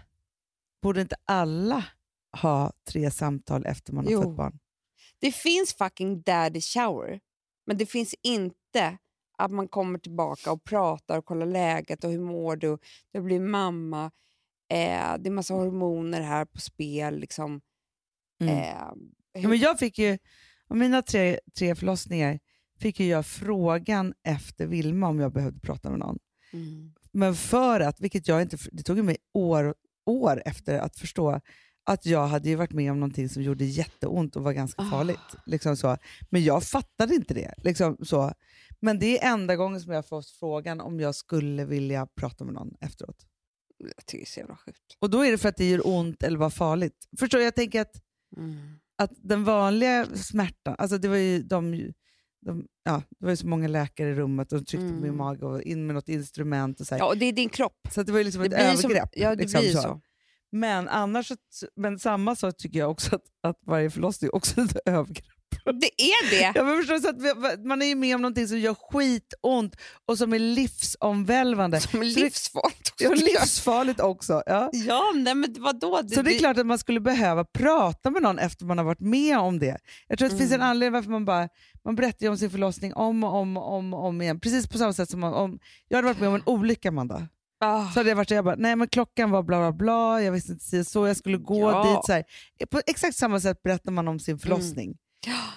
borde 0.82 1.00
inte 1.00 1.16
alla 1.24 1.84
ha 2.42 2.72
tre 2.88 3.10
samtal 3.10 3.66
efter 3.66 3.92
man 3.92 4.04
har 4.04 4.12
Jo. 4.12 4.22
fått 4.22 4.36
barn? 4.36 4.58
Det 5.18 5.32
finns 5.32 5.74
fucking 5.74 6.22
daddy 6.22 6.60
shower. 6.60 7.20
Men 7.66 7.76
det 7.76 7.86
finns 7.86 8.14
inte 8.22 8.98
att 9.38 9.50
man 9.50 9.68
kommer 9.68 9.98
tillbaka 9.98 10.52
och 10.52 10.64
pratar 10.64 11.18
och 11.18 11.24
kollar 11.24 11.46
läget 11.46 12.04
och 12.04 12.10
hur 12.10 12.20
mår 12.20 12.56
du? 12.56 12.78
Du 13.12 13.20
blir 13.20 13.40
mamma. 13.40 14.04
Eh, 14.68 15.14
det 15.18 15.28
är 15.28 15.30
massa 15.30 15.54
hormoner 15.54 16.20
här 16.20 16.44
på 16.44 16.60
spel. 16.60 17.18
Liksom. 17.18 17.60
Mm. 18.40 18.54
Eh, 18.58 18.92
Ja, 19.36 19.48
men 19.48 19.58
jag 19.58 19.78
fick 19.78 19.98
ju, 19.98 20.18
av 20.68 20.76
mina 20.76 21.02
tre, 21.02 21.40
tre 21.58 21.74
förlossningar 21.74 22.38
fick 22.80 23.00
jag 23.00 23.26
frågan 23.26 24.14
efter 24.24 24.66
Vilma 24.66 25.08
om 25.08 25.20
jag 25.20 25.32
behövde 25.32 25.60
prata 25.60 25.90
med 25.90 25.98
någon. 25.98 26.18
mm. 26.52 26.92
Men 27.12 27.34
för 27.34 27.80
att, 27.80 28.00
vilket 28.00 28.28
jag 28.28 28.42
inte, 28.42 28.56
det 28.72 28.82
tog 28.82 29.04
mig 29.04 29.16
år, 29.34 29.74
år 30.06 30.42
efter 30.46 30.78
att 30.78 30.96
förstå 30.98 31.40
att 31.86 32.06
jag 32.06 32.26
hade 32.26 32.48
ju 32.48 32.54
varit 32.54 32.72
med 32.72 32.90
om 32.92 33.00
någonting 33.00 33.28
som 33.28 33.42
gjorde 33.42 33.64
jätteont 33.64 34.36
och 34.36 34.42
var 34.42 34.52
ganska 34.52 34.82
Ah. 34.82 34.90
farligt. 34.90 35.18
Liksom 35.46 35.76
så. 35.76 35.96
Men 36.30 36.44
jag 36.44 36.62
fattade 36.64 37.14
inte 37.14 37.34
det. 37.34 37.54
Liksom 37.58 37.96
så. 38.02 38.32
Men 38.80 38.98
det 38.98 39.18
är 39.24 39.32
enda 39.32 39.56
gången 39.56 39.80
som 39.80 39.92
jag 39.92 40.06
fått 40.06 40.28
frågan 40.30 40.80
om 40.80 41.00
jag 41.00 41.14
skulle 41.14 41.64
vilja 41.64 42.06
prata 42.06 42.44
med 42.44 42.54
någon 42.54 42.74
efteråt. 42.80 43.26
Jag 43.78 44.06
tycker 44.06 44.24
det 44.24 44.28
är 44.28 44.32
så 44.32 44.40
jävla 44.40 44.56
sjukt. 44.56 44.96
Och 44.98 45.10
då 45.10 45.24
är 45.24 45.30
det 45.30 45.38
för 45.38 45.48
att 45.48 45.56
det 45.56 45.70
gör 45.70 45.86
ont 45.88 46.22
eller 46.22 46.38
var 46.38 46.50
farligt. 46.50 47.08
Förstår 47.18 47.38
du? 47.38 47.44
Jag 47.44 47.54
tänker 47.54 47.80
att 47.80 48.02
Mm. 48.36 48.78
att 48.98 49.10
den 49.16 49.44
vanliga 49.44 50.06
smärtan, 50.16 50.74
alltså 50.78 50.98
det 50.98 51.08
var 51.08 51.16
ju 51.16 51.42
de, 51.42 51.92
de 52.44 52.66
ja, 52.84 53.02
det 53.18 53.24
var 53.24 53.30
ju 53.30 53.36
så 53.36 53.46
många 53.46 53.68
läkare 53.68 54.08
i 54.10 54.14
rummet 54.14 54.52
och 54.52 54.58
de 54.58 54.64
tryckte 54.64 54.86
på 54.88 54.92
min 54.94 55.04
Mm. 55.04 55.16
mage 55.16 55.46
och 55.46 55.62
in 55.62 55.86
med 55.86 55.94
något 55.94 56.08
instrument 56.08 56.80
och 56.80 56.86
så, 56.86 56.94
här. 56.94 57.00
Ja, 57.02 57.06
och 57.08 57.18
det 57.18 57.26
är 57.26 57.32
din 57.32 57.48
kropp. 57.48 57.78
så 57.90 58.02
det 58.02 58.12
var 58.12 58.18
ju 58.18 58.24
liksom 58.24 58.42
Det 58.42 58.46
ett 58.46 58.52
blir 58.72 58.76
som, 58.82 58.90
övergrepp. 58.90 59.10
ja, 59.12 59.30
det 59.30 59.42
liksom 59.42 59.60
blir 59.60 59.72
så. 59.72 59.82
så. 59.82 60.00
Men 60.52 60.88
annars, 60.88 61.32
men 61.76 61.98
samma 61.98 62.36
sak 62.36 62.56
tycker 62.56 62.78
jag 62.78 62.90
också 62.90 63.16
att, 63.16 63.22
att 63.42 63.56
varje 63.66 63.90
förlossning 63.90 64.30
också 64.32 64.60
är 64.60 64.64
ett 64.64 64.76
övergrepp. 64.86 65.24
Det 65.64 66.02
är 66.02 66.30
det. 66.30 66.52
Ja, 66.58 66.64
men 66.64 66.76
förstår, 66.76 66.98
så 66.98 67.08
att 67.52 67.64
man 67.64 67.82
är 67.82 67.86
ju 67.86 67.94
med 67.94 68.14
om 68.14 68.22
någonting 68.22 68.48
som 68.48 68.58
gör 68.58 68.74
skitont 68.74 69.76
och 70.06 70.18
som 70.18 70.32
är 70.32 70.38
livsomvälvande. 70.38 71.80
Som 71.80 72.02
är 72.02 72.06
Så 72.10 72.18
det- 72.18 72.24
livsfarligt. 72.24 72.92
Ja, 72.98 73.10
livsfarligt 73.14 74.00
också. 74.00 74.42
Ja. 74.46 74.70
Ja, 74.72 75.12
nej, 75.14 75.34
men 75.34 75.54
vadå? 75.58 76.00
Så 76.14 76.22
det 76.22 76.34
är 76.34 76.38
klart 76.38 76.58
att 76.58 76.66
man 76.66 76.78
skulle 76.78 77.00
behöva 77.00 77.44
prata 77.44 78.10
med 78.10 78.22
någon 78.22 78.38
efter 78.38 78.64
man 78.66 78.78
har 78.78 78.84
varit 78.84 79.00
med 79.00 79.38
om 79.38 79.58
det. 79.58 79.78
Jag 80.08 80.18
tror 80.18 80.26
att 80.26 80.32
det 80.32 80.38
finns 80.38 80.50
en 80.50 80.54
Mm. 80.54 80.68
anledning 80.70 80.92
varför 80.92 81.10
man 81.10 81.24
bara 81.24 81.48
man 81.84 81.96
berättar 81.96 82.28
om 82.28 82.38
sin 82.38 82.50
förlossning 82.50 82.94
om 82.94 83.24
och 83.24 83.34
om 83.34 83.56
och 83.56 83.72
om, 83.74 83.94
och 83.94 84.04
om 84.04 84.22
igen. 84.22 84.40
Precis 84.40 84.66
på 84.68 84.78
samma 84.78 84.92
sätt 84.92 85.10
som 85.10 85.24
om, 85.24 85.34
om 85.34 85.58
jag 85.88 85.98
hade 85.98 86.06
varit 86.08 86.20
med 86.20 86.28
om 86.28 86.34
en 86.34 86.42
olycka, 86.46 86.88
Amanda. 86.88 87.28
Ah, 87.60 87.88
Så 87.90 88.00
hade 88.00 88.08
jag 88.08 88.16
varit 88.16 88.28
där, 88.28 88.36
jag 88.36 88.44
bara, 88.44 88.54
nej 88.58 88.76
men 88.76 88.88
klockan 88.88 89.30
var 89.30 89.42
bla 89.42 89.58
bla 89.58 89.72
bla, 89.72 90.22
jag 90.22 90.32
visste 90.32 90.52
inte 90.52 90.84
så, 90.84 91.06
jag 91.06 91.16
skulle 91.16 91.36
gå 91.36 91.60
Ja. 91.60 91.82
Mm. 91.82 91.94
dit. 91.94 92.04
Så 92.04 92.12
här. 92.12 92.24
På 92.70 92.80
exakt 92.86 93.16
samma 93.16 93.40
sätt 93.40 93.62
berättar 93.62 93.92
man 93.92 94.08
om 94.08 94.18
sin 94.20 94.38
förlossning. 94.38 94.96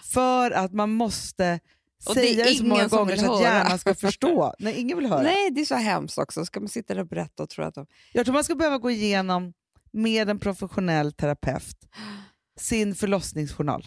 För 0.03 0.51
att 0.51 0.73
man 0.73 0.91
måste 0.91 1.59
Och 2.07 2.15
det 2.15 2.21
säga 2.21 2.45
det 2.45 2.53
så 2.55 2.65
många 2.65 2.87
gånger 2.87 3.15
så 3.15 3.33
att 3.35 3.41
hjärnan 3.41 3.79
ska 3.79 3.95
förstå. 3.95 4.53
Nej, 4.59 4.73
ingen 4.79 4.97
vill 4.97 5.07
höra. 5.07 5.21
Nej, 5.21 5.51
det 5.51 5.61
är 5.61 5.65
så 5.65 5.75
hemskt 5.75 6.17
också. 6.17 6.45
Ska 6.45 6.59
man 6.59 6.69
sitta 6.69 6.93
där 6.93 7.01
och 7.01 7.07
berätta 7.07 7.43
och 7.43 7.49
tro 7.49 7.63
att 7.63 7.75
de... 7.75 7.85
Jag 8.13 8.25
tror 8.25 8.33
man 8.33 8.43
ska 8.43 8.55
behöva 8.55 8.77
gå 8.77 8.91
igenom 8.91 9.53
med 9.91 10.29
en 10.29 10.39
professionell 10.39 11.11
terapeut 11.13 11.77
sin 12.59 12.95
förlossningsjournal. 12.95 13.85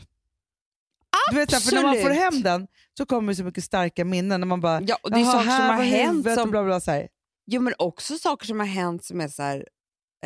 Du 1.31 1.37
vet, 1.37 1.63
för 1.63 1.75
när 1.75 1.83
man 1.83 2.01
får 2.03 2.11
hem 2.11 2.43
den 2.43 2.67
så 2.99 3.07
kommer 3.07 3.33
det 3.33 3.37
så 3.37 3.45
mycket 3.45 3.65
starka 3.65 4.05
minnen. 4.05 4.41
När 4.41 4.47
man 4.47 4.61
bara, 4.61 4.81
Ja, 4.83 4.99
och 5.03 5.11
det 5.11 5.17
är 5.17 5.21
"Jaha, 5.21 5.33
saker 5.33 5.51
som 5.51 5.67
har 5.77 5.83
hänt 5.83 6.27
och 6.27 6.33
som... 6.33 6.51
Bla 6.51 6.65
bla, 6.65 6.81
så 6.81 6.91
här. 6.91 7.09
Jo, 7.47 7.61
men 7.63 7.75
också 7.79 8.19
saker 8.19 8.47
som 8.47 8.61
har 8.61 8.67
hänt 8.67 9.05
som 9.05 9.21
är 9.21 9.29
så 9.29 9.43
här... 9.43 9.67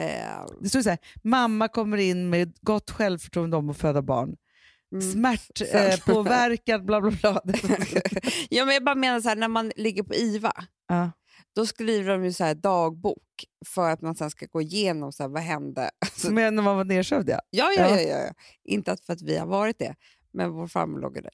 Eh, 0.00 0.46
Det 0.60 0.68
står 0.68 0.82
så 0.82 0.88
här, 0.90 0.98
mamma 1.22 1.68
kommer 1.68 1.96
in 1.98 2.30
med 2.30 2.54
gott 2.60 2.90
självförtroende 2.90 3.56
om 3.56 3.70
att 3.70 3.76
föda 3.76 4.02
barn. 4.02 4.36
Mm. 4.94 5.12
Smärtpåverkad, 5.12 6.80
eh, 6.80 6.84
bla 6.84 7.00
bla 7.00 7.10
bla. 7.10 7.42
ja, 8.50 8.64
men 8.64 8.74
jag 8.74 8.84
bara 8.84 8.94
menar 8.94 9.20
så 9.20 9.28
här, 9.28 9.36
när 9.36 9.48
man 9.48 9.72
ligger 9.76 10.02
på 10.02 10.14
IVA, 10.14 10.64
ja. 10.88 11.10
då 11.54 11.66
skriver 11.66 12.12
de 12.12 12.24
ju 12.24 12.32
så 12.32 12.44
här 12.44 12.54
dagbok 12.54 13.44
för 13.66 13.90
att 13.90 14.00
man 14.00 14.14
sen 14.14 14.30
ska 14.30 14.46
gå 14.46 14.62
igenom 14.62 15.12
så 15.12 15.22
här, 15.22 15.30
vad 15.30 15.42
hände. 15.42 15.90
Så, 16.12 16.32
Men 16.32 16.54
när 16.54 16.62
man 16.62 16.76
var 16.76 16.84
nedsövd 16.84 17.28
ja. 17.28 17.40
ja, 17.50 17.72
ja, 17.76 17.88
Ja. 17.88 18.00
ja, 18.00 18.18
ja. 18.18 18.32
Inte 18.64 18.92
att 18.92 19.00
för 19.00 19.12
att 19.12 19.22
vi 19.22 19.36
har 19.36 19.46
varit 19.46 19.78
det, 19.78 19.94
men 20.32 20.50
vår 20.50 20.66
farmor 20.66 21.00
låg 21.00 21.14
där. 21.14 21.32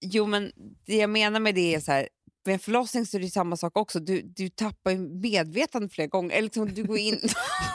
Jo, 0.00 0.26
men 0.26 0.52
det 0.86 0.96
jag 0.96 1.10
menar 1.10 1.40
med 1.40 1.54
det 1.54 1.74
är 1.74 1.80
så 1.80 1.92
här, 1.92 2.08
med 2.48 2.52
en 2.52 2.58
förlossning 2.58 3.06
så 3.06 3.16
är 3.16 3.20
det 3.20 3.30
samma 3.30 3.56
sak 3.56 3.76
också. 3.76 4.00
Du, 4.00 4.22
du 4.22 4.48
tappar 4.48 4.90
ju 4.90 4.98
medvetande 4.98 5.88
flera 5.88 6.08
gånger. 6.08 6.30
Eller 6.30 6.42
liksom, 6.42 6.74
du 6.74 6.84
går 6.84 6.98
in... 6.98 7.20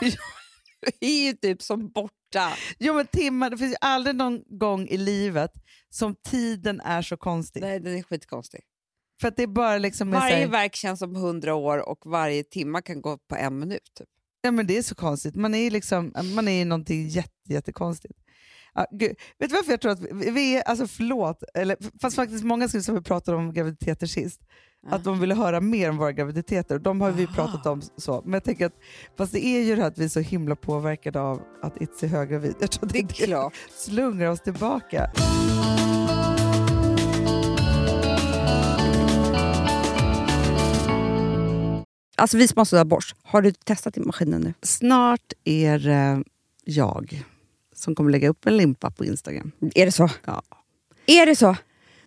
du 0.00 1.06
är 1.06 1.26
ju 1.26 1.32
typ 1.32 1.62
som 1.62 1.92
borta. 2.34 2.56
Jo 2.78 2.94
men 2.94 3.06
timmar, 3.06 3.50
det 3.50 3.58
finns 3.58 3.72
ju 3.72 3.76
aldrig 3.80 4.16
någon 4.16 4.42
gång 4.58 4.88
i 4.88 4.96
livet 4.96 5.50
som 5.90 6.14
tiden 6.14 6.80
är 6.80 7.02
så 7.02 7.16
konstig. 7.16 7.60
Nej, 7.62 7.80
den 7.80 7.98
är 7.98 8.02
skitkonstig. 8.02 8.60
För 9.20 9.32
det 9.36 9.42
är 9.42 9.46
bara 9.46 9.78
liksom... 9.78 10.10
Varje 10.10 10.36
här- 10.36 10.46
verk 10.46 10.74
känns 10.74 10.98
som 10.98 11.14
hundra 11.14 11.54
år 11.54 11.88
och 11.88 11.98
varje 12.04 12.44
timma 12.44 12.82
kan 12.82 13.02
gå 13.02 13.18
på 13.18 13.36
en 13.36 13.58
minut. 13.58 13.90
Typ. 13.98 14.08
Ja, 14.40 14.50
men 14.50 14.66
det 14.66 14.78
är 14.78 14.82
så 14.82 14.94
konstigt. 14.94 15.36
Man 15.36 15.54
är 15.54 15.62
ju 15.62 15.70
liksom, 15.70 16.12
man 16.34 16.48
är 16.48 16.64
någonting 16.64 17.08
jätte, 17.08 17.30
jättekonstigt. 17.52 18.18
Ja, 18.74 18.86
gud. 18.90 19.16
Vet 19.38 19.50
du 19.50 19.56
varför 19.56 19.70
jag 19.70 19.80
tror 19.80 19.92
att 19.92 20.00
vi, 20.12 20.56
är, 20.56 20.62
alltså 20.62 20.86
förlåt, 20.86 21.42
eller, 21.54 21.76
fast 22.00 22.16
faktiskt 22.16 22.44
många 22.44 22.68
skulle 22.68 22.82
som 22.82 22.94
vi 22.94 23.00
pratade 23.00 23.36
om 23.36 23.52
graviditeter 23.52 24.06
sist. 24.06 24.40
Att 24.90 25.04
de 25.04 25.20
ville 25.20 25.34
höra 25.34 25.60
mer 25.60 25.90
om 25.90 25.96
våra 25.96 26.12
graviditeter. 26.12 26.78
De 26.78 27.00
har 27.00 27.10
vi 27.10 27.26
pratat 27.26 27.66
om 27.66 27.82
så. 27.96 28.22
Men 28.24 28.32
jag 28.32 28.44
tänker 28.44 28.66
att, 28.66 28.74
fast 29.16 29.32
det 29.32 29.44
är 29.46 29.60
ju 29.62 29.74
det 29.76 29.80
här 29.82 29.88
att 29.88 29.98
vi 29.98 30.04
är 30.04 30.08
så 30.08 30.20
himla 30.20 30.56
påverkade 30.56 31.20
av 31.20 31.42
att 31.62 31.80
Itzy 31.82 32.06
är 32.06 32.10
höggravid. 32.10 32.54
Jag 32.60 32.70
tror 32.70 32.90
Det 32.92 32.98
är 32.98 33.06
klart. 33.06 33.54
slungrar 33.70 34.30
oss 34.30 34.40
tillbaka. 34.40 35.10
Alltså 42.16 42.36
vi 42.36 42.48
som 42.48 42.58
har 42.60 42.64
sådär 42.64 42.84
borst, 42.84 43.16
har 43.22 43.42
du 43.42 43.52
testat 43.52 43.96
i 43.96 44.00
maskinen 44.00 44.40
nu? 44.40 44.54
Snart 44.62 45.32
är 45.44 45.78
det 45.78 46.22
jag 46.64 47.24
som 47.74 47.94
kommer 47.94 48.10
lägga 48.10 48.28
upp 48.28 48.46
en 48.46 48.56
limpa 48.56 48.90
på 48.90 49.04
Instagram. 49.04 49.52
Är 49.74 49.86
det 49.86 49.92
så? 49.92 50.10
Ja. 50.24 50.42
Är 51.06 51.26
det 51.26 51.36
så? 51.36 51.56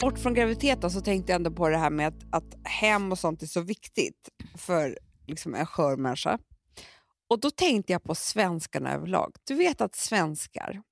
Bort 0.00 0.18
från 0.18 0.34
graviditeten 0.34 0.90
så 0.90 1.00
tänkte 1.00 1.32
jag 1.32 1.36
ändå 1.36 1.50
på 1.50 1.68
det 1.68 1.78
här 1.78 1.90
med 1.90 2.08
att, 2.08 2.24
att 2.30 2.66
hem 2.66 3.12
och 3.12 3.18
sånt 3.18 3.42
är 3.42 3.46
så 3.46 3.60
viktigt 3.60 4.28
för 4.56 4.98
liksom, 5.26 5.54
en 5.54 5.66
skör 5.66 5.96
människa. 5.96 6.38
Och 7.28 7.40
då 7.40 7.50
tänkte 7.50 7.92
jag 7.92 8.02
på 8.02 8.14
svenskarna 8.14 8.94
överlag. 8.94 9.36
Du 9.44 9.54
vet 9.54 9.80
att 9.80 9.94
svenskar, 9.94 10.82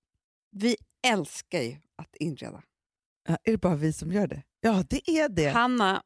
vi 0.50 0.76
älskar 1.06 1.60
ju 1.60 1.76
att 1.96 2.16
inreda. 2.20 2.62
Ja, 3.28 3.38
är 3.44 3.52
det 3.52 3.58
bara 3.58 3.74
vi 3.74 3.92
som 3.92 4.12
gör 4.12 4.26
det? 4.26 4.42
Ja, 4.60 4.84
det 4.90 5.10
är 5.10 5.28
det. 5.28 5.48
Hanna, 5.48 6.02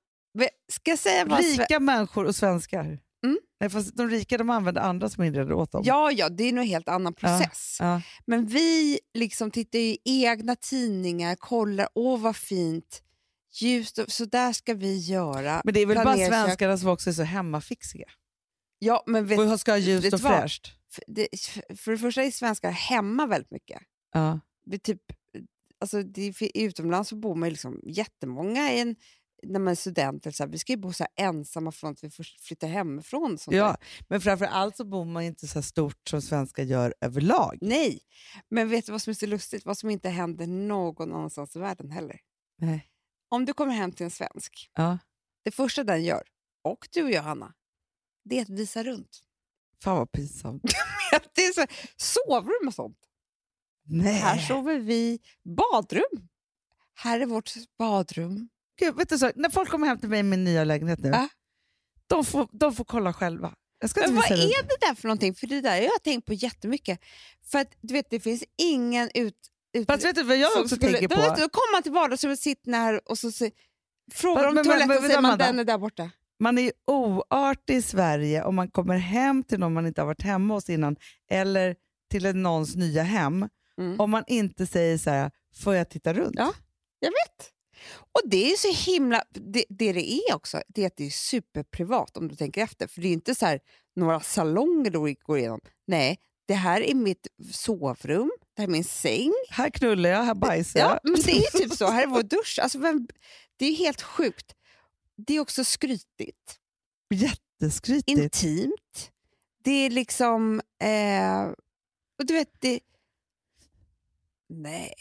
ska 0.68 0.90
jag 0.90 0.98
säga 0.98 1.24
vad... 1.24 1.38
Rika 1.38 1.80
människor 1.80 2.24
och 2.24 2.36
svenskar. 2.36 2.98
Mm. 3.24 3.38
Nej, 3.60 3.70
fast 3.70 3.96
de 3.96 4.08
rika 4.08 4.38
de 4.38 4.50
använder 4.50 4.80
andra 4.80 5.08
som 5.08 5.24
inreder 5.24 5.52
åt 5.52 5.72
dem. 5.72 5.82
Ja, 5.84 6.10
ja, 6.12 6.28
det 6.28 6.44
är 6.44 6.52
nog 6.52 6.64
en 6.64 6.68
helt 6.68 6.88
annan 6.88 7.14
process. 7.14 7.76
Ja. 7.80 8.02
Men 8.26 8.46
vi 8.46 8.98
liksom 9.14 9.50
tittar 9.50 9.78
i 9.78 9.98
egna 10.04 10.56
tidningar, 10.56 11.36
kollar, 11.36 11.88
åh 11.94 12.20
vad 12.20 12.36
fint, 12.36 13.02
ljust, 13.60 13.98
så 14.08 14.24
där 14.24 14.52
ska 14.52 14.74
vi 14.74 14.98
göra. 14.98 15.60
Men 15.64 15.74
det 15.74 15.80
är 15.80 15.86
väl 15.86 15.96
bara 15.96 16.02
Planera 16.04 16.30
kök. 16.30 16.44
svenskarna 16.44 16.78
som 16.78 16.88
också 16.88 17.10
är 17.10 17.14
så 17.14 17.22
hemmafixiga 17.22 18.06
Ja, 18.78 19.02
men 19.06 19.26
vet, 19.26 19.38
och 19.38 19.60
ska 19.60 19.72
ha 19.72 19.78
ljust 19.78 20.12
och 20.12 20.20
fräscht. 20.20 20.72
för, 20.92 21.04
det, 21.06 21.28
för 21.78 21.90
det 21.92 21.98
första 21.98 22.22
är 22.22 22.30
svenskar 22.30 22.70
hemma 22.70 23.26
väldigt 23.26 23.50
mycket. 23.50 23.82
Ja. 24.12 24.40
Vi 24.64 24.78
typ, 24.78 25.02
alltså 25.80 26.02
det, 26.02 26.34
utomlands 26.54 27.08
så 27.08 27.16
bor 27.16 27.34
man 27.34 27.48
liksom 27.48 27.80
jättemånga 27.86 28.72
i 28.72 28.80
en, 28.80 28.96
när 29.42 29.60
man 29.60 29.70
är 29.70 29.74
student. 29.74 30.26
eller 30.26 30.32
Så 30.32 30.42
här, 30.42 30.50
vi 30.50 30.58
ska 30.58 30.72
ju 30.72 30.76
bo 30.76 30.92
så 30.92 31.06
ensamma 31.16 31.72
från 31.72 31.92
att 31.92 32.04
vi 32.04 32.10
först 32.10 32.40
flyttar 32.40 32.68
hemifrån. 32.68 33.38
Sånt 33.38 33.56
Ja, 33.56 33.66
där. 33.66 33.76
men 34.08 34.20
framför 34.20 34.44
allt 34.46 34.76
så 34.76 34.84
bor 34.84 35.04
man 35.04 35.22
inte 35.22 35.48
så 35.48 35.62
stort 35.62 36.08
som 36.08 36.22
svenskar 36.22 36.62
gör 36.62 36.94
överlag. 37.00 37.58
Nej, 37.60 38.00
men 38.50 38.68
vet 38.68 38.86
du 38.86 38.92
vad 38.92 39.02
som 39.02 39.10
är 39.10 39.14
så 39.14 39.26
lustigt? 39.26 39.64
Vad 39.64 39.78
som 39.78 39.90
inte 39.90 40.08
händer 40.08 40.46
någon 40.46 41.12
annanstans 41.12 41.56
i 41.56 41.58
världen 41.58 41.90
heller. 41.90 42.20
Nej. 42.58 42.86
Om 43.28 43.44
du 43.44 43.52
kommer 43.54 43.72
hem 43.74 43.92
till 43.92 44.04
en 44.04 44.10
svensk, 44.10 44.70
Ja. 44.74 44.98
det 45.44 45.50
första 45.50 45.84
den 45.84 46.04
gör, 46.04 46.22
och 46.64 46.88
du 46.92 47.02
och 47.04 47.10
jag 47.10 47.22
Hanna, 47.22 47.54
det 48.24 48.38
är 48.38 48.42
att 48.42 48.48
visa 48.48 48.82
runt. 48.84 49.20
Fan 49.82 49.96
vad 49.96 50.12
pinsamt. 50.12 50.62
det 51.34 51.40
är 51.42 51.52
så, 51.52 51.66
sovrum 51.96 52.68
och 52.68 52.74
sånt. 52.74 52.98
Nej. 53.90 54.12
Här 54.14 54.38
sover 54.38 54.78
vi. 54.78 55.18
Badrum. 55.56 56.28
Här 56.94 57.20
är 57.20 57.26
vårt 57.26 57.52
badrum. 57.78 58.48
Gud, 58.78 58.94
vet 58.96 59.08
du 59.08 59.18
så, 59.18 59.30
när 59.34 59.50
folk 59.50 59.70
kommer 59.70 59.86
hem 59.86 59.98
till 59.98 60.08
mig 60.08 60.20
i 60.20 60.22
min 60.22 60.44
nya 60.44 60.64
lägenhet 60.64 60.98
nu, 60.98 61.08
Ja. 61.08 61.28
de, 62.06 62.24
får, 62.24 62.48
de 62.52 62.74
får 62.74 62.84
kolla 62.84 63.12
själva. 63.12 63.54
Jag 63.80 63.90
ska 63.90 64.00
Men 64.00 64.10
inte 64.10 64.20
vad 64.28 64.38
visa 64.38 64.48
är 64.58 64.62
det 64.62 64.86
där 64.86 64.94
för 64.94 65.08
någonting? 65.08 65.34
För 65.34 65.46
det 65.46 65.60
där 65.60 65.70
har 65.70 65.78
jag 65.78 66.02
tänkt 66.04 66.26
på 66.26 66.32
jättemycket. 66.32 67.00
För 67.50 67.58
att 67.58 67.72
du 67.80 67.94
vet, 67.94 68.10
det 68.10 68.20
finns 68.20 68.44
ingen 68.58 69.10
ut... 69.14 69.34
ut 69.72 69.86
Fast 69.86 70.04
vet 70.04 70.14
du 70.16 70.22
vad 70.22 70.36
jag 70.36 70.50
också 70.60 70.76
skulle- 70.76 70.92
tänker 70.98 71.08
på? 71.08 71.14
Då 71.14 71.48
kommer 71.48 71.72
man 71.76 71.82
till 71.82 71.92
vardagsrummet, 71.92 72.40
sitter 72.40 72.72
här 72.72 73.00
och 73.10 73.18
så 73.18 73.32
se, 73.32 73.50
frågar 74.12 74.40
Men- 74.40 74.48
om 74.48 74.54
men- 74.54 74.64
toaletten 74.64 74.88
men- 74.88 74.96
och 74.96 75.02
men- 75.02 75.10
säger 75.10 75.22
man 75.22 75.38
den 75.38 75.58
är 75.58 75.64
där 75.64 75.78
borta. 75.78 76.10
Man 76.40 76.58
är 76.58 76.62
ju 76.62 76.72
oartig 76.86 77.76
i 77.76 77.82
Sverige 77.82 78.42
om 78.44 78.54
man 78.54 78.70
kommer 78.70 78.96
hem 78.96 79.44
till 79.44 79.58
någon 79.58 79.72
man 79.72 79.86
inte 79.86 80.00
har 80.00 80.06
varit 80.06 80.22
hemma 80.22 80.54
hos 80.54 80.68
innan 80.70 80.96
eller 81.30 81.76
till 82.10 82.36
någons 82.36 82.76
nya 82.76 83.02
hem 83.02 83.48
Mm. 83.78 84.00
om 84.00 84.10
man 84.10 84.24
inte 84.26 84.66
säger 84.66 84.98
så 84.98 85.10
här, 85.10 85.30
får 85.62 85.74
jag 85.74 85.88
titta 85.90 86.14
runt? 86.14 86.34
Ja. 86.38 86.52
Jag 87.00 87.08
vet. 87.10 87.50
Och 87.96 88.20
det 88.24 88.52
är 88.52 88.56
så 88.56 88.90
himla... 88.90 89.24
Det, 89.30 89.64
det 89.68 89.92
det 89.92 90.12
är 90.12 90.34
också, 90.34 90.62
det 90.68 90.82
är 90.82 90.86
att 90.86 90.96
det 90.96 91.06
är 91.06 91.10
superprivat 91.10 92.16
om 92.16 92.28
du 92.28 92.36
tänker 92.36 92.62
efter. 92.62 92.86
För 92.86 93.00
det 93.00 93.08
är 93.08 93.12
inte 93.12 93.34
så 93.34 93.46
här 93.46 93.60
några 93.96 94.20
salonger 94.20 94.90
du 94.90 95.14
går 95.22 95.38
igenom. 95.38 95.60
Nej, 95.86 96.18
det 96.46 96.54
här 96.54 96.80
är 96.80 96.94
mitt 96.94 97.26
sovrum, 97.52 98.30
det 98.54 98.62
här 98.62 98.68
är 98.68 98.72
min 98.72 98.84
säng. 98.84 99.32
Här 99.50 99.70
knullar 99.70 100.10
jag, 100.10 100.22
här 100.22 100.34
bajsar 100.34 100.80
Ja, 100.80 101.00
jag. 101.02 101.12
men 101.12 101.20
det 101.22 101.32
är 101.32 101.58
typ 101.58 101.72
så. 101.72 101.86
Här 101.90 102.02
är 102.02 102.06
vår 102.06 102.22
dusch. 102.36 102.58
Alltså, 102.62 102.78
vem, 102.78 103.08
det 103.56 103.66
är 103.66 103.74
helt 103.74 104.02
sjukt. 104.02 104.54
Det 105.16 105.36
är 105.36 105.40
också 105.40 105.64
skrytigt. 105.64 106.58
Jätteskrytigt. 107.14 108.08
Intimt. 108.18 109.10
Det 109.64 109.70
är 109.70 109.90
liksom... 109.90 110.60
Eh, 110.82 111.42
Och 112.18 112.26
du 112.26 112.34
vet, 112.34 112.50
det... 112.58 112.80
Nej. 114.48 114.94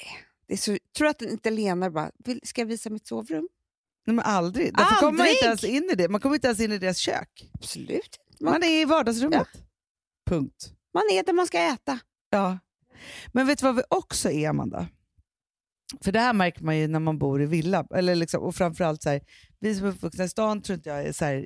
Det 0.47 0.53
är 0.53 0.57
så... 0.57 0.77
Tror 0.97 1.05
du 1.05 1.09
att 1.09 1.21
en 1.21 1.33
italienare 1.33 1.91
bara, 1.91 2.11
vill, 2.17 2.39
ska 2.43 2.61
jag 2.61 2.65
visa 2.65 2.89
mitt 2.89 3.07
sovrum? 3.07 3.47
Nej, 4.05 4.15
men 4.15 4.25
aldrig. 4.25 4.73
Därför 4.73 4.95
kommer 4.95 5.17
man 5.17 5.27
inte 5.27 5.45
ens 5.45 5.63
Aldrig! 5.63 5.75
in 5.83 5.89
i 5.91 5.95
det. 5.95 6.09
Man 6.09 6.21
kommer 6.21 6.35
inte 6.35 6.47
ens 6.47 6.59
in 6.59 6.71
i 6.71 6.77
deras 6.77 6.97
kök. 6.97 7.49
Absolut 7.53 8.19
man, 8.39 8.53
Man 8.53 8.63
är 8.63 8.81
i 8.81 8.85
vardagsrummet. 8.85 9.47
Punkt. 10.29 10.71
man 10.93 11.03
är 11.11 11.23
där 11.23 11.33
man 11.33 11.47
ska 11.47 11.59
äta. 11.59 11.99
Ja. 12.29 12.59
Men 13.27 13.47
vet 13.47 13.59
du 13.59 13.65
vad 13.65 13.75
vi 13.75 13.83
också 13.89 14.31
är, 14.31 14.49
Amanda? 14.49 14.87
För 16.01 16.11
det 16.11 16.19
här 16.19 16.33
märker 16.33 16.63
man 16.63 16.77
ju 16.77 16.87
när 16.87 16.99
man 16.99 17.17
bor 17.17 17.41
i 17.41 17.45
villa. 17.45 17.87
Eller 17.95 18.15
liksom, 18.15 18.43
och 18.43 18.55
framförallt 18.55 19.03
så 19.03 19.09
här, 19.09 19.21
vi 19.59 19.75
som 19.75 19.85
är 19.85 19.89
uppvuxna 19.89 20.23
i 20.23 20.29
stan 20.29 20.61
tror 20.61 20.75
inte 20.75 20.89
jag 20.89 21.03
är 21.03 21.11
så 21.13 21.25
här 21.25 21.45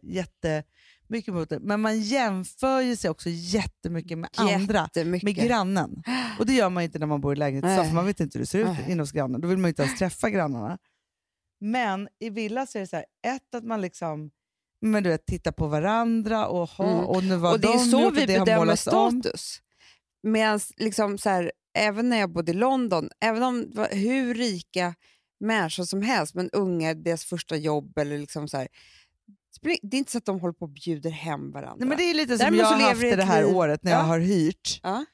jättemycket 1.18 1.30
emot 1.30 1.50
det. 1.50 1.60
Men 1.60 1.82
man 1.82 2.00
jämför 2.02 2.82
ju 2.82 2.96
sig 2.96 3.10
också 3.10 3.30
jättemycket 3.30 4.18
med 4.18 4.30
andra. 4.38 4.90
Med 4.96 5.36
grannen. 5.36 6.04
Och 6.40 6.46
det 6.46 6.54
gör 6.54 6.70
man 6.70 6.84
inte 6.84 7.00
när 7.00 7.08
man 7.08 7.22
bor 7.22 7.34
i 7.34 7.36
lägenhet 7.36 7.88
för 7.88 7.94
man 7.96 8.06
vet 8.06 8.20
inte 8.20 8.38
hur 8.38 8.44
det 8.44 8.48
ser 8.48 8.60
ut 8.60 8.66
Nej. 8.68 8.92
inne 8.92 9.02
hos 9.02 9.12
grannen. 9.12 9.42
Då 9.42 9.48
vill 9.48 9.58
man 9.58 9.70
inte 9.70 9.82
ens 9.84 10.00
träffa 10.00 10.30
grannarna. 10.30 10.78
Men 11.60 12.08
i 12.20 12.30
villa 12.30 12.66
så 12.66 12.78
är 12.78 12.80
det 12.82 12.88
så 12.88 12.96
här, 12.96 13.06
ett 13.28 13.56
att 13.56 13.64
man 13.64 13.82
liksom 13.82 14.32
men 14.84 15.04
du 15.04 15.10
vet, 15.10 15.26
tittar 15.26 15.52
på 15.52 15.68
varandra 15.68 16.48
och, 16.48 16.70
ha, 16.70 16.92
Mm. 16.92 17.06
och 17.06 17.24
nu 17.24 17.36
var 17.36 17.52
och 17.54 17.60
det 17.60 17.68
de 17.68 17.74
är 17.74 17.78
så 17.78 18.02
gjort 18.02 18.18
vi 18.18 18.28
bedömer 18.28 18.72
om. 18.72 18.78
status. 18.78 19.62
Medan 20.24 20.60
liksom 20.78 21.18
så 21.18 21.30
här, 21.30 21.52
även 21.78 22.10
när 22.10 22.18
jag 22.20 22.32
bodde 22.32 22.52
i 22.52 22.56
London, 22.56 23.10
även 23.26 23.44
om 23.44 23.70
det 23.70 23.78
var 23.78 23.90
hur 23.92 24.34
rika 24.34 24.96
människor 25.40 25.84
som 25.84 26.02
helst, 26.02 26.36
men 26.36 26.50
unga, 26.50 26.94
deras 26.94 27.26
första 27.26 27.56
jobb 27.56 27.98
eller 27.98 28.18
liksom 28.18 28.48
så 28.48 28.58
här, 28.58 28.68
det 29.62 29.96
är 29.98 30.00
inte 30.00 30.12
så 30.12 30.18
att 30.18 30.26
de 30.26 30.40
håller 30.40 30.54
på 30.54 30.66
och 30.66 30.70
bjuder 30.72 31.10
hem 31.10 31.52
varandra. 31.52 31.76
Nej, 31.80 31.88
men 31.88 31.98
det 31.98 32.04
är 32.04 32.14
lite 32.14 32.38
som 32.38 32.38
Däremot 32.38 32.60
jag 32.60 32.66
har 32.68 32.80
haft 32.90 33.02
det, 33.02 33.16
det 33.16 33.24
här 33.24 33.44
liv- 33.44 33.56
året 33.56 33.84
när 33.84 33.92
Ja. 33.92 33.98
jag 33.98 34.04
har 34.06 34.20
hyrt. 34.20 34.80
Ja. 34.84 35.06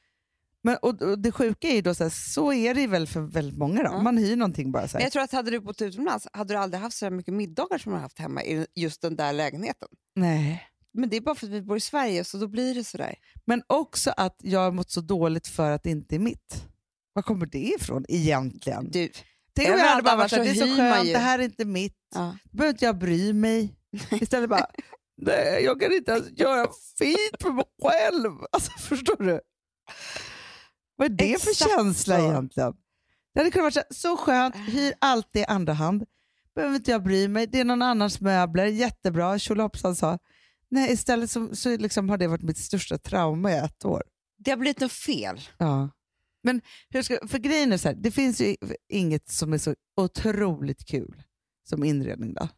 Men, 0.62 0.76
och, 0.82 1.02
och 1.02 1.18
Det 1.18 1.32
sjuka 1.32 1.68
är 1.68 1.74
ju 1.74 1.82
då 1.82 1.94
så, 1.94 2.02
här, 2.04 2.10
så 2.10 2.52
är 2.52 2.74
det 2.74 2.86
väl 2.86 3.06
för 3.06 3.20
väldigt 3.20 3.58
många. 3.58 3.82
Då. 3.82 3.88
Ja. 3.92 4.02
Man 4.02 4.18
hyr 4.18 4.36
någonting 4.36 4.72
bara. 4.72 4.88
Så 4.88 4.96
Men 4.96 5.00
här. 5.00 5.06
jag 5.06 5.12
tror 5.12 5.22
att 5.22 5.32
hade 5.32 5.50
du 5.50 5.60
bott 5.60 5.82
utomlands 5.82 6.26
hade 6.32 6.54
du 6.54 6.58
aldrig 6.58 6.80
haft 6.82 6.96
så 6.96 7.04
här 7.04 7.10
mycket 7.10 7.34
middagar 7.34 7.78
som 7.78 7.92
du 7.92 7.96
har 7.96 8.02
haft 8.02 8.18
hemma 8.18 8.42
i 8.44 8.66
just 8.74 9.02
den 9.02 9.16
där 9.16 9.32
lägenheten. 9.32 9.88
Nej. 10.16 10.62
Men 10.92 11.08
det 11.08 11.16
är 11.16 11.20
bara 11.20 11.34
för 11.34 11.46
att 11.46 11.52
vi 11.52 11.62
bor 11.62 11.76
i 11.76 11.80
Sverige, 11.80 12.24
så 12.24 12.38
då 12.38 12.46
blir 12.48 12.74
det 12.74 12.84
sådär. 12.84 13.14
Men 13.46 13.62
också 13.66 14.12
att 14.16 14.36
jag 14.42 14.60
har 14.60 14.72
mått 14.72 14.90
så 14.90 15.00
dåligt 15.00 15.46
för 15.48 15.70
att 15.70 15.82
det 15.82 15.90
inte 15.90 16.14
är 16.14 16.18
mitt. 16.18 16.64
Var 17.12 17.22
kommer 17.22 17.46
det 17.46 17.58
ifrån 17.80 18.04
egentligen? 18.08 18.90
Du, 18.90 19.10
Tänk 19.52 19.68
om 19.68 19.78
jag 19.78 19.86
hade 19.86 20.02
bara 20.02 20.16
varit 20.16 20.30
såhär, 20.30 20.44
det 20.44 20.50
är 20.50 20.54
så 20.54 20.76
skönt, 20.76 21.06
ju." 21.08 21.12
det 21.12 21.18
här 21.18 21.38
är 21.38 21.42
inte 21.42 21.64
mitt. 21.64 21.96
ja. 22.14 22.36
Behöver 22.50 22.72
inte 22.74 22.84
jag 22.84 22.98
bry 22.98 23.32
mig. 23.32 23.74
Istället 24.10 24.50
bara, 24.50 24.66
nej 25.16 25.64
jag 25.64 25.80
kan 25.80 25.92
inte 25.92 26.12
ens 26.12 26.40
göra 26.40 26.68
fint 26.98 27.42
för 27.42 27.52
mig 27.52 27.64
själv. 27.82 28.32
Alltså 28.52 28.70
förstår 28.78 29.22
du? 29.24 29.40
Vad 30.96 31.06
är 31.06 31.16
det 31.16 31.42
för 31.42 31.50
Exakt 31.50 31.70
känsla 31.70 32.18
så. 32.18 32.30
egentligen? 32.30 32.72
Det 33.34 33.40
hade 33.40 33.50
kunnat 33.50 33.76
vara 33.76 33.84
så, 33.90 33.94
så 33.94 34.16
skönt, 34.16 34.56
hyr 34.56 34.94
alltid 34.98 35.42
i 35.42 35.44
andra 35.44 35.72
hand. 35.72 36.04
Behöver 36.54 36.76
inte 36.76 36.90
jag 36.90 37.02
bry 37.02 37.28
mig, 37.28 37.46
det 37.46 37.60
är 37.60 37.64
någon 37.64 37.82
annans 37.82 38.20
möbler, 38.20 38.66
jättebra, 38.66 39.38
tjolahoppsan 39.38 39.96
sa. 39.96 40.18
Nej, 40.70 40.92
istället 40.92 41.30
så, 41.30 41.56
så 41.56 41.76
liksom 41.76 42.08
har 42.08 42.18
det 42.18 42.26
varit 42.26 42.42
mitt 42.42 42.58
största 42.58 42.98
trauma 42.98 43.52
i 43.52 43.56
ett 43.56 43.84
år. 43.84 44.02
Det 44.38 44.50
har 44.50 44.58
blivit 44.58 44.80
något 44.80 44.92
fel. 44.92 45.40
Ja. 45.58 45.90
Men 46.42 46.60
hur 46.88 47.02
ska, 47.02 47.28
för 47.28 47.38
grejen 47.38 47.72
är 47.72 47.76
så 47.78 47.88
här, 47.88 47.94
det 47.94 48.10
finns 48.10 48.40
ju 48.40 48.56
inget 48.88 49.28
som 49.30 49.52
är 49.52 49.58
så 49.58 49.74
otroligt 49.96 50.86
kul 50.86 51.22
som 51.68 51.84
inredning. 51.84 52.34
Då. 52.34 52.48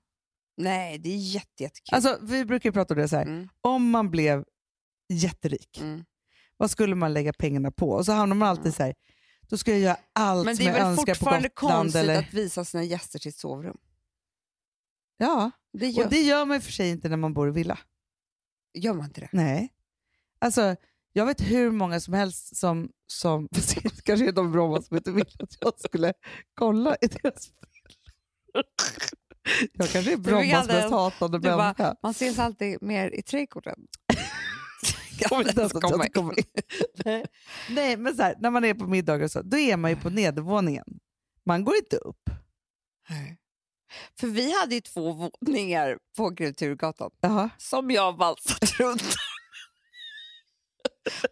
Nej, 0.63 0.99
det 0.99 1.09
är 1.11 1.17
jätte, 1.17 1.63
jättekul. 1.63 1.95
Alltså, 1.95 2.19
vi 2.23 2.45
brukar 2.45 2.71
prata 2.73 2.95
om 2.95 3.01
det 3.01 3.09
så 3.09 3.17
här. 3.17 3.27
mm, 3.27 3.49
om 3.61 3.91
man 3.91 4.11
blev 4.11 4.45
jätterik, 5.13 5.79
mm. 5.81 6.05
vad 6.57 6.71
skulle 6.71 6.95
man 6.95 7.13
lägga 7.13 7.33
pengarna 7.33 7.71
på? 7.71 7.91
Och 7.91 8.07
så 8.07 8.13
hamnar 8.13 8.37
man 8.37 8.49
alltid 8.49 8.65
Mm. 8.65 8.73
så 8.73 8.83
här, 8.83 8.95
då 9.49 9.57
ska 9.59 9.71
jag 9.71 9.81
göra 9.81 9.97
allt 10.13 10.45
Men 10.45 10.57
som 10.57 10.65
det 10.65 10.71
är 10.71 10.75
jag 10.75 10.83
väl 10.83 10.91
önskar 10.93 11.15
på 11.15 11.19
fortfarande 11.19 11.49
Gotland. 11.49 11.83
konstigt 11.83 12.01
Eller, 12.03 12.19
att 12.19 12.35
visa 12.35 12.65
sina 12.65 12.85
gäster 12.85 13.19
sitt 13.19 13.37
sovrum. 13.37 13.77
ja, 15.17 15.51
Det 15.73 15.89
gör, 15.89 16.05
och 16.05 16.11
det 16.11 16.21
gör 16.21 16.45
man 16.45 16.57
i 16.57 16.59
och 16.61 16.63
för 16.65 16.73
sig 16.73 16.91
inte 16.91 17.09
när 17.09 17.17
man 17.17 17.35
bor 17.35 17.49
i 17.49 17.53
villa. 17.53 17.79
gör 18.75 18.95
man 18.95 19.05
inte 19.07 19.21
det? 19.21 19.29
Nej. 19.33 19.69
Alltså, 20.39 20.77
jag 21.13 21.27
vet 21.27 21.41
hur 21.41 21.71
många 21.71 22.01
som 22.01 22.15
helst 22.15 22.57
som, 22.57 22.91
som 23.07 23.49
det 23.51 24.03
kanske 24.05 24.29
är 24.29 24.33
de 24.33 24.53
Bromma 24.53 24.83
som 24.83 24.97
inte 24.97 25.13
vill 25.13 25.27
att 25.39 25.57
jag 25.61 25.81
skulle 25.81 26.13
kolla 26.55 26.97
i 27.01 27.07
deras 27.07 27.49
villor. 27.49 28.65
Jag 29.73 29.89
kanske 29.89 30.13
är 30.13 30.17
Brommas 30.17 30.69
mest 30.69 30.91
hatade 30.91 31.39
du 31.39 31.43
bara, 31.49 31.57
människa. 31.57 31.97
Man 32.03 32.11
ses 32.11 32.39
alltid 32.39 32.83
mer 32.83 33.15
i 33.15 33.23
trädgården. 33.23 33.87
Att. 35.25 35.47
Nej. 37.05 37.25
Nej, 37.71 37.97
men 37.97 38.17
så 38.17 38.23
här, 38.23 38.35
när 38.41 38.51
man 38.51 38.65
är 38.65 38.75
på 38.75 38.87
middagar 38.87 39.29
så, 39.29 39.43
då 39.43 39.59
är 39.59 39.77
man 39.77 39.91
ju 39.91 39.97
på 39.97 40.11
nedervåningen. 40.11 40.85
Man 41.47 41.65
går 41.65 41.77
inte 41.77 41.97
upp. 41.97 42.31
Nej. 43.09 43.37
För 44.21 44.27
vi 44.27 44.61
hade 44.61 44.75
ju 44.75 44.81
två 44.81 45.31
våningar 45.41 45.99
på 46.17 46.37
Kulturgatan 46.37 47.11
Jaha. 47.21 47.51
som 47.59 47.91
jag 47.91 48.17
valsat 48.17 48.71
runt 48.79 49.03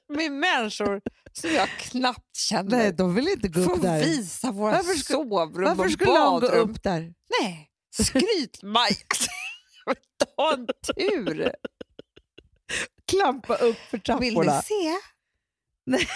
med 0.08 0.32
människor 0.32 1.00
som 1.32 1.50
jag 1.50 1.68
knappt 1.68 2.36
känner. 2.36 2.70
Nej, 2.70 2.92
de 2.92 3.14
vill 3.14 3.28
inte 3.28 3.48
gå 3.48 3.60
upp 3.60 3.82
där. 3.82 4.00
visa 4.04 4.52
våra 4.52 4.72
Varför 4.72 4.94
sovrum 4.94 5.64
Varför 5.64 5.84
och 5.84 5.90
skulle 5.90 6.10
de 6.12 6.18
gå 6.34 6.40
badrum. 6.40 6.70
upp 6.70 6.82
där? 6.82 7.14
Nej, 7.40 7.67
skryt-Maj. 7.92 8.96
Ta 10.36 10.52
en 10.54 10.66
tur. 10.96 11.52
Klampa 13.10 13.54
upp 13.54 13.76
för 13.76 14.20
Vill 14.20 14.34
trapporna. 14.34 14.56
ni 14.56 14.62
se? 14.62 14.94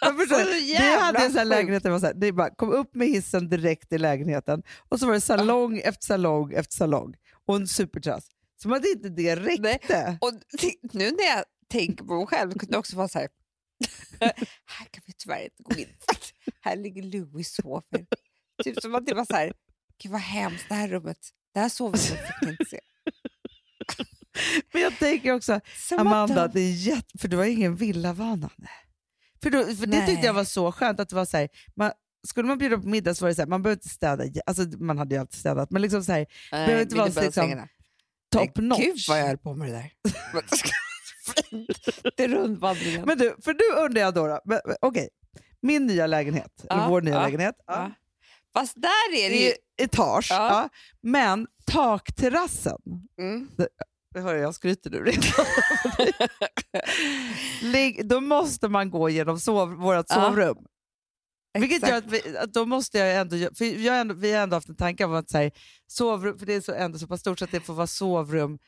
Jag 0.00 0.16
förstår. 0.18 0.36
Alltså, 0.36 0.52
Vi 0.52 0.72
jävla 0.72 1.00
hade 1.04 1.18
en 1.18 1.30
sån 1.32 1.38
här 1.38 1.44
sjukt. 1.44 1.48
lägenhet 1.56 1.82
där 1.82 1.90
det 1.90 1.92
var 1.92 2.00
så 2.00 2.06
här, 2.06 2.14
det 2.14 2.32
bara, 2.32 2.54
kom 2.54 2.70
upp 2.72 2.94
med 2.94 3.08
hissen 3.08 3.48
direkt 3.48 3.92
i 3.92 3.98
lägenheten 3.98 4.62
och 4.88 5.00
så 5.00 5.06
var 5.06 5.12
det 5.14 5.20
salong 5.20 5.78
efter 5.78 6.06
salong 6.06 6.52
efter 6.52 6.74
salong 6.76 7.14
och 7.46 7.56
en 7.56 7.68
superterrass. 7.68 8.26
Som 8.62 8.72
att 8.72 8.84
inte 8.86 9.08
det 9.08 9.36
räckte. 9.36 10.18
Och 10.20 10.32
t- 10.60 10.78
nu 10.82 11.10
när 11.10 11.24
jag 11.36 11.44
tänker 11.68 12.04
på 12.04 12.14
mig 12.14 12.26
själv 12.26 12.50
kunde 12.52 12.66
det 12.72 12.78
också 12.78 12.96
vara 12.96 13.08
så 13.08 13.18
här. 13.18 13.28
här 14.64 14.86
kan 14.90 15.02
vi 15.06 15.12
tyvärr 15.12 15.42
inte 15.44 15.62
gå 15.62 15.74
in. 15.80 15.88
här 16.60 16.76
ligger 16.76 17.02
Louis 17.02 17.54
sover. 17.54 18.06
Typ 18.64 18.80
som 18.82 18.94
att 18.94 19.06
det 19.06 19.14
var 19.14 19.24
så 19.24 19.34
här. 19.34 19.52
Gud 20.02 20.12
vad 20.12 20.20
hemskt 20.20 20.64
det 20.68 20.74
här 20.74 20.88
rummet. 20.88 21.18
Det 21.54 21.60
här 21.60 21.68
sovrummet 21.68 22.26
fick 22.26 22.48
inte 22.48 22.64
se. 22.64 22.80
Men 24.72 24.82
jag 24.82 24.98
tänker 24.98 25.32
också, 25.32 25.60
Som 25.76 25.98
Amanda, 25.98 26.42
att 26.42 26.52
de, 26.52 26.60
det 26.60 26.66
är 26.66 26.72
jätte, 26.72 27.18
för 27.18 27.28
du 27.28 27.36
har 27.36 27.44
ingen 27.44 27.76
villavana. 27.76 28.50
För, 29.42 29.50
då, 29.50 29.64
för 29.64 29.86
det 29.86 30.06
tyckte 30.06 30.26
jag 30.26 30.34
var 30.34 30.44
så 30.44 30.72
skönt. 30.72 31.00
att 31.00 31.08
det 31.08 31.16
var 31.16 31.24
så 31.24 31.36
här, 31.36 31.48
man, 31.76 31.92
Skulle 32.26 32.48
man 32.48 32.58
bjuda 32.58 32.78
på 32.78 32.88
middag 32.88 33.14
så 33.14 33.24
var 33.24 33.28
det 33.28 33.34
så 33.34 33.42
här, 33.42 33.46
man 33.46 33.62
behöver 33.62 33.76
inte 33.76 33.88
städa, 33.88 34.24
alltså 34.46 34.62
man 34.78 34.98
hade 34.98 35.14
ju 35.14 35.20
alltid 35.20 35.40
städat, 35.40 35.70
men 35.70 35.82
liksom 35.82 36.04
så 36.04 36.12
här, 36.12 36.26
Nej, 36.52 36.66
behöver 36.66 36.82
inte 36.82 36.96
vara 36.96 37.06
liksom 37.06 37.66
top 38.32 38.56
notch. 38.56 38.80
Gud 38.80 38.96
vad 39.08 39.20
jag 39.20 39.26
höll 39.26 39.38
på 39.38 39.54
med 39.54 39.68
det 39.68 39.72
där. 39.72 39.92
Det 42.16 42.24
är 42.24 42.28
rundvandringen. 42.28 43.02
Men 43.06 43.18
du, 43.18 43.36
för 43.44 43.54
nu 43.54 43.84
undrar 43.84 44.00
jag 44.02 44.14
då, 44.14 44.40
då 44.44 44.60
okej, 44.80 45.08
min 45.60 45.86
nya 45.86 46.06
lägenhet, 46.06 46.64
eller 46.70 46.82
Ja, 46.82 46.88
vår 46.88 47.00
nya 47.02 47.14
ja, 47.14 47.22
lägenhet, 47.22 47.54
ja. 47.66 47.90
Fast 48.54 48.74
där 48.82 49.14
är 49.16 49.30
det 49.30 49.36
ju... 49.36 49.52
etage, 49.76 50.26
Ja. 50.30 50.48
ja. 50.48 50.68
men 51.00 51.46
takterrassen, 51.64 52.78
Mm. 53.18 53.48
det 54.14 54.20
hör 54.20 54.34
jag, 54.34 54.42
jag 54.42 54.54
skryter 54.54 54.90
nu 54.90 55.04
redan. 55.04 55.46
Då 58.08 58.20
måste 58.20 58.68
man 58.68 58.90
gå 58.90 59.08
genom 59.10 59.40
sov, 59.40 59.68
vårt 59.74 60.06
Ja, 60.08 60.14
sovrum. 60.14 60.56
Vilket 61.58 61.82
gör 61.88 61.96
Exakt. 61.98 62.06
att, 62.06 62.12
vi, 62.26 62.36
att 62.38 62.52
då 62.52 62.66
måste 62.66 62.98
jag 62.98 63.14
ändå, 63.16 63.36
för 63.54 63.64
jag 63.64 64.00
ändå, 64.00 64.14
vi 64.14 64.32
har 64.32 64.42
ändå 64.42 64.56
haft 64.56 64.68
en 64.68 64.76
tanke 64.76 65.04
om 65.04 65.14
att 65.14 65.30
så 65.30 65.38
här, 65.38 65.50
sovrum, 65.86 66.38
för 66.38 66.46
det 66.46 66.54
är 66.54 66.60
så, 66.60 66.72
ändå 66.72 66.98
så 66.98 67.06
pass 67.06 67.20
stort 67.20 67.38
så 67.38 67.44
att 67.44 67.50
det 67.50 67.60
får 67.60 67.74
vara 67.74 67.86
sovrum 67.86 68.58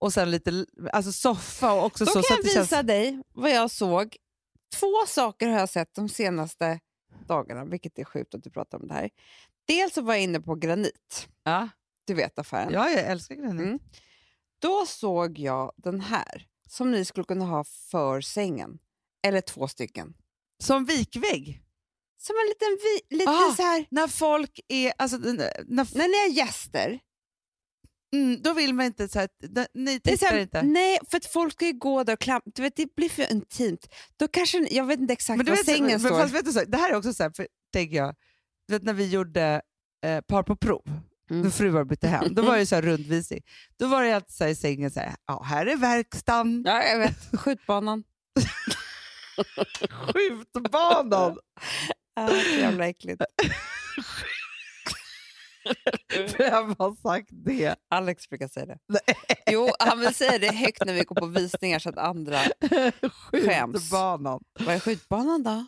och 0.00 0.12
sen 0.12 0.30
lite 0.30 0.66
alltså 0.92 1.12
soffa 1.12 1.72
och 1.72 1.84
också 1.84 2.04
Då 2.04 2.10
så, 2.10 2.14
kan 2.14 2.22
så 2.22 2.32
jag 2.32 2.42
visa 2.42 2.66
känns... 2.76 2.86
dig 2.86 3.22
vad 3.34 3.50
jag 3.50 3.70
såg. 3.70 4.16
Två 4.80 5.06
saker 5.06 5.48
har 5.48 5.58
jag 5.58 5.68
sett 5.68 5.94
de 5.94 6.08
senaste 6.08 6.80
dagarna, 7.26 7.64
vilket 7.64 7.98
är 7.98 8.04
sjukt 8.04 8.34
att 8.34 8.42
du 8.42 8.50
pratar 8.50 8.78
om 8.78 8.88
det 8.88 8.94
här. 8.94 9.10
Dels 9.64 9.94
så 9.94 10.02
var 10.02 10.14
jag 10.14 10.22
inne 10.22 10.40
på 10.40 10.54
Granit, 10.54 11.28
Ja, 11.44 11.68
du 12.06 12.14
vet 12.14 12.38
affären. 12.38 12.72
ja, 12.72 12.90
jag 12.90 13.00
älskar 13.06 13.34
granit. 13.34 13.66
Mm. 13.66 13.78
Då 14.58 14.86
såg 14.86 15.38
jag 15.38 15.72
den 15.76 16.00
här, 16.00 16.46
som 16.68 16.90
ni 16.90 17.04
skulle 17.04 17.24
kunna 17.24 17.44
ha 17.44 17.64
för 17.64 18.20
sängen. 18.20 18.78
Eller 19.22 19.40
två 19.40 19.68
stycken. 19.68 20.14
Som 20.62 20.84
vikvägg. 20.84 21.62
Som 22.18 22.36
en 22.36 22.48
liten, 22.48 22.78
vi, 22.82 23.16
lite 23.16 23.30
Ah. 23.30 23.54
så 23.56 23.62
här, 23.62 23.86
När 23.90 24.08
folk 24.08 24.60
är... 24.68 24.92
Alltså, 24.98 25.16
när, 25.18 25.34
när, 25.66 25.96
när 25.98 26.08
ni 26.08 26.32
är 26.32 26.36
gäster. 26.36 27.00
Mm, 28.12 28.42
då 28.42 28.52
vill 28.52 28.74
man 28.74 28.86
inte... 28.86 29.08
Så 29.08 29.18
här, 29.18 29.28
ni 29.74 30.00
tittar 30.00 30.26
här, 30.26 30.38
inte. 30.38 30.62
Nej, 30.62 30.98
för 31.10 31.16
att 31.16 31.26
folk 31.26 31.52
ska 31.52 31.66
ju 31.66 31.72
gå 31.72 32.04
där 32.04 32.12
och 32.12 32.20
klampa. 32.20 32.50
Du 32.54 32.62
vet, 32.62 32.76
det 32.76 32.94
blir 32.94 33.08
för 33.08 33.32
intimt. 33.32 33.86
Då 34.16 34.28
kanske, 34.28 34.66
jag 34.70 34.84
vet 34.84 35.00
inte 35.00 35.12
exakt 35.12 35.36
Men 35.36 35.46
var 35.46 35.56
vet, 35.56 35.66
sängen 35.66 35.86
men, 35.86 36.00
står. 36.00 36.18
fast 36.18 36.34
vet 36.34 36.44
du, 36.44 36.52
så, 36.52 36.64
det 36.66 36.76
här 36.76 36.90
är 36.90 36.96
också 36.96 37.12
så 37.12 37.22
här, 37.22 37.30
för, 37.36 37.46
tänker 37.72 37.96
jag, 37.96 38.14
du 38.68 38.74
vet 38.74 38.82
när 38.82 38.92
vi 38.92 39.08
gjorde 39.08 39.62
eh, 40.04 40.20
par 40.20 40.42
på 40.42 40.56
prov, 40.56 40.82
Mm. 41.30 41.42
när 41.42 41.50
fruar 41.50 41.84
bytte 41.84 42.08
hem, 42.08 42.34
då 42.34 42.42
var 42.42 42.56
det 42.58 42.66
så 42.66 42.74
här 42.74 42.82
rundvisning. 42.82 43.40
Då 43.78 43.86
var 43.86 44.02
det 44.02 44.12
alltid 44.12 44.34
så 44.34 44.44
här 44.44 44.50
i 44.50 44.54
sängen, 44.54 44.90
så 44.90 45.00
här, 45.00 45.14
ja, 45.26 45.42
här 45.42 45.66
är 45.66 45.76
verkstaden. 45.76 46.62
Ja, 46.66 46.82
jag 46.82 46.98
vet. 46.98 47.40
Skjutbanan. 47.40 48.04
Skjutbanan! 49.90 51.36
Ja, 52.14 52.28
så 52.28 52.58
jävla 52.58 52.88
äckligt. 52.88 53.22
Vem 56.38 56.74
har 56.78 56.96
sagt 57.10 57.28
det? 57.30 57.76
Alex 57.90 58.28
brukar 58.28 58.48
säga 58.48 58.66
det. 58.66 58.78
Jo, 59.50 59.70
han 59.78 60.00
vill 60.00 60.14
säga 60.14 60.38
det 60.38 60.52
högt 60.54 60.84
när 60.86 60.94
vi 60.94 61.04
går 61.04 61.14
på 61.16 61.26
visningar 61.26 61.78
så 61.78 61.88
att 61.88 61.98
andra... 61.98 62.38
Skäms. 63.32 63.76
Skjutbanan. 63.76 64.40
Vad 64.60 64.74
är 64.74 64.80
skjutbanan 64.80 65.42
då? 65.42 65.66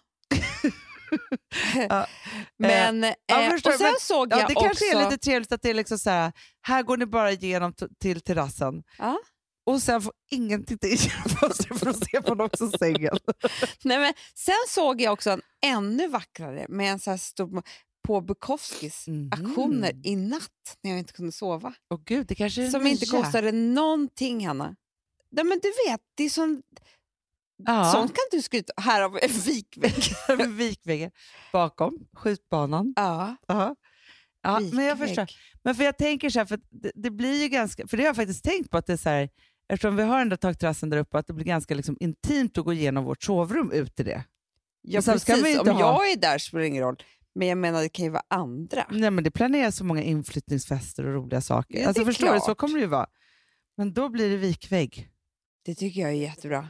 Ja, 1.89 2.07
men, 2.59 3.05
eh, 3.05 3.15
ja, 3.27 3.51
förstår 3.51 3.71
och 3.71 3.77
sen 3.79 3.87
men- 3.87 4.01
såg 4.01 4.33
Ja, 4.33 4.39
jag 4.39 4.49
det 4.49 4.55
också... 4.55 4.65
kanske 4.67 4.97
är 4.99 5.05
lite 5.05 5.19
trevligt 5.19 5.53
att 5.53 5.63
det 5.63 5.71
är 5.71 5.75
liksom 5.75 5.99
så 5.99 6.11
här, 6.11 6.33
här 6.63 6.83
går 6.83 6.97
ni 6.97 7.07
bara 7.07 7.33
igenom 7.33 7.75
till 8.01 8.21
terrassen. 8.21 8.83
Ja. 8.99 9.19
Och 9.67 9.83
sen 9.83 10.03
får 10.03 10.13
ingen 10.31 10.65
titta 10.65 10.87
in 10.87 10.97
genom 10.97 11.29
fönstret 11.41 11.79
för 11.79 11.87
att 11.91 12.05
se 12.05 12.23
på 12.23 12.35
någon 12.35 12.47
också 12.47 12.71
sängen. 12.71 13.19
Nej, 13.85 13.99
men 13.99 14.13
sen 14.35 14.55
såg 14.69 15.01
jag 15.01 15.13
också 15.13 15.31
en 15.31 15.43
ännu 15.67 16.09
vackrare 16.09 16.67
med 16.69 16.93
en 16.93 16.99
så 16.99 17.11
här 17.11 17.17
stor 17.17 17.63
på 18.03 18.21
Bukowskis 18.21 19.07
Mhm. 19.09 19.29
aktioner 19.33 19.93
i 20.07 20.17
natt 20.17 20.79
när 20.83 20.91
jag 20.91 20.99
inte 20.99 21.13
kunde 21.13 21.33
sova. 21.33 21.75
Åh 21.91 22.01
gud, 22.05 22.27
det 22.27 22.35
kanske 22.35 22.63
är 22.67 22.71
Som 22.71 22.87
inte 22.87 23.07
kostade 23.07 23.53
någonting, 23.53 24.47
Hanna. 24.47 24.77
Nej, 25.31 25.45
men 25.45 25.59
du 25.63 25.69
vet, 25.91 26.01
det 26.15 26.25
är 26.25 26.29
sån, 26.29 26.63
Ja. 27.67 27.93
sånt 27.93 28.11
kan 28.15 28.25
du 28.31 28.43
skryta 28.43 28.73
Här 28.77 29.01
har 29.03 29.09
vi 29.11 29.21
en 29.25 29.31
vikvägg. 29.41 30.49
Vikväggen 30.57 31.11
bakom 31.53 31.99
skjutbanan. 32.13 32.93
ja, 32.97 33.37
Ja. 33.49 33.77
Ja, 34.45 34.61
men 34.61 34.85
jag 34.85 34.99
förstår. 34.99 35.27
Men 35.63 35.75
för 35.75 35.85
jag 35.85 35.99
tänker 35.99 36.31
så 36.31 36.39
här, 36.39 36.47
för 36.47 36.61
det, 36.71 36.93
det 36.95 37.11
blir 37.11 37.43
ju 37.43 37.49
ganska, 37.49 37.87
för 37.87 37.97
det 37.97 38.03
har 38.03 38.09
jag 38.09 38.17
faktiskt 38.17 38.45
tänkt 38.45 38.71
på 38.71 38.77
att 38.77 38.87
det 38.87 38.93
är 38.93 38.97
så 38.97 39.09
här, 39.09 39.29
eftersom 39.69 39.97
vi 39.97 40.03
har 40.03 40.19
den 40.19 40.29
där 40.29 40.37
takterrassen 40.37 40.91
där 40.91 40.99
uppe, 40.99 41.19
att 41.19 41.27
det 41.27 41.33
blir 41.33 41.45
ganska 41.45 41.75
liksom 41.75 41.97
intimt 42.01 42.59
att 42.59 42.65
gå 42.65 42.73
igenom 42.73 43.05
vårt 43.05 43.23
sovrum 43.23 43.73
ut 43.73 43.95
till 43.97 44.05
det. 44.05 44.25
Ja, 44.83 45.01
precis. 45.03 45.59
Om 45.61 45.69
ha- 45.69 45.81
jag 45.81 46.11
är 46.13 46.17
där 46.17 46.39
spelar 46.39 46.61
det 46.61 46.67
ingen 46.69 46.83
roll. 46.83 47.03
Men 47.35 47.49
jag 47.49 47.59
menar, 47.59 47.83
det 47.83 47.89
kan 47.89 48.05
ju 48.05 48.11
vara 48.11 48.23
andra. 48.29 48.87
Nej, 48.91 49.11
men 49.11 49.25
det 49.25 49.31
planeras 49.31 49.77
så 49.77 49.85
många 49.85 50.03
inflyttningsfester 50.03 51.07
och 51.07 51.15
roliga 51.15 51.41
saker. 51.41 51.79
Ja, 51.79 51.89
alltså, 51.89 52.05
förstår 52.05 52.33
du, 52.33 52.39
så 52.39 52.45
klart. 52.45 52.59
kommer 52.59 52.75
det 52.75 52.81
ju 52.81 52.87
vara. 52.87 53.07
Men 53.77 53.93
då 53.93 54.09
blir 54.09 54.31
det 54.31 54.37
vikvägg. 54.37 55.09
Det 55.65 55.75
tycker 55.75 56.01
jag 56.01 56.11
är 56.11 56.15
jättebra. 56.15 56.69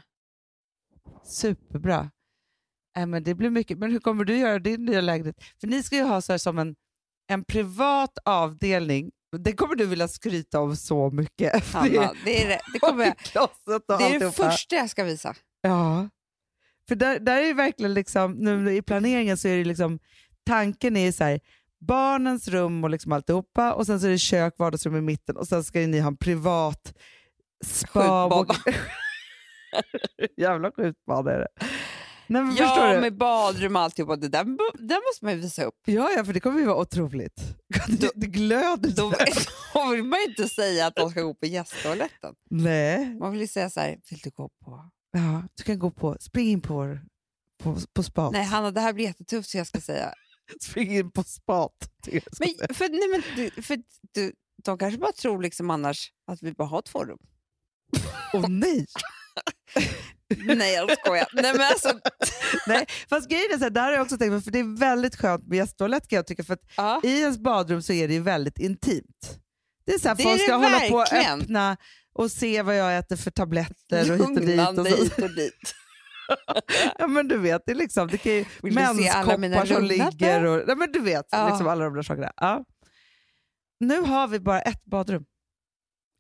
Superbra. 1.24 2.10
Nej, 2.96 3.06
men 3.06 3.24
det 3.24 3.34
blir 3.34 3.50
mycket. 3.50 3.78
Men 3.78 3.90
hur 3.90 3.98
kommer 3.98 4.24
du 4.24 4.38
göra 4.38 4.58
din 4.58 4.84
nya 4.84 5.00
lägenhet? 5.00 5.36
För 5.60 5.66
ni 5.66 5.82
ska 5.82 5.96
ju 5.96 6.02
ha 6.02 6.20
så 6.20 6.38
som 6.38 6.58
en, 6.58 6.76
en 7.28 7.44
privat 7.44 8.18
avdelning. 8.24 9.10
Det 9.38 9.52
kommer 9.52 9.74
du 9.74 9.86
vilja 9.86 10.08
skryta 10.08 10.60
om 10.60 10.76
så 10.76 11.10
mycket. 11.10 11.64
För 11.64 11.82
det 11.82 11.96
är- 11.96 12.00
Hanna, 12.00 12.14
det 12.24 12.44
är 12.44 12.48
det, 12.48 12.60
det, 12.72 12.78
kommer 12.78 13.04
jag, 13.04 13.14
det, 13.98 14.04
är 14.04 14.20
det 14.20 14.32
första 14.32 14.76
jag 14.76 14.90
ska 14.90 15.04
visa. 15.04 15.34
Ja. 15.60 16.08
För 16.88 16.96
där, 16.96 17.20
där 17.20 17.42
är 17.42 17.54
verkligen 17.54 17.94
liksom, 17.94 18.32
nu 18.32 18.76
i 18.76 18.82
planeringen 18.82 19.36
så 19.36 19.48
är 19.48 19.56
det 19.56 19.64
liksom, 19.64 19.98
tanken 20.46 20.96
är 20.96 21.12
så 21.12 21.24
här, 21.24 21.40
barnens 21.80 22.48
rum 22.48 22.84
och 22.84 22.90
liksom 22.90 23.12
alltihopa 23.12 23.72
och 23.72 23.86
sen 23.86 24.00
så 24.00 24.06
är 24.06 24.10
det 24.10 24.18
kök, 24.18 24.54
vardagsrum 24.58 24.96
i 24.96 25.00
mitten 25.00 25.36
och 25.36 25.48
sen 25.48 25.64
ska 25.64 25.78
ni 25.78 26.00
ha 26.00 26.08
en 26.08 26.16
privat 26.16 26.94
spa. 27.64 28.24
och-. 28.24 28.56
Jävla 30.36 30.70
skjutbana 30.70 31.30
är 31.30 31.38
det. 31.38 31.48
Nej, 32.26 32.42
men 32.42 32.56
Ja, 32.56 32.98
med 33.00 33.16
badrum 33.16 33.76
och 33.76 33.82
alltihopa. 33.82 34.16
Det 34.16 34.28
där, 34.28 34.44
där 34.88 35.08
måste 35.08 35.24
man 35.24 35.34
ju 35.34 35.40
visa 35.40 35.64
upp. 35.64 35.74
Ja, 35.86 36.10
ja, 36.16 36.24
för 36.24 36.32
det 36.32 36.40
kommer 36.40 36.60
ju 36.60 36.66
vara 36.66 36.76
otroligt. 36.76 37.56
Det, 37.88 38.10
det 38.14 38.26
glöder 38.26 38.90
Då, 38.90 39.12
då 39.74 39.90
vill 39.90 40.04
man 40.04 40.18
ju 40.20 40.26
inte 40.26 40.48
säga 40.48 40.86
att 40.86 40.96
de 40.96 41.10
ska 41.10 41.22
gå 41.22 41.34
på 41.34 41.46
gästtoaletten. 41.46 42.34
Nej, 42.50 43.14
Man 43.14 43.32
vill 43.32 43.40
ju 43.40 43.46
säga 43.46 43.70
så 43.70 43.80
här, 43.80 43.98
vill 44.10 44.18
du 44.18 44.30
gå 44.30 44.48
på... 44.64 44.90
ja, 45.12 45.42
du 45.54 45.62
kan 45.62 45.78
gå 45.78 45.90
på, 45.90 46.16
spring 46.20 46.48
in 46.48 46.60
på, 46.60 46.98
på, 47.62 47.76
på 47.94 48.02
spat. 48.02 48.32
Nej 48.32 48.44
Hanna, 48.44 48.70
det 48.70 48.80
här 48.80 48.92
blir 48.92 49.04
jättetufft 49.04 49.50
så 49.50 49.58
jag 49.58 49.66
ska 49.66 49.80
säga. 49.80 50.14
Spring 50.60 50.96
in 50.96 51.10
på 51.10 51.22
spat. 51.22 51.90
Men, 52.38 52.74
för, 52.74 52.88
nej, 52.88 53.08
men, 53.10 53.22
du- 53.36 53.62
för 53.62 53.78
du, 54.14 54.32
de 54.64 54.78
kanske 54.78 54.98
bara 54.98 55.12
tror 55.12 55.42
liksom 55.42 55.70
annars 55.70 56.12
att 56.26 56.42
vi 56.42 56.52
bara 56.52 56.68
har 56.68 56.82
två 56.82 57.04
rum. 57.04 57.18
Åh 58.32 58.48
nej! 58.48 58.86
Nej 60.44 60.74
jag 60.74 60.98
skojar. 60.98 61.28
Nej, 61.32 61.52
men 61.52 61.60
alltså, 61.60 61.92
nej! 62.66 62.86
Fast 63.10 63.28
grejen 63.28 63.52
är 63.52 63.58
så 63.58 63.62
här, 63.64 63.70
där 63.70 63.82
har 63.82 63.92
jag 63.92 64.02
också 64.02 64.18
tänkt 64.18 64.44
för 64.44 64.50
det 64.50 64.58
är 64.58 64.78
väldigt 64.78 65.16
skönt 65.16 65.46
med 65.46 65.56
gästtoalett 65.56 66.08
kan 66.08 66.16
jag 66.16 66.26
tycka, 66.26 66.44
för 66.44 66.58
ja. 66.76 67.00
i 67.04 67.20
ens 67.20 67.38
badrum 67.38 67.82
så 67.82 67.92
är 67.92 68.08
det 68.08 68.14
ju 68.14 68.20
väldigt 68.20 68.58
intimt. 68.58 69.38
Det 69.86 69.94
är 69.94 69.98
så 69.98 70.08
här, 70.08 70.14
Det 70.16 70.22
folk 70.22 70.42
ska 70.42 70.54
hålla 70.54 70.80
på 70.80 70.94
och 70.94 71.00
verkligen. 71.00 71.40
öppna 71.42 71.76
och 72.12 72.30
se 72.30 72.62
vad 72.62 72.76
jag 72.76 72.98
äter 72.98 73.16
för 73.16 73.30
tabletter 73.30 74.10
och 74.12 74.18
hit 74.18 74.38
och 74.38 74.46
dit. 74.46 74.78
Och 74.78 74.86
hit 74.86 75.18
och 75.18 75.34
dit. 75.34 75.74
Ja, 76.98 77.06
men 77.06 77.28
du 77.28 77.38
vet, 77.38 77.62
det 77.66 77.72
är 77.72 77.76
liksom, 77.76 78.08
det 78.08 78.18
kan 78.18 78.32
ju 78.32 78.44
Vill 78.62 78.74
du 78.74 78.80
se 79.02 79.08
alla 79.08 79.36
mina 79.38 79.56
menskoppar 79.56 79.80
som 79.80 79.84
ligger 79.84 80.44
och 80.44 80.66
nej, 80.66 80.76
men 80.76 80.92
du 80.92 81.00
vet, 81.00 81.26
Ja. 81.30 81.48
liksom 81.48 81.68
alla 81.68 81.84
de 81.84 81.94
där 81.94 82.02
sakerna. 82.02 82.32
Ja. 82.36 82.64
Nu 83.80 84.00
har 84.00 84.28
vi 84.28 84.40
bara 84.40 84.60
ett 84.60 84.84
badrum 84.84 85.24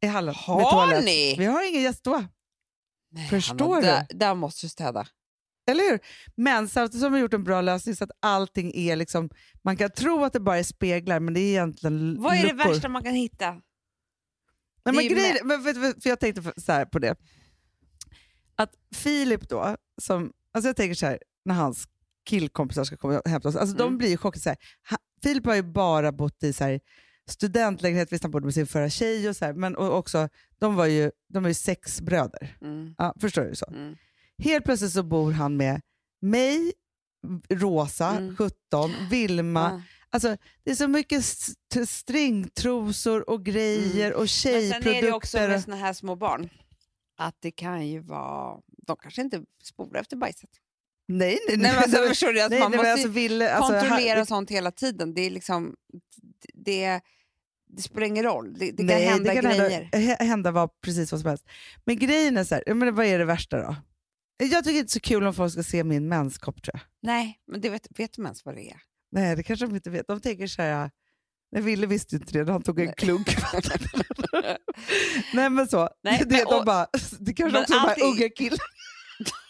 i 0.02 0.06
hallen. 0.06 0.34
Har 0.34 1.02
ni? 1.02 1.34
Vi 1.38 1.44
har 1.44 1.68
ingen 1.68 1.82
gästtoa, 1.82 2.28
Förstår 3.30 3.74
Hanna, 3.74 3.80
du? 3.80 3.86
Där, 3.86 4.06
där 4.18 4.34
måste 4.34 4.66
du 4.66 4.70
städa. 4.70 5.06
eller 5.70 5.90
hur? 5.90 6.00
Men 6.36 6.68
samtidigt 6.68 7.00
som 7.02 7.12
vi 7.12 7.18
har 7.18 7.22
gjort 7.22 7.34
en 7.34 7.44
bra 7.44 7.60
lösning 7.60 7.96
så 7.96 8.04
att 8.04 8.10
allting 8.20 8.72
är 8.74 8.96
liksom, 8.96 9.30
man 9.64 9.76
kan 9.76 9.90
tro 9.90 10.24
att 10.24 10.32
det 10.32 10.40
bara 10.40 10.58
är 10.58 10.62
speglar 10.62 11.20
men 11.20 11.34
det 11.34 11.40
är 11.40 11.48
egentligen 11.50 12.22
Vad 12.22 12.34
är 12.36 12.42
det 12.42 12.52
luckor. 12.52 12.68
värsta 12.72 12.88
man 12.88 13.04
kan 13.04 13.14
hitta? 13.14 13.50
Nej, 13.50 13.60
Det 14.84 14.92
men 14.92 15.08
grejen, 15.08 15.46
men, 15.46 15.62
du, 15.62 15.74
för 16.00 16.08
jag 16.10 16.20
tänkte 16.20 16.42
för- 16.42 16.60
så 16.60 16.72
här 16.72 16.84
på 16.84 16.98
det. 16.98 17.16
Att 18.62 18.74
Filip 18.94 19.48
då, 19.48 19.76
som, 20.02 20.32
alltså 20.54 20.68
jag 20.68 20.76
tänker 20.76 20.94
så 20.94 21.06
här, 21.06 21.18
när 21.44 21.54
hans 21.54 21.88
killkompisar 22.26 22.84
ska 22.84 22.96
komma 22.96 23.18
och 23.20 23.30
hämta 23.30 23.48
oss, 23.48 23.56
alltså 23.56 23.76
de 23.76 23.82
Mm. 23.86 23.98
blir 23.98 24.08
ju 24.08 24.16
chockade. 24.16 24.40
Så 24.42 24.48
här, 24.48 24.58
ha, 24.90 24.96
Filip 25.22 25.46
har 25.46 25.54
ju 25.54 25.62
bara 25.62 26.12
bott 26.12 26.42
i 26.42 26.52
så 26.52 26.64
här, 26.64 26.80
studentlägenhet, 27.30 28.12
visst 28.12 28.24
han 28.24 28.30
bodde 28.30 28.44
med 28.44 28.54
sin 28.54 28.66
förra 28.66 28.90
tjej 28.90 29.28
och 29.28 29.36
så 29.36 29.44
här, 29.44 29.52
men 29.52 29.76
och 29.76 29.96
också, 29.98 30.28
de 30.60 30.74
var 30.74 30.86
ju, 30.86 31.10
de 31.28 31.42
var 31.42 31.48
ju 31.50 31.54
sex 31.54 32.00
bröder. 32.00 32.56
Mm. 32.60 32.94
Ja, 32.98 33.14
förstår 33.20 33.42
du 33.44 33.54
så? 33.56 33.66
Mm. 33.66 33.96
Helt 34.42 34.64
plötsligt 34.64 34.92
så 34.92 35.02
bor 35.02 35.32
han 35.32 35.56
med 35.56 35.80
mig, 36.22 36.72
Rosa, 37.50 38.08
Mm. 38.16 38.36
17, 38.36 38.90
Vilma. 39.10 39.60
Ja. 39.60 39.82
Alltså, 40.10 40.36
det 40.64 40.70
är 40.70 40.74
så 40.74 40.88
mycket 40.88 41.18
st- 41.18 41.86
stringtrosor 41.86 43.30
och 43.30 43.44
grejer 43.44 44.12
och 44.14 44.20
Men 44.20 44.28
sen 44.28 44.54
är 44.54 44.60
tjejprodukter. 44.60 45.02
det 45.02 45.12
också 45.12 45.38
med 45.38 45.62
såna 45.62 45.76
här 45.76 45.92
små 45.92 46.16
barn 46.16 46.48
att 47.22 47.36
det 47.40 47.50
kan 47.50 47.88
ju 47.88 48.00
vara... 48.00 48.60
De 48.86 48.96
kanske 48.96 49.22
inte 49.22 49.42
spolar 49.62 50.00
efter 50.00 50.16
bajset. 50.16 50.50
Nej, 51.08 51.38
nej, 51.48 51.56
Nej, 51.56 51.72
men 51.72 51.82
alltså, 51.82 52.08
förstår 52.08 52.32
du? 52.32 52.42
Att 52.42 52.50
nej, 52.50 52.60
man 52.60 52.70
nej, 52.70 52.78
måste 52.78 52.86
men 52.88 52.92
alltså, 52.92 53.08
ju 53.08 53.12
ville, 53.14 53.54
alltså, 53.54 53.72
kontrollera 53.72 54.18
här- 54.18 54.24
sånt 54.24 54.50
hela 54.50 54.70
tiden. 54.70 55.14
Det 55.14 55.20
är 55.20 55.30
liksom... 55.30 55.76
Det, 56.54 57.00
det 57.66 57.82
spelar 57.82 58.06
ingen 58.06 58.24
roll. 58.24 58.54
Det, 58.58 58.70
det 58.70 58.76
kan 58.76 58.86
nej, 58.86 59.04
hända 59.04 59.34
det 59.34 59.40
kan 59.40 59.50
grejer. 59.50 59.80
Hända, 59.92 59.98
hä- 59.98 60.24
hända 60.24 60.50
vad, 60.50 60.80
precis 60.80 61.12
vad 61.12 61.20
som 61.20 61.28
helst. 61.28 61.48
Men 61.84 61.98
grejen 61.98 62.36
är 62.36 62.44
så 62.44 62.54
här, 62.54 62.74
menar, 62.74 62.92
vad 62.92 63.06
är 63.06 63.18
det 63.18 63.24
värsta 63.24 63.56
då? 63.56 63.76
Jag 64.38 64.64
tycker 64.64 64.78
inte 64.78 64.92
så 64.92 65.00
kul 65.00 65.26
om 65.26 65.34
folk 65.34 65.52
ska 65.52 65.62
se 65.62 65.84
min 65.84 66.08
menskopp 66.08 66.62
tror 66.62 66.74
jag. 66.74 66.82
Nej, 67.02 67.40
men 67.46 67.60
det 67.60 67.70
vet, 67.70 67.86
vet 67.98 68.18
ens 68.18 68.44
vad 68.44 68.54
det 68.54 68.70
är? 68.70 68.80
Nej, 69.12 69.36
det 69.36 69.42
kanske 69.42 69.66
de 69.66 69.74
inte 69.74 69.90
vet. 69.90 70.06
De 70.06 70.20
tänker 70.20 70.46
så 70.46 70.62
här, 70.62 70.90
nej, 71.52 71.62
Ville 71.62 71.86
visste 71.86 72.16
inte 72.16 72.32
det 72.44 72.52
han 72.52 72.62
tog 72.62 72.80
en 72.80 72.86
Nej. 72.86 72.94
klunk. 72.98 73.26
nej 75.34 75.50
men 75.50 75.68
så, 75.68 75.88
Nej, 76.04 76.18
det, 76.18 76.26
men- 76.36 76.44
de 76.44 76.54
och- 76.58 76.64
bara, 76.64 76.86
det 77.20 77.32
kanske 77.34 77.60
också 77.60 77.72
är 77.74 77.80
de 77.80 77.88
här 77.88 78.02
unga 78.04 78.28
killarna. 78.28 78.62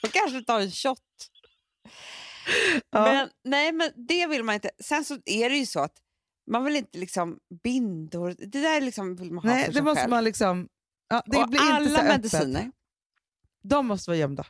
De 0.03 0.09
kanske 0.09 0.43
tar 0.43 0.61
en 0.61 0.71
shot. 0.71 0.99
Ja. 2.91 3.03
Men, 3.05 3.29
nej, 3.45 3.73
men 3.73 3.91
det 4.09 4.27
vill 4.27 4.45
man 4.45 4.55
inte. 4.55 4.71
Sen 4.85 5.05
så 5.05 5.19
är 5.25 5.51
det 5.51 5.57
ju 5.57 5.67
så 5.67 5.81
att 5.81 5.93
man 6.51 6.65
vill 6.65 6.77
inte 6.77 6.99
liksom 6.99 7.39
bindor. 7.65 8.35
Det 8.39 8.61
där 8.61 8.81
liksom 8.81 9.17
vill 9.17 9.33
man 9.33 9.45
ha 9.45 9.55
Nej, 9.55 9.61
för 9.65 9.69
det 9.73 9.75
sig 9.75 9.83
måste 9.83 10.01
själv. 10.01 10.11
man 10.11 10.25
liksom... 10.25 10.69
Ja, 11.09 11.23
det 11.27 11.39
och 11.39 11.49
blir 11.49 11.61
inte 11.61 11.91
så 11.91 11.97
alla 11.97 11.99
öppet. 11.99 12.09
mediciner. 12.23 12.71
De 13.65 13.87
måste 13.87 14.11
vara 14.11 14.19
gömda. 14.19 14.47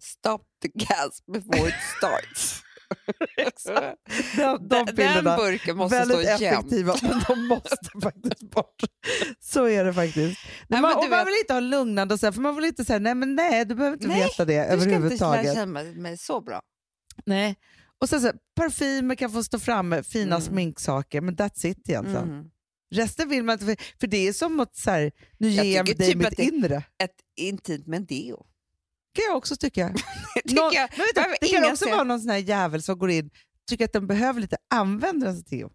Stop 0.00 0.38
the 0.62 0.68
gas 0.74 1.22
before 1.32 1.68
it 1.68 1.74
starts. 1.98 2.62
De, 4.36 4.68
de 4.68 4.84
bilderna, 4.84 5.30
Den 5.30 5.36
burken 5.38 5.76
måste 5.76 5.98
väldigt 5.98 6.18
stå 6.18 6.28
effektiva, 6.46 6.94
men 7.02 7.20
de 7.28 7.46
måste 7.48 7.90
faktiskt 8.02 8.50
bort. 8.50 8.82
Så 9.40 9.68
är 9.68 9.84
det 9.84 9.94
faktiskt. 9.94 10.40
Nej, 10.68 10.80
man, 10.80 10.90
men 10.90 11.00
du 11.00 11.04
och 11.06 11.10
man 11.10 11.24
vill 11.26 11.34
inte 11.40 11.52
ha 11.52 11.60
lugnande, 11.60 12.14
och 12.14 12.20
så 12.20 12.26
här, 12.26 12.32
för 12.32 12.40
man 12.40 12.56
vill 12.56 12.64
inte 12.64 12.84
säga 12.84 12.98
nej 12.98 13.14
men 13.14 13.34
nej, 13.34 13.64
du 13.64 13.74
behöver 13.74 13.96
inte 13.96 14.08
Nej, 14.08 14.20
veta 14.22 14.44
det 14.44 14.60
Du 14.62 14.64
ska 14.66 14.72
inte 14.74 14.84
överhuvudtaget. 14.84 15.54
känna 15.54 15.82
mig 15.82 16.18
så 16.18 16.40
bra. 16.40 16.60
Nej. 17.26 17.56
Och 18.00 18.08
sen 18.08 18.20
så, 18.20 18.26
här, 18.26 18.36
parfymer 18.56 19.14
kan 19.14 19.30
få 19.32 19.44
stå 19.44 19.58
framme, 19.58 20.02
fina 20.02 20.36
Mm. 20.36 20.40
sminksaker, 20.40 21.20
men 21.20 21.36
that's 21.36 21.66
it 21.66 21.88
egentligen. 21.88 22.28
Mm. 22.30 22.44
Resten 22.94 23.28
vill 23.28 23.44
man 23.44 23.52
inte, 23.52 23.64
för, 23.66 23.76
för 24.00 24.06
det 24.06 24.28
är 24.28 24.32
som 24.32 24.60
att 24.60 24.76
så 24.76 24.90
här, 24.90 25.12
nu 25.38 25.48
Jag 25.48 25.66
ger 25.66 25.76
jag 25.76 25.86
dig 25.86 25.96
typ 25.96 26.16
mitt 26.16 26.38
inre. 26.38 26.76
Ett 27.02 27.10
intimt 27.36 27.86
med 27.86 27.96
en 27.96 28.06
deo. 28.06 28.46
Kan 29.12 29.24
jag 29.28 29.36
också 29.36 29.56
tycka. 29.56 29.88
Det 30.34 30.42
tycker 30.42 30.54
Nå- 30.54 30.70
jag. 30.72 30.88
men 30.90 30.98
vet 30.98 31.14
du, 31.14 31.20
behöver 31.20 31.36
det 31.40 31.48
kan 31.48 31.72
också 31.72 31.88
vara 31.88 32.04
någon 32.04 32.20
sån 32.20 32.30
här 32.30 32.38
jävel 32.38 32.82
som 32.82 32.98
går 32.98 33.10
in 33.10 33.30
tycker 33.68 33.84
att 33.84 33.92
den 33.92 34.06
behöver 34.06 34.40
lite 34.40 34.56
använder 34.70 35.26
den 35.26 35.44
till 35.44 35.58
deo. 35.58 35.70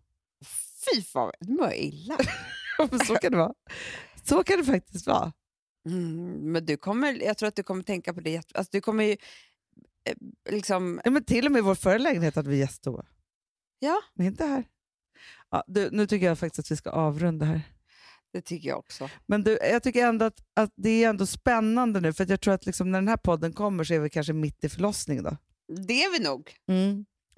Fy 0.85 1.01
fan, 1.01 1.31
du 1.39 1.53
mår 1.53 1.73
illa. 1.73 2.17
Men 2.91 2.99
så 3.05 3.15
kan 3.15 3.31
det 3.31 3.37
vara. 3.37 3.53
Så 4.23 4.43
kan 4.43 4.57
det 4.57 4.65
faktiskt 4.65 5.07
vara. 5.07 5.33
Mm, 5.89 6.51
men 6.51 6.65
du 6.65 6.77
kommer, 6.77 7.23
jag 7.23 7.37
tror 7.37 7.47
att 7.47 7.55
du 7.55 7.63
kommer 7.63 7.83
tänka 7.83 8.13
på 8.13 8.21
det. 8.21 8.53
Alltså, 8.53 8.69
du 8.71 8.81
kommer 8.81 9.03
ju, 9.03 9.17
liksom, 10.49 11.01
Ja, 11.03 11.11
men 11.11 11.23
till 11.23 11.45
och 11.45 11.51
med 11.51 11.59
i 11.59 11.61
vår 11.61 11.75
förra 11.75 11.97
lägenhet 11.97 12.35
hade 12.35 12.49
vi 12.49 12.57
gäst 12.57 12.83
då. 12.83 13.03
Ja. 13.79 14.01
Men 14.13 14.27
inte 14.27 14.45
här. 14.45 14.63
Ja, 15.49 15.63
du, 15.67 15.89
nu 15.91 16.07
tycker 16.07 16.25
jag 16.25 16.39
faktiskt 16.39 16.59
att 16.59 16.71
vi 16.71 16.75
ska 16.75 16.89
avrunda 16.89 17.45
här. 17.45 17.61
Det 18.33 18.41
tycker 18.41 18.69
jag 18.69 18.79
också. 18.79 19.09
Men 19.25 19.43
du, 19.43 19.57
jag 19.61 19.83
tycker 19.83 20.07
ändå 20.07 20.25
att, 20.25 20.39
att 20.55 20.71
det 20.75 21.03
är 21.03 21.09
ändå 21.09 21.25
spännande 21.25 21.99
nu, 22.01 22.13
för 22.13 22.25
jag 22.29 22.41
tror 22.41 22.53
att 22.53 22.65
liksom 22.65 22.91
när 22.91 22.99
den 22.99 23.07
här 23.07 23.17
podden 23.17 23.53
kommer 23.53 23.83
så 23.83 23.93
är 23.93 23.99
vi 23.99 24.09
kanske 24.09 24.33
mitt 24.33 24.63
i 24.63 24.69
förlossningen. 24.69 25.23
Då. 25.23 25.37
Det 25.87 26.03
är 26.03 26.11
vi 26.19 26.25
nog. 26.25 26.51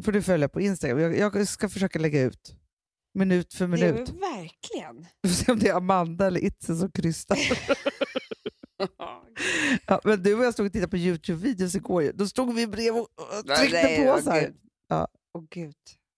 Får 0.03 0.11
du 0.11 0.21
följa 0.21 0.49
på 0.49 0.61
Instagram. 0.61 0.99
Jag, 0.99 1.17
jag 1.17 1.47
ska 1.47 1.69
försöka 1.69 1.99
lägga 1.99 2.21
ut 2.21 2.55
minut 3.13 3.53
för 3.53 3.67
Det 3.67 3.77
är 3.81 3.93
vi 3.93 3.93
minut. 3.93 4.09
verkligen. 4.09 5.05
Vi 5.21 5.29
får 5.29 5.35
se 5.35 5.51
om 5.51 5.59
det 5.59 5.67
är 5.69 5.73
Amanda 5.73 6.27
eller 6.27 6.43
Itze 6.45 6.75
som 6.75 6.91
krystar. 6.91 7.37
ja, 9.87 10.01
men 10.03 10.23
du 10.23 10.35
och 10.35 10.45
jag 10.45 10.53
stod 10.53 10.65
och 10.65 10.71
tittade 10.73 10.89
på 10.91 10.97
Youtube-videos 10.97 11.75
igår. 11.77 12.11
Då 12.13 12.27
stod 12.27 12.55
vi 12.55 12.67
bredvid 12.67 13.01
och 13.01 13.07
tryckte 13.57 13.83
Nej, 13.83 14.05
på 14.07 14.21
så 14.21 14.31
här. 14.31 14.53
Ja. 14.87 15.07
Åh 15.37 15.43
gud, 15.51 15.75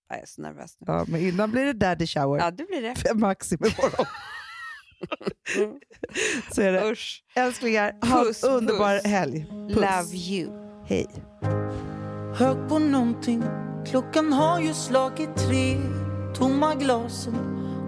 jag 0.10 0.20
är 0.20 0.26
så 0.26 0.42
nervös 0.42 0.76
nu. 0.80 0.86
Ja, 0.88 1.06
men 1.08 1.22
innan 1.22 1.52
blir 1.52 1.66
det 1.66 1.74
daddy 1.74 2.08
shower. 2.08 2.40
Ja, 2.40 2.52
det 2.52 2.64
blir 2.68 2.82
det. 2.82 2.96
För 2.96 3.14
Maxim 3.16 3.60
imorgon. 3.62 4.06
Mm. 5.58 5.76
så 6.52 6.62
är 6.62 6.72
det. 6.72 6.92
Usch. 6.92 7.24
Älsklingar, 7.36 7.94
ha 8.02 8.24
Puss, 8.24 8.44
en 8.44 8.50
underbar 8.50 8.96
puss. 8.98 9.06
helg. 9.12 9.46
Puss. 9.68 9.76
Love 9.76 10.16
you. 10.16 10.50
Hej. 10.86 11.08
Hög 12.36 12.70
på 12.70 12.80
någonting, 12.80 13.44
klockan 13.86 14.34
har 14.34 14.60
ju 14.60 14.74
slagit 14.74 15.36
tre 15.36 15.78
Tomma 16.36 16.76
glasen 16.76 17.36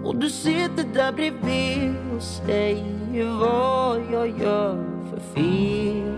och 0.04 0.16
du 0.16 0.30
sitter 0.30 0.94
där 0.94 1.12
bredvid 1.12 1.94
och 2.16 2.22
säger 2.22 3.38
vad 3.38 4.00
jag 4.12 4.40
gör 4.40 4.84
för 5.10 5.20
fel 5.34 6.16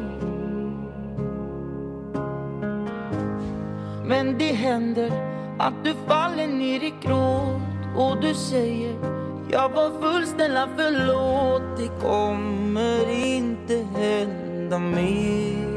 Men 4.07 4.38
det 4.38 4.53
händer 4.53 5.12
att 5.59 5.84
du 5.84 5.95
faller 6.09 6.47
ner 6.47 6.84
i 6.84 6.93
gråt 7.03 7.62
och 7.97 8.20
du 8.20 8.34
säger 8.34 9.22
jag 9.53 9.68
var 9.68 10.00
full, 10.00 10.26
snälla 10.26 10.68
förlåt 10.76 11.62
Det 11.76 11.88
kommer 12.07 13.11
inte 13.11 13.86
hända 13.96 14.78
mer. 14.78 15.72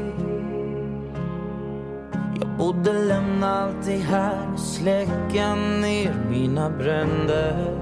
Jag 2.40 2.48
borde 2.58 2.92
lämna 2.92 3.62
allt 3.62 3.86
det 3.86 3.96
här 3.96 4.52
och 4.52 4.60
släcka 4.60 5.54
ner 5.54 6.14
mina 6.30 6.70
bränder. 6.70 7.74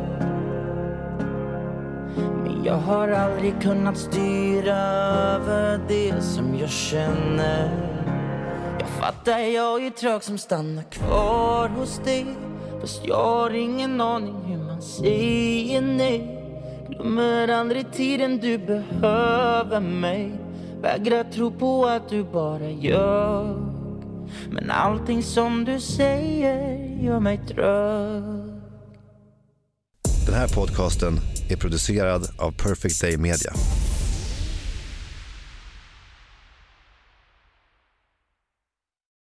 Men 2.16 2.64
jag 2.64 2.74
har 2.74 3.09
aldrig 3.09 3.62
kunnat 3.62 3.99
styra 3.99 4.76
över 4.76 5.80
det 5.88 6.22
som 6.22 6.55
jag 6.59 6.70
känner. 6.70 7.70
Jag 8.78 8.88
fattar, 8.88 9.38
jag 9.38 9.86
är 9.86 9.90
trög 9.90 10.22
som 10.22 10.38
stannar 10.38 10.82
kvar 10.82 11.68
hos 11.68 11.99
dig. 11.99 12.26
Fast 12.80 13.07
jag 13.07 13.24
har 13.24 13.51
ingen 13.51 14.01
aning 14.01 14.45
hur 14.45 14.64
man 14.75 14.83
säger 14.83 15.81
nej. 15.81 16.41
Glömmer 16.89 17.49
aldrig 17.49 17.93
tiden 17.93 18.39
du 18.39 18.59
behöver 18.59 19.81
mig. 19.81 20.33
Vägrar 20.83 21.25
tro 21.25 21.51
på 21.51 21.87
att 21.87 22.09
du 22.09 22.25
bara 22.25 22.70
gör. 22.70 23.57
Men 24.51 24.70
allting 24.70 25.22
som 25.22 25.64
du 25.64 25.81
säger 25.81 26.79
gör 27.03 27.20
mig 27.20 27.39
trött 27.39 28.35
Den 30.27 30.35
här 30.35 30.49
podcasten 30.55 31.18
är 31.51 31.57
producerad 31.57 32.22
av 32.39 32.51
Perfect 32.51 33.01
Day 33.01 33.16
Media. 33.16 33.53